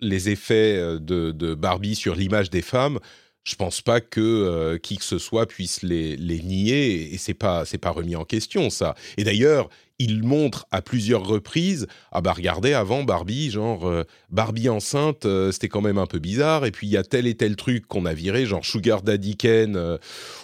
les 0.00 0.30
effets 0.30 0.76
de, 1.00 1.32
de 1.32 1.54
Barbie 1.54 1.96
sur 1.96 2.14
l'image 2.14 2.48
des 2.48 2.62
femmes 2.62 3.00
je 3.44 3.56
pense 3.56 3.80
pas 3.80 4.00
que 4.00 4.20
euh, 4.20 4.78
qui 4.78 4.96
que 4.96 5.04
ce 5.04 5.18
soit 5.18 5.46
puisse 5.46 5.82
les, 5.82 6.16
les 6.16 6.42
nier 6.42 7.12
et 7.12 7.18
c'est 7.18 7.34
pas 7.34 7.64
c'est 7.64 7.78
pas 7.78 7.90
remis 7.90 8.14
en 8.14 8.24
question 8.24 8.70
ça. 8.70 8.94
Et 9.16 9.24
d'ailleurs, 9.24 9.68
il 9.98 10.22
montre 10.22 10.66
à 10.70 10.80
plusieurs 10.80 11.26
reprises 11.26 11.86
ah 12.12 12.20
bah 12.20 12.32
regardez 12.32 12.72
avant 12.72 13.02
Barbie 13.02 13.50
genre 13.50 13.86
euh, 13.86 14.04
Barbie 14.30 14.68
enceinte 14.68 15.26
euh, 15.26 15.50
c'était 15.50 15.68
quand 15.68 15.80
même 15.80 15.98
un 15.98 16.06
peu 16.06 16.18
bizarre 16.20 16.64
et 16.64 16.70
puis 16.70 16.86
il 16.86 16.90
y 16.90 16.96
a 16.96 17.02
tel 17.02 17.26
et 17.26 17.34
tel 17.34 17.56
truc 17.56 17.86
qu'on 17.86 18.06
a 18.06 18.14
viré 18.14 18.46
genre 18.46 18.64
Sugar 18.64 19.02
Daddy 19.02 19.36
Ken 19.36 19.98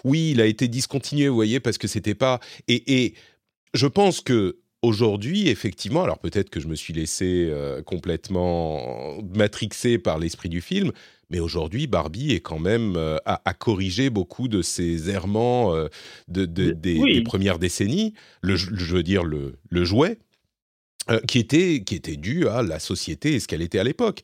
oui, 0.05 0.33
il 0.33 0.41
a 0.41 0.47
été 0.47 0.67
discontinué 0.69 1.29
vous 1.29 1.35
voyez 1.35 1.61
parce 1.61 1.79
que 1.79 1.87
c'était 1.87 2.15
pas 2.15 2.41
et, 2.67 3.05
et 3.05 3.15
je 3.75 3.87
pense 3.87 4.21
que 4.21 4.59
aujourd'hui, 4.81 5.49
effectivement, 5.49 6.05
alors 6.05 6.21
peut-être 6.21 6.51
que 6.51 6.61
je 6.61 6.69
me 6.69 6.77
suis 6.77 6.95
laissé 6.95 7.53
complètement 7.85 9.19
matrixé 9.35 9.99
par 9.99 10.19
l'esprit 10.19 10.49
du 10.49 10.61
film, 10.61 10.93
mais 11.31 11.41
aujourd'hui, 11.41 11.87
Barbie 11.87 12.33
est 12.33 12.41
quand 12.41 12.59
même 12.59 12.97
euh, 12.97 13.19
à, 13.27 13.53
corriger 13.53 14.09
beaucoup 14.09 14.49
de 14.49 14.63
ces 14.63 15.11
errements 15.11 15.75
euh, 15.75 15.89
de, 16.29 16.47
des, 16.47 17.23
premières 17.23 17.59
décennies. 17.59 18.15
Le, 18.41 18.57
je 18.57 18.95
veux 18.95 19.03
dire 19.03 19.25
le, 19.25 19.59
le 19.69 19.85
jouet 19.85 20.19
euh, 21.11 21.21
qui 21.29 21.39
était 21.39 21.83
qui 21.85 21.95
était 21.95 22.17
dû 22.17 22.49
à 22.49 22.63
la 22.63 22.79
société 22.79 23.35
et 23.35 23.41
ce 23.41 23.47
qu'elle 23.47 23.63
était 23.63 23.79
à 23.79 23.85
l'époque. 23.85 24.23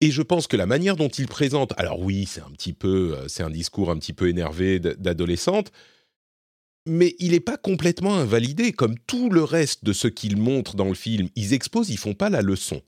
Et 0.00 0.10
je 0.10 0.20
pense 0.20 0.46
que 0.46 0.56
la 0.56 0.66
manière 0.66 0.96
dont 0.96 1.08
il 1.08 1.26
présente, 1.26 1.72
alors 1.78 2.00
oui, 2.00 2.26
c'est 2.26 2.42
un 2.42 2.50
petit 2.50 2.72
peu, 2.72 3.16
c'est 3.28 3.42
un 3.42 3.50
discours 3.50 3.90
un 3.90 3.96
petit 3.96 4.12
peu 4.12 4.28
énervé 4.28 4.78
d'adolescente, 4.78 5.72
mais 6.86 7.14
il 7.18 7.30
n'est 7.30 7.40
pas 7.40 7.56
complètement 7.56 8.14
invalidé 8.16 8.72
comme 8.72 8.98
tout 9.06 9.30
le 9.30 9.42
reste 9.42 9.84
de 9.84 9.94
ce 9.94 10.08
qu'il 10.08 10.36
montre 10.36 10.76
dans 10.76 10.88
le 10.88 10.94
film. 10.94 11.28
Ils 11.34 11.54
exposent, 11.54 11.88
ils 11.88 11.98
font 11.98 12.12
pas 12.14 12.28
la 12.28 12.42
leçon. 12.42 12.82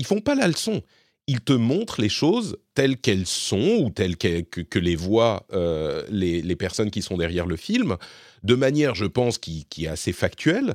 Ils 0.00 0.06
font 0.06 0.20
pas 0.20 0.34
la 0.34 0.48
leçon 0.48 0.82
il 1.26 1.40
te 1.40 1.52
montre 1.52 2.00
les 2.00 2.08
choses 2.08 2.56
telles 2.74 2.96
qu'elles 2.96 3.26
sont 3.26 3.78
ou 3.80 3.90
telles 3.90 4.16
que, 4.16 4.78
les 4.78 4.96
voient 4.96 5.46
euh, 5.52 6.04
les, 6.10 6.56
personnes 6.56 6.90
qui 6.90 7.02
sont 7.02 7.16
derrière 7.16 7.46
le 7.46 7.56
film, 7.56 7.96
de 8.42 8.54
manière, 8.54 8.94
je 8.94 9.04
pense, 9.04 9.38
qui, 9.38 9.66
est 9.78 9.86
assez 9.86 10.12
factuelle, 10.12 10.74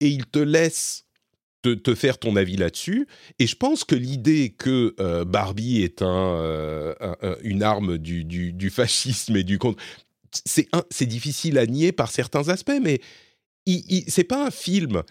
et 0.00 0.08
il 0.08 0.26
te 0.26 0.38
laisse 0.38 1.04
te, 1.62 1.94
faire 1.94 2.18
ton 2.18 2.36
avis 2.36 2.56
là-dessus. 2.56 3.06
Et 3.38 3.46
je 3.46 3.54
pense 3.54 3.84
que 3.84 3.94
l'idée 3.94 4.54
que 4.56 4.94
euh, 4.98 5.24
Barbie 5.24 5.82
est 5.82 6.02
euh, 6.02 6.94
une 7.42 7.62
arme 7.62 7.98
du, 7.98 8.70
fascisme 8.70 9.36
et 9.36 9.44
du 9.44 9.58
contre, 9.58 9.82
c'est 10.32 11.06
difficile 11.06 11.58
à 11.58 11.66
nier 11.66 11.92
par 11.92 12.10
certains 12.10 12.48
aspects, 12.48 12.80
mais 12.82 13.00
c'est 14.08 14.24
pas 14.24 14.46
un 14.46 14.50
film 14.50 15.02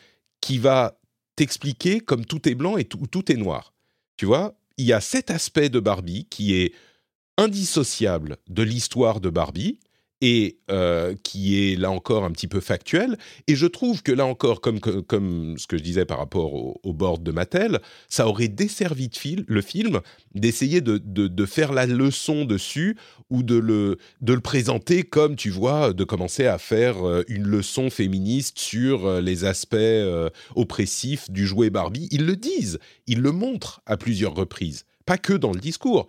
qui 0.41 0.58
va 0.58 1.00
t'expliquer 1.36 2.00
comme 2.00 2.26
tout 2.26 2.50
est 2.50 2.56
blanc 2.56 2.78
et 2.78 2.86
tout 2.86 3.32
est 3.32 3.38
noir. 3.38 3.74
Tu 4.17 4.26
vois, 4.26 4.56
il 4.82 4.88
y 4.88 4.94
a 4.94 5.00
cet 5.00 5.30
aspect 5.30 5.70
de 5.70 5.80
Barbie 5.80 6.26
qui 6.26 6.56
est 6.56 6.74
indissociable 7.38 8.38
de 8.50 8.63
l'histoire 8.63 9.22
de 9.22 9.30
Barbie 9.30 9.80
et 10.22 10.60
euh, 10.70 11.16
qui 11.24 11.72
est 11.72 11.76
là 11.76 11.90
encore 11.90 12.24
un 12.24 12.32
petit 12.32 12.48
peu 12.48 12.60
factuel. 12.60 13.18
Et 13.48 13.56
je 13.56 13.66
trouve 13.66 14.04
que 14.04 14.12
là 14.12 14.26
encore, 14.26 14.62
comme, 14.62 14.80
comme 14.80 15.56
ce 15.58 15.66
que 15.68 15.78
je 15.78 15.84
disais 15.84 16.06
par 16.06 16.20
rapport 16.20 16.54
au, 16.54 16.80
au 16.84 16.94
board 16.94 17.24
de 17.24 17.32
Mattel, 17.32 17.80
ça 18.08 18.28
aurait 18.28 18.48
desservi 18.48 19.10
de 19.10 19.16
fil, 19.16 19.44
le 19.48 19.62
film 19.62 20.02
d'essayer 20.36 20.80
de, 20.80 20.98
de, 20.98 21.46
faire 21.46 21.74
la 21.74 21.88
leçon 21.88 22.46
dessus 22.46 22.96
ou 23.30 23.42
de 23.42 23.56
le, 23.56 23.98
de 24.22 24.34
le 24.34 24.40
présenter 24.40 25.04
comme, 25.04 25.36
tu 25.36 25.50
vois, 25.50 25.92
de 25.92 26.04
commencer 26.04 26.46
à 26.46 26.58
faire 26.60 27.06
euh, 27.06 27.24
une 27.28 27.48
leçon 27.48 27.90
féministe 27.90 28.60
sur 28.60 29.08
euh, 29.08 29.22
les 29.22 29.44
aspects 29.44 29.76
oppressifs 30.56 31.32
du 31.32 31.48
jouet 31.48 31.70
Barbie. 31.70 32.08
Ils 32.12 32.26
le 32.26 32.36
disent, 32.36 32.80
ils 33.08 33.22
le 33.22 33.32
montrent 33.32 33.82
à 33.86 33.98
plusieurs 33.98 34.36
reprises, 34.36 34.86
pas 35.06 35.18
que 35.18 35.34
dans 35.34 35.52
le 35.52 35.60
discours. 35.60 36.08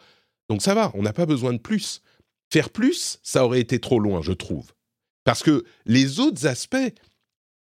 Donc 0.49 0.61
ça 0.61 0.75
va, 0.75 0.93
on 0.95 1.03
n'a 1.03 1.13
pas 1.13 1.27
besoin 1.27 1.53
de 1.53 1.59
plus. 1.59 2.03
Faire 2.53 2.69
plus, 2.69 3.19
ça 3.23 3.47
aurait 3.47 3.63
été 3.63 3.79
trop 3.79 3.99
loin, 3.99 4.21
je 4.21 4.33
trouve. 4.33 4.73
Parce 5.25 5.43
que 5.43 5.65
les 5.87 6.21
autres 6.21 6.47
aspects 6.47 6.77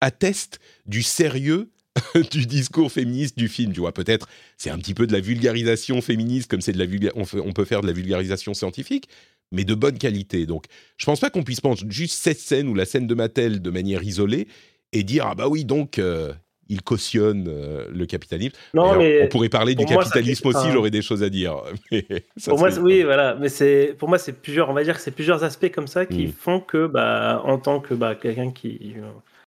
attestent 0.01 0.59
du 0.85 1.05
sérieux 1.05 1.71
du 2.33 2.45
discours 2.45 2.91
féministe 2.91 3.39
du 3.39 3.47
film. 3.47 3.73
Tu 3.73 3.79
vois, 3.79 3.95
peut-être 3.95 4.29
c'est 4.59 4.71
un 4.71 4.79
petit 4.79 4.93
peu 4.93 5.07
de 5.07 5.13
la 5.13 5.21
vulgarisation 5.21 6.03
féministe, 6.03 6.51
comme 6.51 6.61
c'est 6.61 6.73
de 6.73 6.85
la 6.85 7.13
on, 7.15 7.53
peut 7.53 7.65
faire 7.65 7.83
de 7.83 7.87
la 7.87 7.93
vulgarisation 7.93 8.53
scientifique, 8.53 9.09
mais 9.53 9.63
de 9.63 9.77
bonne 9.77 9.97
qualité. 9.97 10.45
Donc, 10.45 10.65
je 10.97 11.07
pense 11.07 11.21
pas 11.21 11.31
qu'on 11.31 11.45
puisse 11.45 11.61
prendre 11.61 11.81
juste 11.89 12.21
cette 12.21 12.41
scène 12.41 12.67
ou 12.67 12.75
la 12.75 12.85
scène 12.85 13.07
de 13.07 13.15
Mattel 13.15 13.63
de 13.63 13.71
manière 13.71 14.03
isolée 14.03 14.49
et 14.91 15.05
dire 15.05 15.25
ah 15.29 15.37
bah 15.37 15.47
oui 15.47 15.65
donc 15.65 16.01
euh, 16.01 16.35
il 16.69 16.83
cautionne 16.83 17.47
euh, 17.49 17.87
le 17.93 18.07
capitalisme. 18.07 18.55
Non, 18.73 18.97
mais 18.97 19.25
on 19.25 19.29
pourrait 19.29 19.49
parler 19.49 19.75
du 19.75 19.85
capitalisme 19.85 20.49
aussi, 20.49 20.71
j'aurais 20.71 20.91
des 20.91 21.03
choses 21.03 21.23
à 21.23 21.29
dire. 21.29 21.57
pour 22.47 22.59
moi, 22.59 22.71
oui, 22.79 23.03
voilà. 23.03 23.35
Mais 23.35 23.49
c'est 23.49 23.95
pour 23.99 24.09
moi, 24.09 24.19
c'est 24.19 24.33
plusieurs, 24.33 24.71
on 24.71 24.73
va 24.73 24.85
dire 24.85 24.97
que 24.97 25.03
c'est 25.03 25.11
plusieurs 25.11 25.45
aspects 25.45 25.71
comme 25.71 25.87
ça 25.87 26.07
qui 26.07 26.27
mm. 26.27 26.33
font 26.33 26.61
que, 26.61 26.87
bah, 26.87 27.43
en 27.45 27.59
tant 27.59 27.81
que 27.81 27.95
bah, 27.95 28.15
quelqu'un 28.15 28.51
qui, 28.51 28.95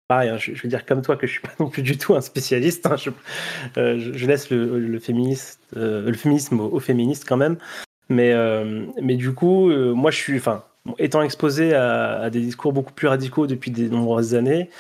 pareil, 0.09 0.29
hein, 0.31 0.37
je, 0.39 0.53
veux 0.53 0.69
dire 0.69 0.85
comme 0.85 1.03
toi 1.03 1.17
que 1.17 1.27
je 1.27 1.33
suis 1.33 1.41
pas 1.41 1.55
non 1.61 1.69
plus 1.69 1.83
du 1.83 1.97
tout 1.97 2.15
un 2.15 2.21
spécialiste. 2.21 2.87
Hein, 2.87 2.97
euh, 3.77 3.99
je, 3.99 4.27
laisse 4.27 4.51
le, 4.51 4.99
féministe, 4.99 5.61
euh, 5.77 6.07
le 6.07 6.17
féminisme 6.17 6.61
aux, 6.61 6.81
féministes 6.81 7.25
quand 7.27 7.37
même. 7.37 7.57
Mais, 8.11 8.35
mais 9.03 9.17
du 9.17 9.33
coup, 9.35 9.71
moi, 9.95 10.11
je 10.11 10.17
suis, 10.17 10.39
enfin, 10.39 10.65
étant 10.99 11.21
exposé 11.21 11.75
à, 11.75 12.21
à, 12.21 12.31
des 12.31 12.41
discours 12.41 12.73
beaucoup 12.73 12.95
plus 12.95 13.07
radicaux 13.07 13.47
depuis 13.47 13.71
de 13.71 13.87
nombreuses 13.87 14.35
années, 14.35 14.71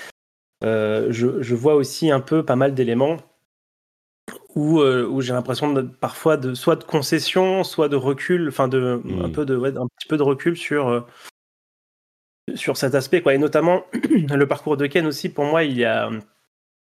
euh, 0.65 1.07
je, 1.11 1.55
vois 1.55 1.75
aussi 1.75 2.11
un 2.11 2.21
peu 2.21 2.45
pas 2.45 2.57
mal 2.57 2.75
d'éléments 2.75 3.19
où, 4.57 4.81
euh, 4.81 5.07
où 5.07 5.21
j'ai 5.21 5.33
l'impression 5.33 5.87
parfois 6.01 6.37
de 6.37 6.55
soit 6.55 6.77
de 6.77 6.85
concession, 6.85 7.63
soit 7.63 7.89
de 7.89 7.97
recul, 7.97 8.49
enfin 8.49 8.67
de 8.67 9.01
un 9.05 9.29
hmm. 9.29 9.33
peu 9.33 9.47
de 9.47 9.57
un 9.57 9.87
petit 9.87 10.09
peu 10.09 10.17
de 10.17 10.23
recul 10.23 10.57
sur 10.57 10.89
euh, 10.89 11.01
sur 12.57 12.77
cet 12.77 12.95
aspect 12.97 13.23
quoi. 13.23 13.35
Et 13.35 13.39
notamment 13.39 13.85
le 13.93 14.47
parcours 14.49 14.77
de 14.77 14.87
Ken 14.87 15.07
aussi 15.07 15.29
pour 15.29 15.45
moi 15.45 15.63
il 15.63 15.77
y 15.77 15.85
a 15.85 16.11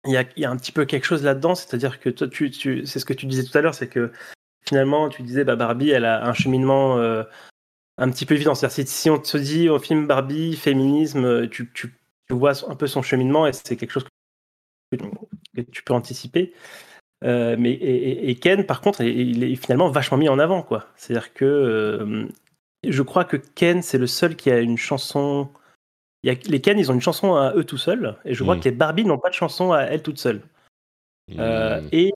il 0.04 0.12
y 0.12 0.16
a, 0.16 0.24
il 0.36 0.42
y 0.42 0.44
a 0.44 0.50
un 0.50 0.56
petit 0.56 0.72
peu 0.72 0.84
quelque 0.84 1.04
chose 1.04 1.22
là-dedans, 1.22 1.54
c'est-à-dire 1.54 2.00
que 2.00 2.10
toi 2.10 2.26
tu, 2.26 2.50
tu 2.50 2.84
c'est 2.84 2.98
ce 2.98 3.04
que 3.04 3.12
tu 3.12 3.26
disais 3.26 3.44
tout 3.44 3.56
à 3.56 3.60
l'heure, 3.60 3.74
c'est 3.74 3.88
que 3.88 4.10
finalement 4.66 5.08
tu 5.08 5.22
disais 5.22 5.44
bah 5.44 5.54
Barbie 5.54 5.90
elle 5.90 6.04
a 6.04 6.26
un 6.26 6.32
cheminement 6.32 6.98
un 7.98 8.10
petit 8.10 8.26
peu 8.26 8.34
évident. 8.34 8.56
C'est-à-dire 8.56 8.88
si, 8.88 9.10
on 9.10 9.20
te 9.20 9.36
dit 9.36 9.68
au 9.68 9.78
film 9.78 10.08
Barbie 10.08 10.56
féminisme, 10.56 11.48
tu, 11.48 11.70
tu 11.72 12.01
tu 12.32 12.38
vois 12.38 12.52
un 12.70 12.76
peu 12.76 12.86
son 12.86 13.02
cheminement 13.02 13.46
et 13.46 13.52
c'est 13.52 13.76
quelque 13.76 13.90
chose 13.90 14.06
que, 14.90 15.60
tu 15.70 15.82
peux 15.82 15.92
anticiper. 15.92 16.54
mais 17.22 17.72
et, 17.72 18.34
Ken, 18.36 18.64
par 18.64 18.80
contre, 18.80 19.02
il 19.02 19.44
est 19.44 19.54
finalement 19.56 19.90
vachement 19.90 20.16
mis 20.16 20.30
en 20.30 20.38
avant, 20.38 20.62
quoi. 20.62 20.86
C'est-à-dire 20.96 21.34
que 21.34 22.26
je 22.88 23.02
crois 23.02 23.24
que 23.26 23.36
Ken, 23.36 23.82
c'est 23.82 23.98
le 23.98 24.06
seul 24.06 24.34
qui 24.34 24.50
a 24.50 24.60
une 24.60 24.78
chanson. 24.78 25.50
Il 26.22 26.32
y 26.32 26.34
a, 26.34 26.38
les 26.48 26.60
Ken, 26.62 26.78
ils 26.78 26.90
ont 26.90 26.94
une 26.94 27.02
chanson 27.02 27.34
à 27.34 27.52
eux 27.54 27.64
tout 27.64 27.76
seuls, 27.76 28.16
et 28.24 28.32
je 28.32 28.42
crois 28.42 28.56
mm. 28.56 28.60
que 28.60 28.64
les 28.64 28.74
Barbie 28.74 29.04
n'ont 29.04 29.18
pas 29.18 29.28
de 29.28 29.34
chanson 29.34 29.72
à 29.72 29.82
elles 29.82 30.02
toutes 30.02 30.18
seules. 30.18 30.40
Mm. 31.28 31.88
et 31.92 32.12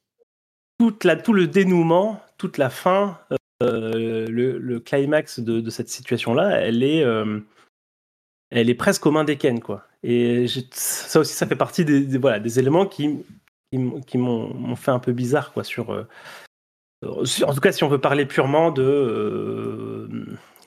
toute 0.79 1.05
la, 1.05 1.17
tout 1.17 1.35
le 1.35 1.47
dénouement, 1.47 2.23
toute 2.39 2.57
la 2.57 2.71
fin, 2.71 3.19
le, 3.61 4.79
climax 4.79 5.41
de, 5.41 5.71
cette 5.71 5.91
situation-là, 5.91 6.59
elle 6.61 6.83
est, 6.83 7.05
elle 8.51 8.71
est 8.71 8.75
presque 8.75 9.05
aux 9.07 9.11
mains 9.11 9.25
des 9.25 9.37
Ken, 9.37 9.61
quoi. 9.61 9.85
Et 10.03 10.47
ça 10.73 11.21
aussi, 11.21 11.35
ça 11.35 11.47
fait 11.47 11.57
partie 11.57 11.85
des, 11.85 12.19
voilà, 12.19 12.39
des 12.39 12.59
éléments 12.59 12.87
qui, 12.87 13.19
qui, 13.71 14.19
m'ont 14.19 14.77
fait 14.77 14.93
un 14.93 14.99
peu 14.99 15.13
bizarre, 15.13 15.53
quoi, 15.53 15.65
sur, 15.65 15.93
euh, 15.93 16.07
en 17.05 17.55
tout 17.55 17.61
cas, 17.61 17.73
si 17.73 17.85
on 17.85 17.89
veut 17.89 18.01
parler 18.01 18.27
purement 18.27 18.71
de, 18.71 18.83
euh, 18.83 20.09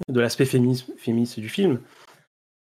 de 0.07 0.19
l'aspect 0.19 0.45
féministe, 0.45 0.91
féministe, 0.97 1.39
du 1.39 1.49
film. 1.49 1.79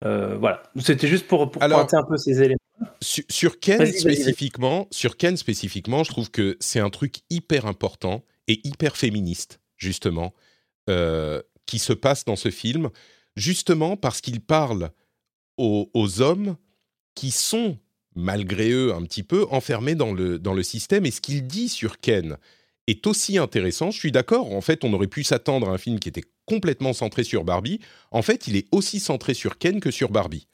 Euh, 0.04 0.36
voilà, 0.36 0.64
c'était 0.80 1.06
juste 1.06 1.28
pour, 1.28 1.50
pour 1.50 1.60
pointer 1.60 1.96
un 1.96 2.02
peu 2.02 2.16
ces 2.16 2.42
éléments. 2.42 2.56
Sur, 3.00 3.60
Ken 3.60 3.86
spécifiquement, 3.86 4.88
sur 4.90 5.16
Ken 5.16 5.36
spécifiquement, 5.36 6.02
je 6.02 6.10
trouve 6.10 6.30
que 6.30 6.56
c'est 6.58 6.80
un 6.80 6.90
truc 6.90 7.20
hyper 7.30 7.66
important 7.66 8.24
et 8.48 8.60
hyper 8.64 8.96
féministe, 8.96 9.60
justement, 9.76 10.34
qui 11.66 11.78
se 11.78 11.92
passe 11.92 12.24
dans 12.24 12.34
ce 12.34 12.50
film, 12.50 12.90
justement 13.36 13.96
parce 13.96 14.20
qu'il 14.20 14.40
parle 14.40 14.90
aux, 15.56 16.22
hommes 16.22 16.56
qui 17.14 17.30
sont, 17.30 17.78
malgré 18.14 18.70
eux 18.70 18.94
un 18.94 19.02
petit 19.02 19.22
peu, 19.22 19.46
enfermés 19.50 19.94
dans 19.94 20.12
le, 20.12 20.38
dans 20.38 20.54
le 20.54 20.62
système. 20.62 21.06
Et 21.06 21.10
ce 21.10 21.20
qu'il 21.20 21.46
dit 21.46 21.68
sur 21.68 22.00
Ken 22.00 22.36
est 22.86 23.06
aussi 23.06 23.38
intéressant. 23.38 23.90
Je 23.90 23.98
suis 23.98 24.12
d'accord, 24.12 24.52
en 24.52 24.60
fait, 24.60 24.84
on 24.84 24.92
aurait 24.92 25.06
pu 25.06 25.24
s'attendre 25.24 25.68
à 25.68 25.72
un 25.72 25.78
film 25.78 25.98
qui 25.98 26.08
était 26.08 26.24
complètement 26.46 26.92
centré 26.92 27.24
sur 27.24 27.44
Barbie. 27.44 27.80
En 28.10 28.22
fait, 28.22 28.46
il 28.48 28.56
est 28.56 28.66
aussi 28.72 29.00
centré 29.00 29.34
sur 29.34 29.58
Ken 29.58 29.80
que 29.80 29.90
sur 29.90 30.10
Barbie. 30.10 30.48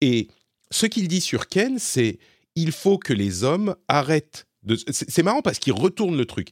Et 0.00 0.28
ce 0.70 0.86
qu'il 0.86 1.08
dit 1.08 1.20
sur 1.20 1.48
Ken, 1.48 1.78
c'est 1.78 2.18
il 2.56 2.72
faut 2.72 2.98
que 2.98 3.12
les 3.12 3.44
hommes 3.44 3.76
arrêtent 3.88 4.46
de... 4.62 4.76
C'est 4.90 5.22
marrant 5.22 5.42
parce 5.42 5.58
qu'il 5.58 5.72
retourne 5.72 6.16
le 6.16 6.26
truc 6.26 6.50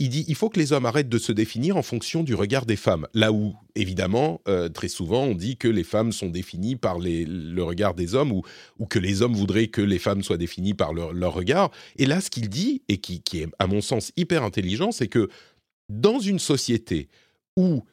il 0.00 0.08
dit 0.08 0.24
il 0.26 0.34
faut 0.34 0.48
que 0.48 0.58
les 0.58 0.72
hommes 0.72 0.86
arrêtent 0.86 1.10
de 1.10 1.18
se 1.18 1.30
définir 1.30 1.76
en 1.76 1.82
fonction 1.82 2.24
du 2.24 2.34
regard 2.34 2.64
des 2.64 2.76
femmes. 2.76 3.06
Là 3.12 3.32
où, 3.32 3.54
évidemment, 3.76 4.40
euh, 4.48 4.70
très 4.70 4.88
souvent, 4.88 5.24
on 5.24 5.34
dit 5.34 5.58
que 5.58 5.68
les 5.68 5.84
femmes 5.84 6.10
sont 6.10 6.30
définies 6.30 6.74
par 6.74 6.98
le 6.98 7.60
regard 7.60 7.94
des 7.94 8.14
hommes 8.14 8.32
ou, 8.32 8.42
ou, 8.78 8.86
que 8.86 8.98
les 8.98 9.20
hommes 9.20 9.34
voudraient 9.34 9.68
que 9.68 9.82
les 9.82 9.98
femmes 9.98 10.24
soient 10.24 10.38
définies 10.38 10.74
par 10.74 10.94
leur, 10.94 11.34
regard. 11.34 11.70
Et 11.96 12.06
là, 12.06 12.20
ce 12.22 12.30
qu'il 12.30 12.48
dit, 12.48 12.82
et 12.88 12.96
qui, 12.98 13.22
est, 13.34 13.48
à 13.58 13.66
mon 13.66 13.82
sens, 13.82 14.10
hyper 14.16 14.42
intelligent, 14.42 14.90
c'est 14.90 15.06
que 15.06 15.28
dans 15.90 16.18
une 16.18 16.38
société 16.38 17.08
où 17.56 17.84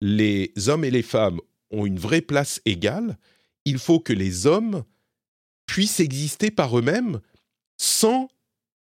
les 0.00 0.52
hommes 0.66 0.84
et 0.84 0.90
les 0.90 1.02
femmes 1.02 1.38
ont 1.70 1.86
une 1.86 1.98
vraie 1.98 2.22
place 2.22 2.60
égale, 2.66 3.16
il 3.64 3.78
faut 3.78 4.00
que 4.00 4.12
les 4.12 4.48
hommes 4.48 4.82
puissent 5.66 6.00
exister 6.00 6.50
par 6.50 6.76
eux-mêmes 6.76 7.20
sans 7.78 8.28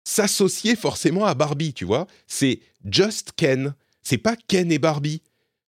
s'associer 0.03 0.75
forcément 0.75 1.25
à 1.25 1.33
Barbie, 1.33 1.73
tu 1.73 1.85
vois. 1.85 2.07
C'est 2.27 2.59
just 2.89 3.33
Ken. 3.35 3.73
C'est 4.01 4.17
pas 4.17 4.35
Ken 4.35 4.71
et 4.71 4.79
Barbie. 4.79 5.21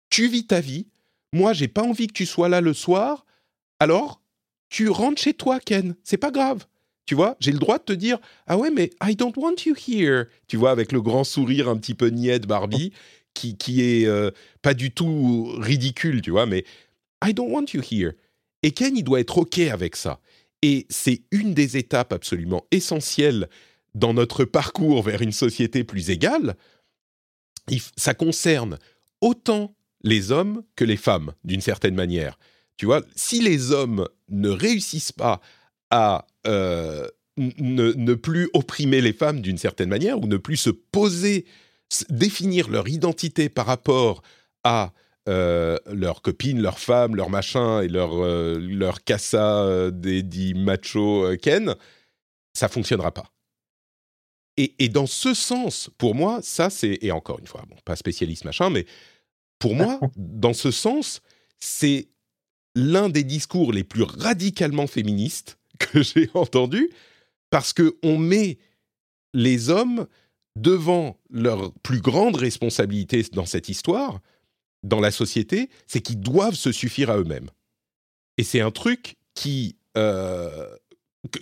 Tu 0.10 0.28
vis 0.28 0.48
ta 0.48 0.60
vie. 0.60 0.88
Moi, 1.34 1.54
j'ai 1.54 1.68
pas 1.68 1.84
envie 1.84 2.08
que 2.08 2.14
tu 2.14 2.26
sois 2.26 2.50
là 2.50 2.62
le 2.62 2.74
soir. 2.74 3.26
Alors, 3.80 4.22
tu 4.70 4.90
rentres 4.90 5.22
chez 5.22 5.34
toi, 5.34 5.60
Ken. 5.60 5.96
C'est 6.04 6.18
pas 6.18 6.32
grave. 6.32 6.66
Tu 7.06 7.16
vois, 7.16 7.36
j'ai 7.40 7.52
le 7.52 7.60
droit 7.60 7.78
de 7.78 7.84
te 7.84 7.94
dire 7.94 8.20
Ah 8.48 8.58
ouais, 8.58 8.70
mais 8.70 8.92
I 9.04 9.16
don't 9.16 9.34
want 9.36 9.56
you 9.66 9.76
here. 9.76 10.26
Tu 10.48 10.58
vois, 10.58 10.72
avec 10.72 10.92
le 10.92 11.02
grand 11.02 11.24
sourire 11.24 11.68
un 11.68 11.78
petit 11.78 11.96
peu 11.96 12.08
niais 12.08 12.40
de 12.40 12.46
Barbie, 12.46 12.94
qui, 13.34 13.58
qui 13.58 13.82
est 13.82 14.06
euh, 14.06 14.32
pas 14.62 14.74
du 14.74 14.92
tout 14.92 15.52
ridicule, 15.58 16.22
tu 16.22 16.32
vois, 16.32 16.46
mais 16.46 16.64
I 17.24 17.34
don't 17.34 17.52
want 17.52 17.66
you 17.74 17.82
here. 17.82 18.14
Et 18.64 18.72
Ken, 18.72 18.96
il 18.96 19.04
doit 19.04 19.20
être 19.20 19.40
OK 19.40 19.60
avec 19.60 19.96
ça. 19.96 20.20
Et 20.62 20.86
c'est 20.90 21.24
une 21.32 21.54
des 21.54 21.78
étapes 21.78 22.14
absolument 22.14 22.66
essentielles 22.72 23.50
dans 23.94 24.14
notre 24.14 24.46
parcours 24.46 25.04
vers 25.04 25.22
une 25.22 25.32
société 25.32 25.84
plus 25.84 26.10
égale, 26.10 26.56
ça 27.98 28.14
concerne 28.14 28.78
autant 29.22 29.76
les 30.04 30.32
hommes 30.32 30.64
que 30.76 30.86
les 30.86 30.98
femmes, 30.98 31.34
d'une 31.44 31.62
certaine 31.62 31.96
manière. 31.96 32.38
Tu 32.78 32.86
vois, 32.86 33.02
si 33.16 33.42
les 33.42 33.72
hommes 33.72 34.08
ne 34.30 34.50
réussissent 34.50 35.12
pas 35.12 35.42
à 35.92 36.26
euh, 36.48 37.08
ne, 37.38 38.14
plus 38.16 38.50
opprimer 38.54 39.02
les 39.02 39.14
femmes 39.14 39.42
d'une 39.42 39.58
certaine 39.58 39.90
manière, 39.90 40.20
ou 40.20 40.28
ne 40.28 40.38
plus 40.38 40.58
se 40.58 40.70
poser, 40.70 41.46
définir 42.10 42.70
leur 42.70 42.88
identité 42.88 43.50
par 43.50 43.68
rapport 43.68 44.24
à 44.64 44.94
euh, 45.30 45.78
leurs 45.92 46.22
copines, 46.22 46.62
leurs 46.62 46.80
femmes, 46.80 47.16
leurs 47.16 47.30
machins 47.30 47.82
et 47.84 47.88
leur, 47.88 48.14
euh, 48.16 48.92
cassa 49.06 49.92
des 49.92 50.24
dits 50.24 50.56
macho 50.56 51.28
Ken, 51.42 51.76
ça 52.54 52.68
fonctionnera 52.68 53.14
pas. 53.14 53.32
Et, 54.78 54.90
dans 54.90 55.08
ce 55.08 55.34
sens, 55.34 55.90
pour 55.98 56.14
moi, 56.14 56.40
ça 56.44 56.70
c'est, 56.70 57.00
et 57.02 57.12
encore 57.12 57.40
une 57.40 57.48
fois, 57.48 57.64
bon, 57.68 57.76
pas 57.84 57.96
spécialiste 57.96 58.46
machin, 58.46 58.70
mais 58.70 58.86
pour 59.58 59.74
moi, 59.74 60.00
dans 60.16 60.54
ce 60.54 60.70
sens, 60.70 61.22
c'est 61.60 62.10
l'un 62.76 63.10
des 63.10 63.24
discours 63.24 63.74
les 63.74 63.84
plus 63.84 64.04
radicalement 64.04 64.86
féministes 64.86 65.58
que 65.80 66.04
j'ai 66.04 66.30
entendu, 66.36 66.90
parce 67.50 67.74
que 67.74 67.98
on 68.04 68.18
met 68.18 68.60
les 69.34 69.70
hommes 69.70 70.08
devant 70.56 71.18
leur 71.32 71.74
plus 71.82 72.02
grande 72.02 72.36
responsabilité 72.36 73.24
dans 73.32 73.46
cette 73.46 73.70
histoire, 73.70 74.20
dans 74.84 75.00
la 75.00 75.12
société, 75.12 75.70
c'est 75.88 76.02
qu'ils 76.02 76.20
doivent 76.20 76.56
se 76.56 76.72
suffire 76.72 77.10
à 77.10 77.18
eux-mêmes. 77.18 77.50
Et 78.38 78.44
c'est 78.44 78.62
un 78.62 78.72
truc 78.72 79.16
qui 79.34 79.78
euh, 79.98 80.76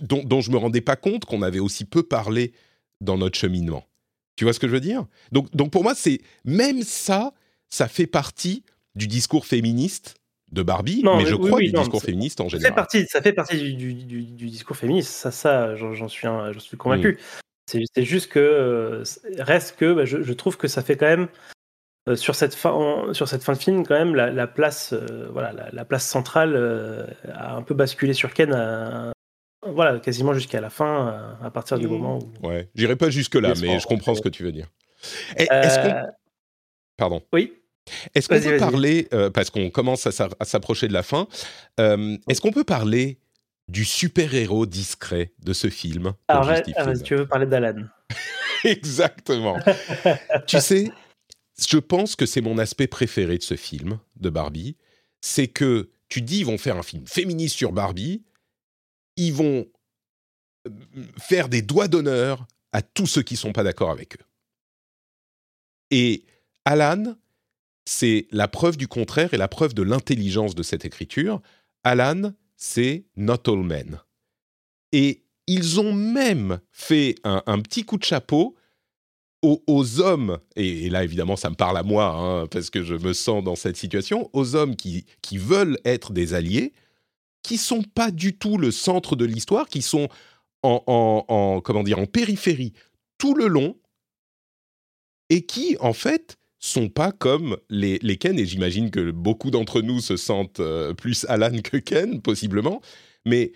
dont, 0.02 0.24
dont 0.24 0.42
je 0.42 0.52
me 0.52 0.58
rendais 0.58 0.82
pas 0.82 0.96
compte 0.96 1.26
qu'on 1.26 1.42
avait 1.42 1.60
aussi 1.60 1.86
peu 1.86 2.04
parlé 2.04 2.54
dans 3.02 3.18
notre 3.18 3.38
cheminement. 3.38 3.86
Tu 4.36 4.46
vois 4.46 4.54
ce 4.54 4.60
que 4.60 4.68
je 4.68 4.74
veux 4.74 4.80
dire? 4.80 5.06
Donc, 5.32 5.54
donc 5.56 5.72
pour 5.72 5.84
moi, 5.84 5.94
c'est 5.96 6.22
même 6.46 6.82
ça, 6.84 7.34
ça 7.70 7.88
fait 7.88 8.08
partie 8.08 8.64
du 8.96 9.08
discours 9.08 9.46
féministe 9.46 10.16
de 10.52 10.64
Barbie, 10.64 11.04
mais 11.04 11.26
je 11.26 11.36
crois 11.36 11.60
du 11.60 11.72
discours 11.72 12.02
féministe 12.02 12.42
en 12.42 12.50
général. 12.50 12.62
Ça 12.62 12.70
fait 12.70 12.76
partie, 12.76 13.06
ça 13.08 13.22
fait 13.22 13.34
partie 13.34 13.76
du, 13.76 13.94
du, 13.94 14.24
discours 14.48 14.78
féministe, 14.78 15.12
ça, 15.12 15.32
ça 15.32 15.76
j'en 15.76 16.08
suis, 16.08 16.28
je 16.54 16.60
suis 16.60 16.78
convaincu. 16.78 17.14
Mm. 17.14 17.80
C'est 17.94 18.04
juste 18.04 18.32
que, 18.32 18.40
euh, 18.40 19.04
reste 19.38 19.76
que, 19.76 19.94
bah, 19.94 20.06
je, 20.06 20.34
trouve 20.34 20.58
que 20.58 20.68
ça 20.68 20.82
fait 20.82 20.98
quand 20.98 21.06
même, 21.06 21.28
euh, 22.08 22.16
sur, 22.16 22.34
cette 22.34 22.56
fin, 22.56 23.14
sur 23.14 23.28
cette 23.28 23.44
fin 23.44 23.54
de 23.54 23.60
film, 23.60 23.86
quand 23.86 23.94
même, 23.94 24.16
la, 24.16 24.48
place, 24.48 24.94
euh, 24.94 25.30
voilà, 25.32 25.70
la, 25.72 25.86
place 25.86 26.08
centrale 26.08 26.56
a 27.32 27.56
un 27.56 27.62
peu 27.62 27.76
basculé 27.76 28.14
sur 28.14 28.34
Ken 28.34 28.54
à, 28.54 29.12
voilà, 29.74 30.00
quasiment 30.00 30.34
jusqu'à 30.34 30.62
la 30.62 30.70
fin, 30.70 31.08
euh, 31.08 31.48
à 31.48 31.52
partir 31.52 31.78
du 31.80 31.88
mmh. 31.88 31.92
moment 31.92 32.20
où. 32.20 32.48
Ouais, 32.48 32.70
j'irai 32.76 32.96
pas 32.96 33.10
jusque-là, 33.10 33.54
mais 33.62 33.80
je 33.80 33.88
comprends 33.88 34.16
ce 34.16 34.22
que 34.22 34.30
tu 34.30 34.44
veux 34.44 34.52
dire. 34.52 34.68
Est-ce 35.36 35.80
qu'on. 35.80 35.90
Euh, 35.90 36.04
Pardon. 36.98 37.22
Oui. 37.34 37.54
Est-ce 38.14 38.28
qu'on 38.28 38.40
peut 38.40 38.58
parler, 38.58 39.08
euh, 39.14 39.30
parce 39.30 39.50
qu'on 39.50 39.70
commence 39.70 40.06
à 40.06 40.12
s'approcher 40.46 40.88
de 40.88 40.94
la 40.94 41.04
fin, 41.04 41.28
est-ce 41.78 42.42
qu'on 42.42 42.52
peut 42.52 42.64
parler 42.64 43.20
du 43.68 43.86
super-héros 43.86 44.66
discret 44.66 45.32
de 45.40 45.54
ce 45.54 45.70
film 45.70 46.14
Alors, 46.28 46.52
tu 47.04 47.16
veux 47.16 47.28
parler 47.28 47.46
d'Alan 47.46 47.86
Exactement. 48.64 49.58
tu 50.46 50.60
sais, 50.60 50.92
je 51.68 51.78
pense 51.78 52.16
que 52.16 52.26
c'est 52.26 52.42
mon 52.42 52.58
aspect 52.58 52.88
préféré 52.88 53.38
de 53.38 53.44
ce 53.44 53.56
film, 53.56 54.00
de 54.20 54.30
Barbie. 54.30 54.76
C'est 55.22 55.48
que 55.48 55.90
tu 56.10 56.22
dis, 56.22 56.40
ils 56.40 56.46
vont 56.46 56.58
faire 56.58 56.78
un 56.78 56.84
film 56.84 57.06
féministe 57.08 57.56
sur 57.56 57.72
Barbie, 57.72 58.24
ils 59.20 59.34
vont 59.34 59.68
euh, 60.68 60.72
faire 61.20 61.50
des 61.50 61.62
doigts 61.62 61.88
d'honneur 61.88 62.48
à 62.72 62.82
tous 62.82 63.06
ceux 63.06 63.22
qui 63.22 63.34
ne 63.36 63.40
sont 63.40 63.54
pas 63.54 63.64
d'accord 63.64 63.92
avec 63.92 64.16
eux. 64.16 64.26
Et 65.92 66.26
Alan, 66.66 67.16
c'est 67.86 68.28
la 68.32 68.48
preuve 68.48 68.78
du 68.78 68.88
contraire 68.88 69.34
et 69.34 69.38
la 69.38 69.48
preuve 69.48 69.74
de 69.74 69.84
l'intelligence 69.84 70.56
de 70.56 70.64
cette 70.64 70.86
écriture. 70.86 71.42
Alan, 71.84 72.34
c'est 72.56 73.06
Not 73.18 73.50
All 73.50 73.64
Men. 73.64 74.00
Et 74.92 75.24
ils 75.48 75.80
ont 75.80 75.94
même 75.94 76.60
fait 76.72 77.16
un, 77.24 77.60
petit 77.62 77.84
coup 77.84 77.98
de 77.98 78.04
chapeau 78.04 78.56
aux, 79.42 80.00
hommes, 80.02 80.38
et, 80.56 80.90
là 80.90 81.04
évidemment 81.04 81.38
ça 81.38 81.50
me 81.50 81.56
parle 81.56 81.78
à 81.78 81.84
moi, 81.84 82.14
hein, 82.14 82.48
parce 82.48 82.70
que 82.70 82.84
je 82.84 82.94
me 82.94 83.14
sens 83.14 83.44
dans 83.44 83.56
cette 83.56 83.78
situation, 83.78 84.30
aux 84.34 84.56
hommes 84.56 84.76
qui, 84.76 85.06
qui 85.22 85.38
veulent 85.38 85.80
être 85.86 86.12
des 86.12 86.34
alliés, 86.34 86.74
qui 87.44 87.58
sont 87.58 87.84
pas 87.84 88.12
du 88.12 88.38
tout 88.38 88.58
le 88.58 88.72
centre 88.72 89.16
de 89.16 89.26
l'histoire, 89.26 89.68
qui 89.70 89.82
sont 89.82 90.10
en, 90.64 91.62
comment 91.64 91.84
dire 91.84 92.00
en 92.00 92.06
périphérie 92.06 92.74
tout 93.18 93.34
le 93.34 93.48
long 93.48 93.78
et 95.30 95.46
qui 95.46 95.78
en 95.80 95.94
fait 95.94 96.38
sont 96.60 96.90
pas 96.90 97.12
comme 97.14 97.58
les, 97.70 97.98
les 98.02 98.18
Ken 98.18 98.38
et 98.38 98.46
j'imagine 98.46 98.92
que 98.92 99.12
beaucoup 99.12 99.52
d'entre 99.52 99.82
nous 99.82 100.02
se 100.02 100.18
sentent 100.18 100.60
euh, 100.60 100.94
plus 100.94 101.26
Alan 101.30 101.62
que 101.62 101.78
Ken 101.78 102.22
possiblement 102.22 102.82
mais 103.26 103.54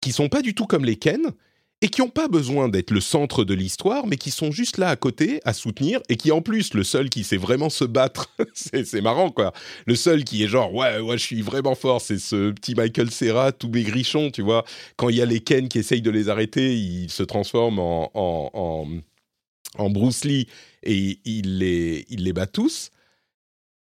qui 0.00 0.12
sont 0.12 0.28
pas 0.28 0.42
du 0.42 0.54
tout 0.54 0.66
comme 0.66 0.84
les 0.84 0.96
Ken 0.96 1.32
et 1.80 1.88
qui 1.88 2.00
n'ont 2.00 2.08
pas 2.08 2.26
besoin 2.26 2.68
d'être 2.68 2.90
le 2.90 3.00
centre 3.00 3.44
de 3.44 3.54
l'histoire, 3.54 4.06
mais 4.06 4.16
qui 4.16 4.32
sont 4.32 4.50
juste 4.50 4.78
là 4.78 4.88
à 4.88 4.96
côté, 4.96 5.40
à 5.44 5.52
soutenir, 5.52 6.00
et 6.08 6.16
qui 6.16 6.32
en 6.32 6.42
plus, 6.42 6.74
le 6.74 6.82
seul 6.82 7.08
qui 7.08 7.22
sait 7.22 7.36
vraiment 7.36 7.70
se 7.70 7.84
battre, 7.84 8.34
c'est 8.54 9.00
marrant 9.00 9.30
quoi, 9.30 9.52
le 9.86 9.94
seul 9.94 10.24
qui 10.24 10.42
est 10.42 10.48
genre, 10.48 10.74
ouais, 10.74 10.98
ouais, 10.98 11.18
je 11.18 11.22
suis 11.22 11.42
vraiment 11.42 11.76
fort, 11.76 12.00
c'est 12.00 12.18
ce 12.18 12.50
petit 12.50 12.74
Michael 12.74 13.10
Serra, 13.10 13.52
tout 13.52 13.68
maigrichon, 13.68 14.30
tu 14.30 14.42
vois, 14.42 14.64
quand 14.96 15.08
il 15.08 15.16
y 15.16 15.22
a 15.22 15.26
les 15.26 15.40
Ken 15.40 15.68
qui 15.68 15.78
essayent 15.78 16.02
de 16.02 16.10
les 16.10 16.28
arrêter, 16.28 16.76
il 16.76 17.10
se 17.10 17.22
transforme 17.22 17.78
en, 17.78 18.10
en, 18.14 19.90
Bruce 19.90 20.24
Lee, 20.24 20.48
et 20.82 21.20
il 21.24 21.58
les, 21.58 22.06
il 22.08 22.24
les 22.24 22.32
bat 22.32 22.46
tous. 22.46 22.90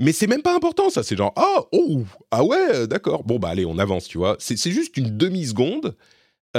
Mais 0.00 0.12
c'est 0.12 0.26
même 0.26 0.42
pas 0.42 0.54
important, 0.54 0.90
ça. 0.90 1.02
C'est 1.02 1.16
genre, 1.16 1.32
ah, 1.36 1.64
oh, 1.72 2.04
ah 2.30 2.44
ouais, 2.44 2.86
d'accord. 2.86 3.24
Bon, 3.24 3.38
bah 3.38 3.48
allez, 3.48 3.66
on 3.66 3.78
avance, 3.78 4.06
tu 4.06 4.18
vois. 4.18 4.36
C'est 4.38 4.56
juste 4.70 4.96
une 4.96 5.16
demi-seconde 5.16 5.96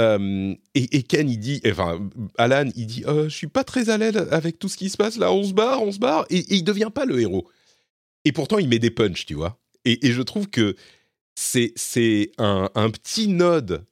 euh, 0.00 0.54
et, 0.74 1.02
Ken, 1.02 1.28
il 1.28 1.38
dit, 1.38 1.60
enfin, 1.66 2.08
Alan, 2.38 2.68
il 2.74 2.86
dit, 2.86 3.04
euh, 3.06 3.24
je 3.24 3.34
suis 3.34 3.48
pas 3.48 3.64
très 3.64 3.90
à 3.90 3.98
l'aise 3.98 4.16
avec 4.30 4.58
tout 4.58 4.68
ce 4.68 4.76
qui 4.76 4.88
se 4.88 4.96
passe 4.96 5.18
là, 5.18 5.32
on 5.32 5.44
se 5.44 5.52
barre, 5.52 5.82
on 5.82 5.92
se 5.92 5.98
barre, 5.98 6.24
et, 6.30 6.44
il 6.54 6.64
devient 6.64 6.90
pas 6.92 7.04
le 7.04 7.20
héros. 7.20 7.46
Et 8.24 8.32
pourtant, 8.32 8.58
il 8.58 8.68
met 8.68 8.78
des 8.78 8.90
punchs, 8.90 9.26
tu 9.26 9.34
vois. 9.34 9.58
Et, 9.84 10.12
je 10.12 10.22
trouve 10.22 10.48
que 10.48 10.74
c'est 11.34 11.72
c'est 11.76 12.32
un, 12.38 12.70
un, 12.74 12.90
petit 12.90 13.28
node 13.28 13.84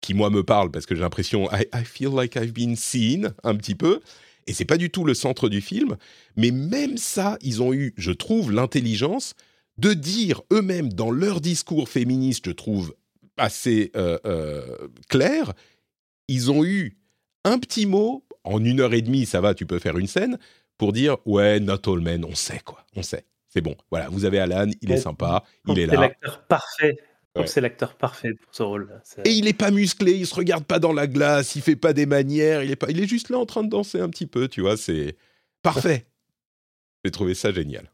qui 0.00 0.14
moi 0.14 0.30
me 0.30 0.42
parle 0.42 0.70
parce 0.70 0.86
que 0.86 0.94
j'ai 0.94 1.00
l'impression 1.00 1.48
I, 1.52 1.66
I, 1.74 1.84
feel 1.84 2.10
like 2.14 2.36
I've 2.36 2.52
been 2.52 2.76
seen 2.76 3.32
un 3.44 3.54
petit 3.56 3.74
peu. 3.74 4.00
Et 4.46 4.52
c'est 4.52 4.64
pas 4.64 4.76
du 4.76 4.90
tout 4.90 5.04
le 5.04 5.14
centre 5.14 5.48
du 5.48 5.60
film, 5.60 5.96
mais 6.36 6.52
même 6.52 6.96
ça, 6.96 7.36
ils 7.42 7.62
ont 7.62 7.72
eu, 7.72 7.92
je 7.96 8.12
trouve, 8.12 8.52
l'intelligence 8.52 9.34
de 9.78 9.92
dire 9.92 10.42
eux-mêmes 10.52 10.92
dans 10.92 11.10
leur 11.10 11.40
discours 11.40 11.88
féministe, 11.88 12.46
je 12.46 12.52
trouve 12.52 12.94
assez 13.36 13.90
euh, 13.96 14.18
euh, 14.24 14.88
clair, 15.08 15.52
ils 16.28 16.50
ont 16.50 16.64
eu 16.64 16.96
un 17.44 17.58
petit 17.58 17.86
mot, 17.86 18.24
en 18.44 18.64
une 18.64 18.80
heure 18.80 18.94
et 18.94 19.02
demie, 19.02 19.26
ça 19.26 19.40
va, 19.40 19.54
tu 19.54 19.66
peux 19.66 19.78
faire 19.78 19.98
une 19.98 20.06
scène, 20.06 20.38
pour 20.78 20.92
dire 20.92 21.16
ouais, 21.24 21.60
not 21.60 21.80
all 21.86 22.00
men, 22.00 22.24
on 22.24 22.34
sait 22.34 22.60
quoi, 22.60 22.84
on 22.94 23.02
sait. 23.02 23.24
C'est 23.48 23.60
bon, 23.60 23.76
voilà, 23.90 24.08
vous 24.08 24.24
avez 24.24 24.38
Alan, 24.38 24.70
il 24.82 24.92
est 24.92 24.98
sympa, 24.98 25.44
il 25.66 25.78
est 25.78 25.86
là. 25.86 25.94
C'est 25.94 26.00
l'acteur 26.00 26.42
parfait. 26.46 26.96
C'est 27.44 27.60
l'acteur 27.60 27.94
parfait 27.94 28.32
pour 28.32 28.54
ce 28.54 28.62
rôle. 28.62 29.00
Et 29.24 29.30
il 29.30 29.46
est 29.46 29.52
pas 29.52 29.70
musclé, 29.70 30.12
il 30.12 30.26
se 30.26 30.34
regarde 30.34 30.64
pas 30.64 30.78
dans 30.78 30.92
la 30.92 31.06
glace, 31.06 31.54
il 31.54 31.62
fait 31.62 31.76
pas 31.76 31.92
des 31.92 32.06
manières, 32.06 32.62
il 32.62 32.70
est 32.70 32.76
pas, 32.76 32.90
il 32.90 33.00
est 33.00 33.06
juste 33.06 33.28
là 33.28 33.38
en 33.38 33.46
train 33.46 33.62
de 33.62 33.68
danser 33.68 34.00
un 34.00 34.08
petit 34.08 34.26
peu, 34.26 34.48
tu 34.48 34.62
vois, 34.62 34.76
c'est 34.76 35.16
parfait. 35.62 36.06
J'ai 37.04 37.10
trouvé 37.10 37.34
ça 37.34 37.52
génial. 37.52 37.90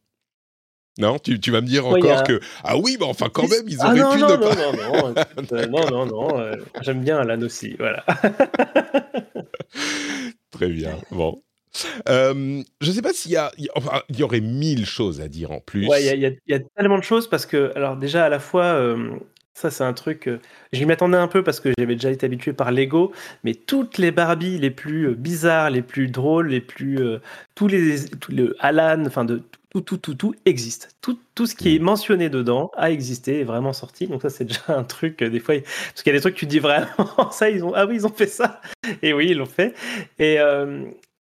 Non, 0.99 1.19
tu, 1.19 1.41
tu, 1.41 1.51
vas 1.51 1.63
me 1.63 1.67
dire 1.67 1.87
encore 1.87 2.23
que 2.23 2.39
ah 2.65 2.77
oui, 2.77 2.99
mais 3.01 3.07
enfin 3.07 3.31
quand 3.33 3.49
même 3.49 3.67
ils 3.67 3.79
ah 3.81 3.95
auraient 3.95 4.17
pu 4.17 4.21
non, 4.21 4.29
ne 4.29 4.37
pas. 4.37 4.55
Non 4.55 4.73
non 4.77 5.15
non, 5.71 5.81
non 5.91 5.91
non 5.91 6.05
non, 6.07 6.39
euh, 6.39 6.55
j'aime 6.83 7.03
bien 7.03 7.17
Alan 7.19 7.41
aussi, 7.41 7.77
voilà. 7.79 8.05
Très 10.51 10.69
bien, 10.69 10.99
bon. 11.11 11.43
Euh, 12.11 12.63
je 12.83 12.93
sais 12.93 13.01
pas 13.01 13.15
s'il 13.15 13.33
y 13.33 13.39
a, 13.39 13.51
enfin, 13.75 14.03
il 14.11 14.19
y 14.19 14.23
aurait 14.23 14.43
mille 14.43 14.85
choses 14.85 15.23
à 15.23 15.29
dire 15.29 15.51
en 15.51 15.61
plus. 15.61 15.89
Ouais, 15.89 16.05
il 16.05 16.23
y, 16.23 16.39
y, 16.53 16.55
a 16.55 16.61
tellement 16.77 16.99
de 16.99 17.05
choses 17.05 17.31
parce 17.31 17.47
que 17.47 17.73
alors 17.75 17.97
déjà 17.97 18.27
à 18.27 18.29
la 18.29 18.39
fois 18.39 18.65
euh, 18.65 19.19
ça, 19.55 19.71
c'est 19.71 19.85
un 19.85 19.93
truc. 19.93 20.29
Euh, 20.29 20.41
j'y 20.73 20.87
m'attendais 20.87 21.19
un 21.19 21.29
peu 21.29 21.43
parce 21.45 21.61
que 21.61 21.71
j'avais 21.79 21.95
déjà 21.95 22.11
été 22.11 22.27
habitué 22.27 22.53
par 22.53 22.73
Lego, 22.73 23.13
mais 23.45 23.55
toutes 23.55 23.99
les 23.99 24.11
Barbie 24.11 24.59
les 24.59 24.71
plus 24.71 25.09
euh, 25.09 25.15
bizarres, 25.15 25.71
les 25.71 25.83
plus 25.83 26.09
drôles, 26.09 26.49
les 26.49 26.61
plus. 26.61 26.99
Euh, 26.99 27.19
tous 27.55 27.69
les. 27.69 28.09
Tout 28.09 28.33
le 28.33 28.57
Alan, 28.61 29.05
enfin, 29.07 29.25
de 29.25 29.43
tout, 29.73 29.81
tout, 29.81 29.97
tout, 29.97 30.15
tout 30.15 30.35
existe. 30.45 30.97
Tout, 31.01 31.19
tout 31.35 31.47
ce 31.47 31.55
qui 31.55 31.75
est 31.75 31.79
mm. 31.79 31.83
mentionné 31.83 32.29
dedans 32.29 32.71
a 32.77 32.91
existé, 32.91 33.41
est 33.41 33.45
vraiment 33.45 33.73
sorti. 33.73 34.07
Donc, 34.07 34.23
ça, 34.23 34.31
c'est 34.31 34.45
déjà 34.45 34.61
un 34.69 34.85
truc, 34.85 35.23
des 35.23 35.41
fois. 35.41 35.55
Parce 35.61 36.03
qu'il 36.03 36.13
y 36.13 36.15
a 36.15 36.19
des 36.19 36.23
trucs, 36.23 36.35
tu 36.35 36.47
dis 36.47 36.59
vraiment, 36.59 36.87
ça, 37.31 37.51
ils 37.51 37.65
ont. 37.65 37.73
Ah 37.75 37.87
oui, 37.87 37.97
ils 37.97 38.07
ont 38.07 38.13
fait 38.13 38.27
ça. 38.27 38.61
Et 39.03 39.13
oui, 39.13 39.29
ils 39.31 39.39
l'ont 39.39 39.47
fait. 39.47 39.75
Et, 40.19 40.39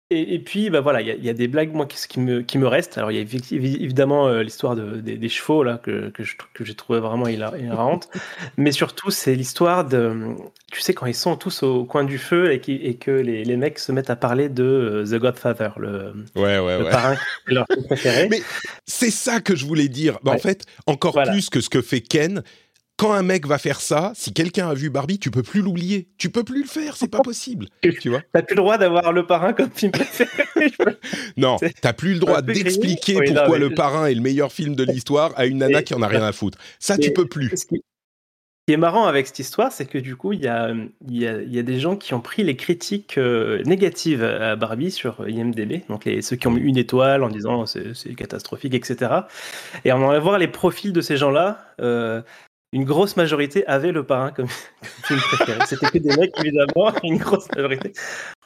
et, 0.10 0.40
puis, 0.40 0.70
bah 0.70 0.80
voilà, 0.80 1.02
il 1.02 1.26
y, 1.26 1.30
a 1.30 1.34
des 1.34 1.50
blagues, 1.50 1.74
moi, 1.74 1.86
qui, 1.86 1.98
qui, 2.08 2.22
me, 2.22 2.42
qui 2.42 2.58
me 2.58 2.68
restent. 2.68 2.98
Alors, 2.98 3.12
il 3.12 3.18
y 3.18 3.20
a 3.20 3.22
évidemment 3.52 4.30
euh, 4.30 4.42
l'histoire 4.42 4.74
de, 4.74 5.02
des, 5.02 5.28
chevaux, 5.28 5.64
là, 5.64 5.78
que, 5.84 6.12
que, 6.12 6.24
que 6.54 6.64
j'ai 6.64 6.76
trouvé 6.76 7.02
vraiment 7.02 7.28
hilarante. 7.28 8.08
Mais 8.58 8.72
surtout, 8.72 9.12
c'est 9.12 9.36
l'histoire 9.36 9.84
de. 9.84 10.34
Tu 10.72 10.80
sais, 10.80 10.94
quand 10.94 11.08
ils 11.08 11.14
sont 11.14 11.36
tous 11.36 11.62
au 11.62 11.84
coin 11.84 12.06
du 12.06 12.18
feu 12.20 12.54
et, 12.54 12.62
qui, 12.62 12.76
et 12.76 12.96
que 12.96 13.12
les, 13.12 13.44
les, 13.44 13.58
mecs 13.58 13.80
se 13.80 13.92
mettent 13.92 14.10
à 14.10 14.16
parler 14.16 14.48
de 14.48 14.64
euh, 14.64 15.04
The 15.06 15.20
Godfather, 15.20 15.72
le, 15.76 16.14
ouais, 16.38 16.58
ouais, 16.58 16.80
le 16.80 16.90
parrain 16.90 17.16
qui 17.16 17.52
est 17.52 17.54
leur 17.54 17.66
préféré. 17.88 18.28
Mais 18.32 18.42
c'est 18.86 19.12
ça 19.12 19.42
que 19.42 19.58
je 19.58 19.66
voulais 19.66 19.90
dire. 19.90 20.20
Bah, 20.24 20.32
en 20.32 20.38
fait, 20.38 20.64
encore 20.86 21.22
plus 21.22 21.50
que 21.50 21.60
ce 21.60 21.70
que 21.70 21.82
fait 21.82 22.00
Ken, 22.00 22.44
quand 22.98 23.14
un 23.14 23.22
mec 23.22 23.46
va 23.46 23.60
faire 23.60 23.80
ça, 23.80 24.12
si 24.16 24.34
quelqu'un 24.34 24.70
a 24.70 24.74
vu 24.74 24.90
Barbie, 24.90 25.20
tu 25.20 25.30
peux 25.30 25.44
plus 25.44 25.62
l'oublier. 25.62 26.08
Tu 26.18 26.30
peux 26.30 26.44
plus 26.44 26.64
le 26.64 26.68
faire, 26.68 26.98
c'est 26.98 27.08
pas 27.08 27.20
possible. 27.20 27.68
tu 27.82 28.10
vois 28.10 28.24
T'as 28.34 28.42
plus 28.42 28.56
le 28.56 28.62
droit 28.62 28.78
d'avoir 28.78 29.14
le 29.14 29.26
parrain 29.26 29.54
comme 29.54 29.70
film 29.70 29.92
préféré. 29.92 30.32
non, 31.38 31.58
t'as 31.82 31.94
plus 31.94 32.14
le 32.14 32.20
droit 32.20 32.42
d'expliquer 32.42 33.20
pourquoi 33.24 33.60
le 33.60 33.70
parrain 33.70 34.08
est 34.08 34.16
le 34.16 34.22
meilleur 34.22 34.52
film 34.52 34.76
de 34.76 34.84
l'histoire 34.84 35.32
à 35.36 35.46
une 35.46 35.60
nana 35.60 35.84
qui 35.84 35.94
en 35.94 36.02
a 36.02 36.08
rien 36.08 36.24
à 36.24 36.32
foutre. 36.32 36.58
Ça, 36.80 36.98
tu 36.98 37.14
peux 37.14 37.28
plus. 37.28 37.52
Ce 37.56 37.66
qui 37.66 38.74
est 38.74 38.78
marrant 38.78 39.06
avec 39.06 39.28
cette 39.28 39.40
histoire, 39.40 39.72
c'est 39.72 39.86
que 39.86 39.98
du 39.98 40.18
coup, 40.18 40.34
il 40.34 40.42
y 40.42 40.48
a, 40.48 40.74
y, 41.08 41.20
y 41.20 41.60
a, 41.60 41.64
des 41.64 41.80
gens 41.80 41.96
qui 41.96 42.14
ont 42.14 42.20
pris 42.20 42.44
les 42.44 42.58
critiques 42.58 43.18
euh, 43.18 43.64
négatives 43.64 44.24
à 44.24 44.58
Barbie 44.58 44.92
sur 44.92 45.26
IMDb, 45.26 45.88
donc 45.88 46.04
les, 46.04 46.22
ceux 46.22 46.36
qui 46.36 46.48
ont 46.48 46.52
mis 46.52 46.60
une 46.60 46.78
étoile 46.78 47.24
en 47.24 47.30
disant 47.30 47.66
c'est 47.66 48.14
catastrophique, 48.16 48.74
etc. 48.74 49.22
Et 49.86 49.94
on 49.94 50.06
va 50.06 50.20
voir 50.20 50.38
les 50.38 50.50
profils 50.50 50.92
de 50.92 51.00
ces 51.00 51.16
gens-là. 51.16 51.66
Euh, 51.80 52.22
une 52.74 52.84
grosse 52.84 53.16
majorité 53.16 53.66
avait 53.66 53.92
le 53.92 54.04
parrain 54.04 54.32
comme, 54.36 54.48
film 54.48 55.20
préféré. 55.20 55.60
C'était 55.66 55.88
que 55.88 55.98
des 55.98 56.16
mecs, 56.16 56.34
évidemment, 56.40 56.94
une 57.04 57.18
grosse 57.18 57.48
majorité 57.56 57.94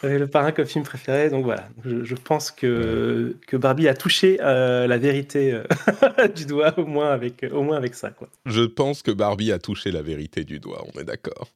avait 0.02 0.20
le 0.20 0.28
parrain 0.28 0.52
comme 0.52 0.66
film 0.66 0.84
préféré. 0.84 1.30
Donc 1.30 1.44
voilà, 1.44 1.70
je, 1.84 2.16
pense 2.16 2.52
que, 2.52 3.36
que 3.48 3.58
Barbie 3.58 3.88
a 3.88 3.94
touché 3.94 4.38
euh, 4.42 4.88
la 4.88 4.98
vérité 4.98 5.54
euh, 5.54 6.28
du 6.36 6.46
doigt, 6.46 6.78
au 6.78 6.86
moins, 6.86 7.12
avec, 7.12 7.46
au 7.52 7.64
moins 7.64 7.78
avec 7.78 7.96
ça. 7.96 8.12
Quoi. 8.12 8.30
Je 8.46 8.64
pense 8.64 9.02
que 9.02 9.12
Barbie 9.12 9.52
a 9.52 9.60
touché 9.60 9.92
la 9.92 10.02
vérité 10.02 10.44
du 10.44 10.60
doigt, 10.60 10.84
on 10.94 11.00
est 11.00 11.06
d'accord. 11.06 11.50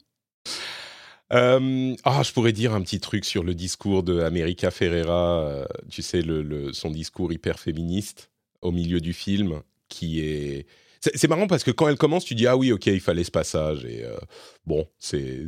Euh, 1.34 1.96
ah, 2.04 2.22
je 2.24 2.32
pourrais 2.34 2.52
dire 2.52 2.74
un 2.74 2.82
petit 2.82 3.00
truc 3.00 3.26
sur 3.26 3.44
le 3.44 3.56
discours 3.56 4.04
de 4.04 4.20
America 4.20 4.70
Ferrera, 4.70 5.68
tu 5.90 6.04
sais, 6.04 6.22
le, 6.22 6.72
son 6.72 6.92
discours 6.92 7.34
hyper 7.34 7.60
féministe 7.60 8.30
au 8.62 8.72
milieu 8.72 9.00
du 9.00 9.14
film, 9.14 9.62
qui 9.90 10.22
est 10.22 10.68
c'est 11.14 11.28
marrant 11.28 11.48
parce 11.48 11.64
que 11.64 11.72
quand 11.72 11.88
elle 11.88 11.98
commence, 11.98 12.26
tu 12.26 12.36
dis 12.36 12.48
ah 12.48 12.58
oui, 12.58 12.72
ok, 12.72 12.88
il 12.88 13.00
fallait 13.00 13.24
ce 13.24 13.32
passage 13.32 13.86
et 13.86 14.04
euh, 14.04 14.18
bon, 14.66 14.88
c'est 14.98 15.46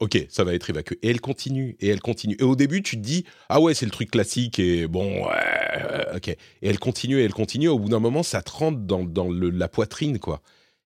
ok, 0.00 0.26
ça 0.28 0.44
va 0.44 0.54
être 0.54 0.70
évacué. 0.70 0.98
Et 1.02 1.10
elle 1.10 1.20
continue 1.20 1.76
et 1.80 1.88
elle 1.88 2.00
continue. 2.00 2.36
Et 2.38 2.44
au 2.44 2.56
début, 2.56 2.82
tu 2.82 2.96
te 2.96 3.02
dis 3.02 3.24
ah 3.48 3.60
ouais, 3.60 3.74
c'est 3.74 3.86
le 3.86 3.90
truc 3.90 4.10
classique 4.10 4.58
et 4.58 4.86
bon, 4.86 5.26
ouais, 5.26 6.16
ok. 6.16 6.28
Et 6.28 6.38
elle 6.62 6.78
continue 6.78 7.20
et 7.20 7.24
elle 7.24 7.34
continue. 7.34 7.68
Au 7.68 7.78
bout 7.78 7.88
d'un 7.88 8.00
moment, 8.00 8.22
ça 8.22 8.42
te 8.42 8.50
rentre 8.50 8.78
dans, 8.78 9.28
la 9.30 9.68
poitrine 9.68 10.18
quoi. 10.18 10.42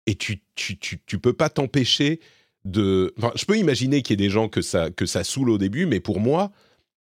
Et 0.08 0.16
tu 0.16 0.42
tu, 0.56 1.20
peux 1.20 1.34
pas 1.34 1.50
t'empêcher 1.50 2.20
de. 2.66 3.14
Enfin, 3.18 3.32
je 3.36 3.46
peux 3.46 3.58
imaginer 3.58 4.02
qu'il 4.02 4.20
y 4.20 4.24
ait 4.24 4.28
des 4.28 4.32
gens 4.32 4.50
que 4.50 4.62
ça 4.62 4.92
que 4.92 5.06
saoule 5.06 5.50
au 5.50 5.58
début, 5.58 5.86
mais 5.86 6.00
pour 6.00 6.20
moi, 6.20 6.52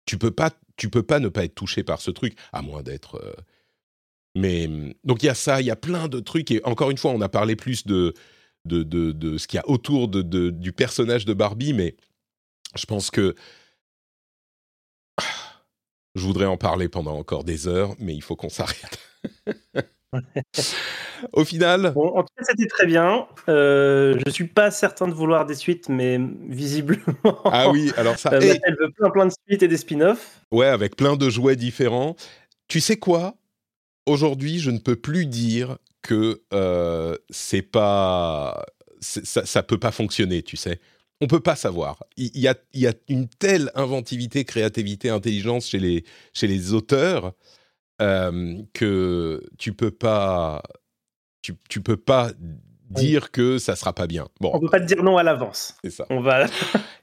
tu 0.06 0.16
peux 0.18 0.30
pas 0.30 0.50
tu 0.76 0.88
peux 0.88 1.02
pas 1.02 1.20
ne 1.20 1.28
pas 1.28 1.44
être 1.44 1.54
touché 1.54 1.82
par 1.82 2.00
ce 2.00 2.10
truc 2.10 2.36
à 2.52 2.62
moins 2.62 2.82
d'être 2.82 3.16
euh, 3.16 3.32
mais 4.34 4.68
donc 5.04 5.22
il 5.22 5.26
y 5.26 5.28
a 5.28 5.34
ça, 5.34 5.60
il 5.60 5.66
y 5.66 5.70
a 5.70 5.76
plein 5.76 6.08
de 6.08 6.20
trucs. 6.20 6.50
Et 6.50 6.60
encore 6.64 6.90
une 6.90 6.98
fois, 6.98 7.10
on 7.12 7.20
a 7.20 7.28
parlé 7.28 7.56
plus 7.56 7.86
de, 7.86 8.14
de, 8.64 8.82
de, 8.82 9.12
de 9.12 9.38
ce 9.38 9.46
qu'il 9.46 9.58
y 9.58 9.60
a 9.60 9.68
autour 9.68 10.08
de, 10.08 10.22
de, 10.22 10.50
du 10.50 10.72
personnage 10.72 11.24
de 11.24 11.34
Barbie, 11.34 11.72
mais 11.72 11.96
je 12.76 12.86
pense 12.86 13.10
que 13.10 13.34
je 16.14 16.22
voudrais 16.22 16.46
en 16.46 16.56
parler 16.56 16.88
pendant 16.88 17.16
encore 17.16 17.44
des 17.44 17.68
heures, 17.68 17.94
mais 17.98 18.14
il 18.14 18.22
faut 18.22 18.36
qu'on 18.36 18.48
s'arrête. 18.48 18.98
Au 21.32 21.44
final. 21.44 21.92
Bon, 21.94 22.08
en 22.16 22.22
tout 22.22 22.34
cas, 22.36 22.44
c'était 22.44 22.66
très 22.66 22.86
bien. 22.86 23.28
Euh, 23.48 24.18
je 24.26 24.30
suis 24.30 24.46
pas 24.46 24.70
certain 24.70 25.06
de 25.06 25.12
vouloir 25.14 25.46
des 25.46 25.54
suites, 25.54 25.88
mais 25.88 26.18
visiblement. 26.48 27.04
Ah 27.44 27.70
oui, 27.70 27.92
alors 27.96 28.18
ça. 28.18 28.30
Euh, 28.40 28.54
elle 28.62 28.76
veut 28.76 28.90
plein, 28.90 29.10
plein 29.10 29.26
de 29.26 29.32
suites 29.46 29.62
et 29.62 29.68
des 29.68 29.76
spin-offs. 29.76 30.40
Ouais, 30.50 30.66
avec 30.66 30.96
plein 30.96 31.16
de 31.16 31.28
jouets 31.28 31.56
différents. 31.56 32.16
Tu 32.68 32.80
sais 32.80 32.96
quoi? 32.96 33.34
Aujourd'hui, 34.06 34.58
je 34.58 34.70
ne 34.70 34.78
peux 34.78 34.96
plus 34.96 35.26
dire 35.26 35.78
que 36.02 36.42
euh, 36.52 37.16
c'est 37.30 37.62
pas 37.62 38.64
ça, 39.00 39.46
ça 39.46 39.62
peut 39.62 39.78
pas 39.78 39.92
fonctionner, 39.92 40.42
tu 40.42 40.56
sais. 40.56 40.80
On 41.22 41.26
peut 41.26 41.40
pas 41.40 41.56
savoir. 41.56 42.02
Il 42.16 42.38
y, 42.38 42.48
a, 42.48 42.54
il 42.72 42.80
y 42.80 42.86
a 42.86 42.94
une 43.08 43.28
telle 43.28 43.70
inventivité, 43.74 44.44
créativité, 44.44 45.10
intelligence 45.10 45.66
chez 45.66 45.78
les, 45.78 46.04
chez 46.32 46.46
les 46.46 46.72
auteurs 46.72 47.34
euh, 48.00 48.62
que 48.72 49.42
tu 49.58 49.74
peux 49.74 49.90
pas 49.90 50.62
tu, 51.42 51.54
tu 51.68 51.82
peux 51.82 51.98
pas 51.98 52.32
dire 52.90 53.30
que 53.30 53.58
ça 53.58 53.76
sera 53.76 53.92
pas 53.92 54.06
bien. 54.06 54.28
Bon, 54.40 54.50
on 54.52 54.60
peut 54.60 54.68
pas 54.68 54.80
te 54.80 54.86
dire 54.86 55.02
non 55.02 55.16
à 55.16 55.22
l'avance. 55.22 55.74
C'est 55.84 55.90
ça. 55.90 56.06
On 56.10 56.20
va, 56.20 56.46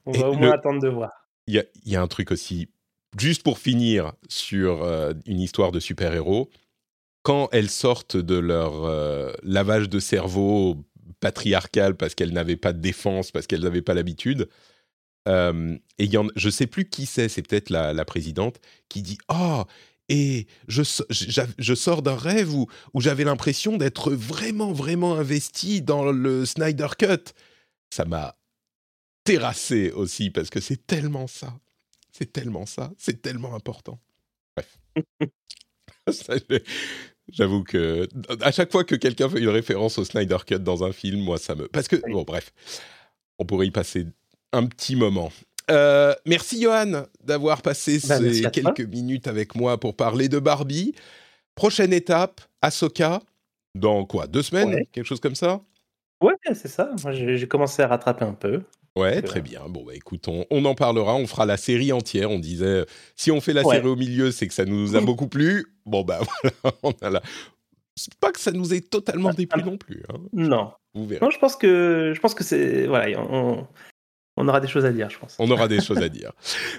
on 0.05 0.11
va 0.11 0.29
au 0.29 0.33
moins 0.33 0.51
attendre 0.51 0.81
de 0.81 0.89
voir. 0.89 1.11
Il 1.47 1.53
y 1.53 1.59
a, 1.59 1.63
y 1.85 1.95
a, 1.95 2.01
un 2.01 2.07
truc 2.07 2.31
aussi, 2.31 2.69
juste 3.17 3.43
pour 3.43 3.57
finir 3.57 4.13
sur 4.27 4.83
euh, 4.83 5.13
une 5.25 5.39
histoire 5.39 5.71
de 5.71 5.79
super-héros 5.79 6.49
quand 7.27 7.49
elles 7.51 7.69
sortent 7.69 8.15
de 8.15 8.35
leur 8.35 8.85
euh, 8.85 9.33
lavage 9.43 9.89
de 9.89 9.99
cerveau 9.99 10.85
patriarcal 11.19 11.97
parce 11.97 12.15
qu'elles 12.15 12.31
n'avaient 12.31 12.55
pas 12.55 12.71
de 12.71 12.79
défense, 12.79 13.31
parce 13.31 13.47
qu'elles 13.47 13.63
n'avaient 13.63 13.81
pas 13.81 13.93
l'habitude, 13.93 14.47
Euh, 15.27 15.77
et 15.97 16.05
y 16.05 16.17
en, 16.17 16.29
je 16.37 16.49
sais 16.49 16.67
plus 16.67 16.87
qui 16.87 17.05
c'est, 17.05 17.27
c'est 17.27 17.41
peut-être 17.41 17.69
la, 17.69 18.05
présidente 18.05 18.61
qui 18.87 19.01
dit 19.01 19.17
oh 19.27 19.65
et 20.07 20.47
je, 20.69 20.83
j'a- 21.09 21.47
je 21.57 21.75
sors 21.75 22.01
d'un 22.01 22.15
rêve 22.15 22.53
où, 22.55 22.67
où 22.93 23.01
j'avais 23.01 23.25
l'impression 23.25 23.75
d'être 23.75 24.11
vraiment 24.13 24.71
vraiment 24.71 25.15
investi 25.17 25.81
dans 25.81 26.09
le 26.13 26.45
Snyder 26.45 26.87
Cut. 26.97 27.33
Ça 27.89 28.05
m'a 28.05 28.37
terrassé 29.25 29.91
aussi 29.91 30.29
parce 30.29 30.49
que 30.49 30.61
c'est 30.61 30.87
tellement 30.87 31.27
ça, 31.27 31.59
c'est 32.13 32.31
tellement 32.31 32.65
ça, 32.65 32.93
c'est 32.97 33.21
tellement 33.21 33.53
important. 33.53 33.99
Bref. 34.55 34.79
J'avoue 37.31 37.63
que 37.63 38.07
à 38.41 38.51
chaque 38.51 38.71
fois 38.71 38.83
que 38.83 38.95
quelqu'un 38.95 39.29
fait 39.29 39.39
une 39.39 39.49
référence 39.49 39.97
au 39.97 40.05
Snyder 40.05 40.37
Cut 40.45 40.59
dans 40.59 40.83
un 40.83 40.91
film, 40.93 41.19
moi 41.21 41.37
ça 41.37 41.55
me 41.55 41.67
parce 41.67 41.87
que 41.87 41.97
bon 42.09 42.23
bref, 42.23 42.53
on 43.39 43.45
pourrait 43.45 43.67
y 43.67 43.71
passer 43.71 44.05
un 44.53 44.65
petit 44.65 44.95
moment. 44.95 45.31
Euh, 45.69 46.13
merci 46.25 46.61
Johan 46.61 47.03
d'avoir 47.23 47.61
passé 47.61 47.99
Bah, 48.07 48.17
ces 48.19 48.41
toi. 48.41 48.51
quelques 48.51 48.81
minutes 48.89 49.27
avec 49.27 49.55
moi 49.55 49.77
pour 49.77 49.95
parler 49.95 50.29
de 50.29 50.39
Barbie. 50.39 50.93
Prochaine 51.55 51.91
étape, 51.91 52.39
Ahsoka, 52.61 53.21
dans 53.75 54.05
quoi 54.05 54.27
Deux 54.27 54.43
semaines 54.43 54.69
Ouais. 54.73 54.87
Quelque 54.93 55.05
chose 55.05 55.19
comme 55.19 55.35
ça? 55.35 55.59
Ouais, 56.21 56.33
c'est 56.53 56.67
ça. 56.69 56.91
J'ai 57.11 57.47
commencé 57.47 57.81
à 57.81 57.87
rattraper 57.87 58.23
un 58.25 58.33
peu. 58.33 58.61
Ouais, 58.97 59.21
très 59.21 59.41
bien. 59.41 59.61
Bon, 59.69 59.83
bah 59.85 59.93
écoute, 59.95 60.27
on, 60.27 60.45
on 60.49 60.65
en 60.65 60.75
parlera, 60.75 61.15
on 61.15 61.27
fera 61.27 61.45
la 61.45 61.57
série 61.57 61.91
entière. 61.91 62.31
On 62.31 62.39
disait, 62.39 62.85
si 63.15 63.31
on 63.31 63.39
fait 63.41 63.53
la 63.53 63.63
Ouais. 63.65 63.75
série 63.75 63.87
au 63.87 63.95
milieu, 63.95 64.31
c'est 64.31 64.47
que 64.47 64.53
ça 64.53 64.65
nous 64.65 64.95
a 64.95 65.01
beaucoup 65.01 65.27
plu. 65.27 65.65
Bon, 65.85 66.03
bah 66.03 66.19
voilà, 66.63 66.75
on 66.83 66.91
a 67.01 67.09
la... 67.09 67.21
C'est 67.95 68.13
pas 68.15 68.31
que 68.31 68.39
ça 68.39 68.51
nous 68.51 68.73
ait 68.73 68.81
totalement 68.81 69.33
déplu 69.33 69.63
non 69.63 69.77
plus. 69.77 70.03
hein. 70.09 70.17
Non. 70.33 70.71
Vous 70.93 71.05
verrez. 71.07 71.23
Non, 71.25 71.31
je 71.31 71.39
pense 71.39 71.55
que 71.55 72.11
je 72.15 72.19
pense 72.19 72.35
que 72.35 72.43
c'est 72.43 72.85
voilà, 72.87 73.19
on, 73.19 73.65
on 74.37 74.47
aura 74.47 74.59
des 74.61 74.67
choses 74.67 74.85
à 74.85 74.91
dire, 74.91 75.09
je 75.09 75.17
pense. 75.19 75.35
On 75.39 75.49
aura 75.51 75.67
des 75.67 75.81
choses 75.83 75.97
à 75.97 76.09
dire. 76.09 76.31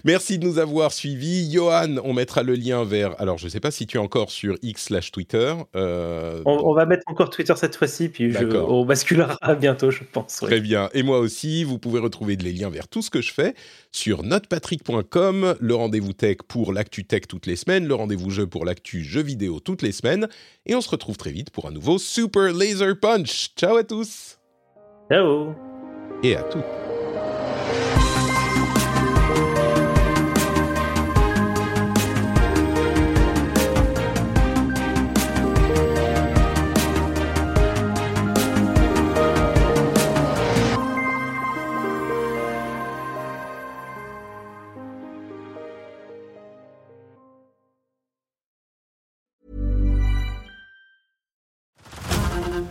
Merci 0.04 0.38
de 0.38 0.44
nous 0.46 0.59
avoir 0.59 0.92
suivis. 0.92 1.50
Johan, 1.52 1.96
on 2.04 2.12
mettra 2.14 2.42
le 2.42 2.54
lien 2.54 2.84
vers. 2.84 3.20
Alors, 3.20 3.36
je 3.36 3.44
ne 3.44 3.50
sais 3.50 3.61
pas 3.61 3.70
si 3.70 3.86
tu 3.86 3.96
es 3.96 4.00
encore 4.00 4.30
sur 4.30 4.56
X 4.62 4.84
slash 4.84 5.11
Twitter. 5.12 5.54
euh, 5.76 6.40
On, 6.46 6.61
on 6.64 6.72
va 6.74 6.86
mettre 6.86 7.02
encore 7.06 7.30
Twitter 7.30 7.54
cette 7.56 7.76
fois-ci, 7.76 8.09
puis 8.09 8.32
je, 8.32 8.44
on 8.56 8.84
basculera 8.84 9.36
bientôt, 9.61 9.90
je 9.90 10.02
pense. 10.11 10.40
ouais. 10.40 10.48
Très 10.48 10.61
bien. 10.61 10.88
Et 10.94 11.02
moi 11.02 11.18
aussi, 11.18 11.64
vous 11.64 11.78
pouvez 11.78 11.98
retrouver 12.00 12.36
les 12.36 12.52
liens 12.52 12.70
vers 12.70 12.88
tout 12.88 13.02
ce 13.02 13.11
que 13.11 13.20
je 13.20 13.32
fais 13.32 13.54
sur 13.92 14.22
notepatrick.com, 14.22 15.56
le 15.61 15.74
rendez-vous 15.74 16.12
tech 16.12 16.36
pour 16.46 16.72
l'actu 16.72 17.04
tech 17.04 17.22
toutes 17.28 17.46
les 17.46 17.56
semaines, 17.56 17.86
le 17.86 17.94
rendez-vous 17.94 18.30
jeu 18.30 18.46
pour 18.46 18.64
l'actu 18.64 19.02
jeux 19.02 19.22
vidéo 19.22 19.61
toutes 19.61 19.82
les 19.82 19.92
semaines. 19.92 20.28
Et 20.66 20.74
on 20.74 20.80
se 20.80 20.90
retrouve 20.90 21.16
très 21.16 21.32
vite 21.32 21.50
pour 21.50 21.66
un 21.66 21.70
nouveau 21.72 21.98
Super 21.98 22.52
Laser 22.52 22.98
Punch. 23.00 23.50
Ciao 23.56 23.76
à 23.76 23.84
tous 23.84 24.38
Ciao. 25.11 25.54
et 26.22 26.36
à 26.36 26.42
toutes. 26.42 26.88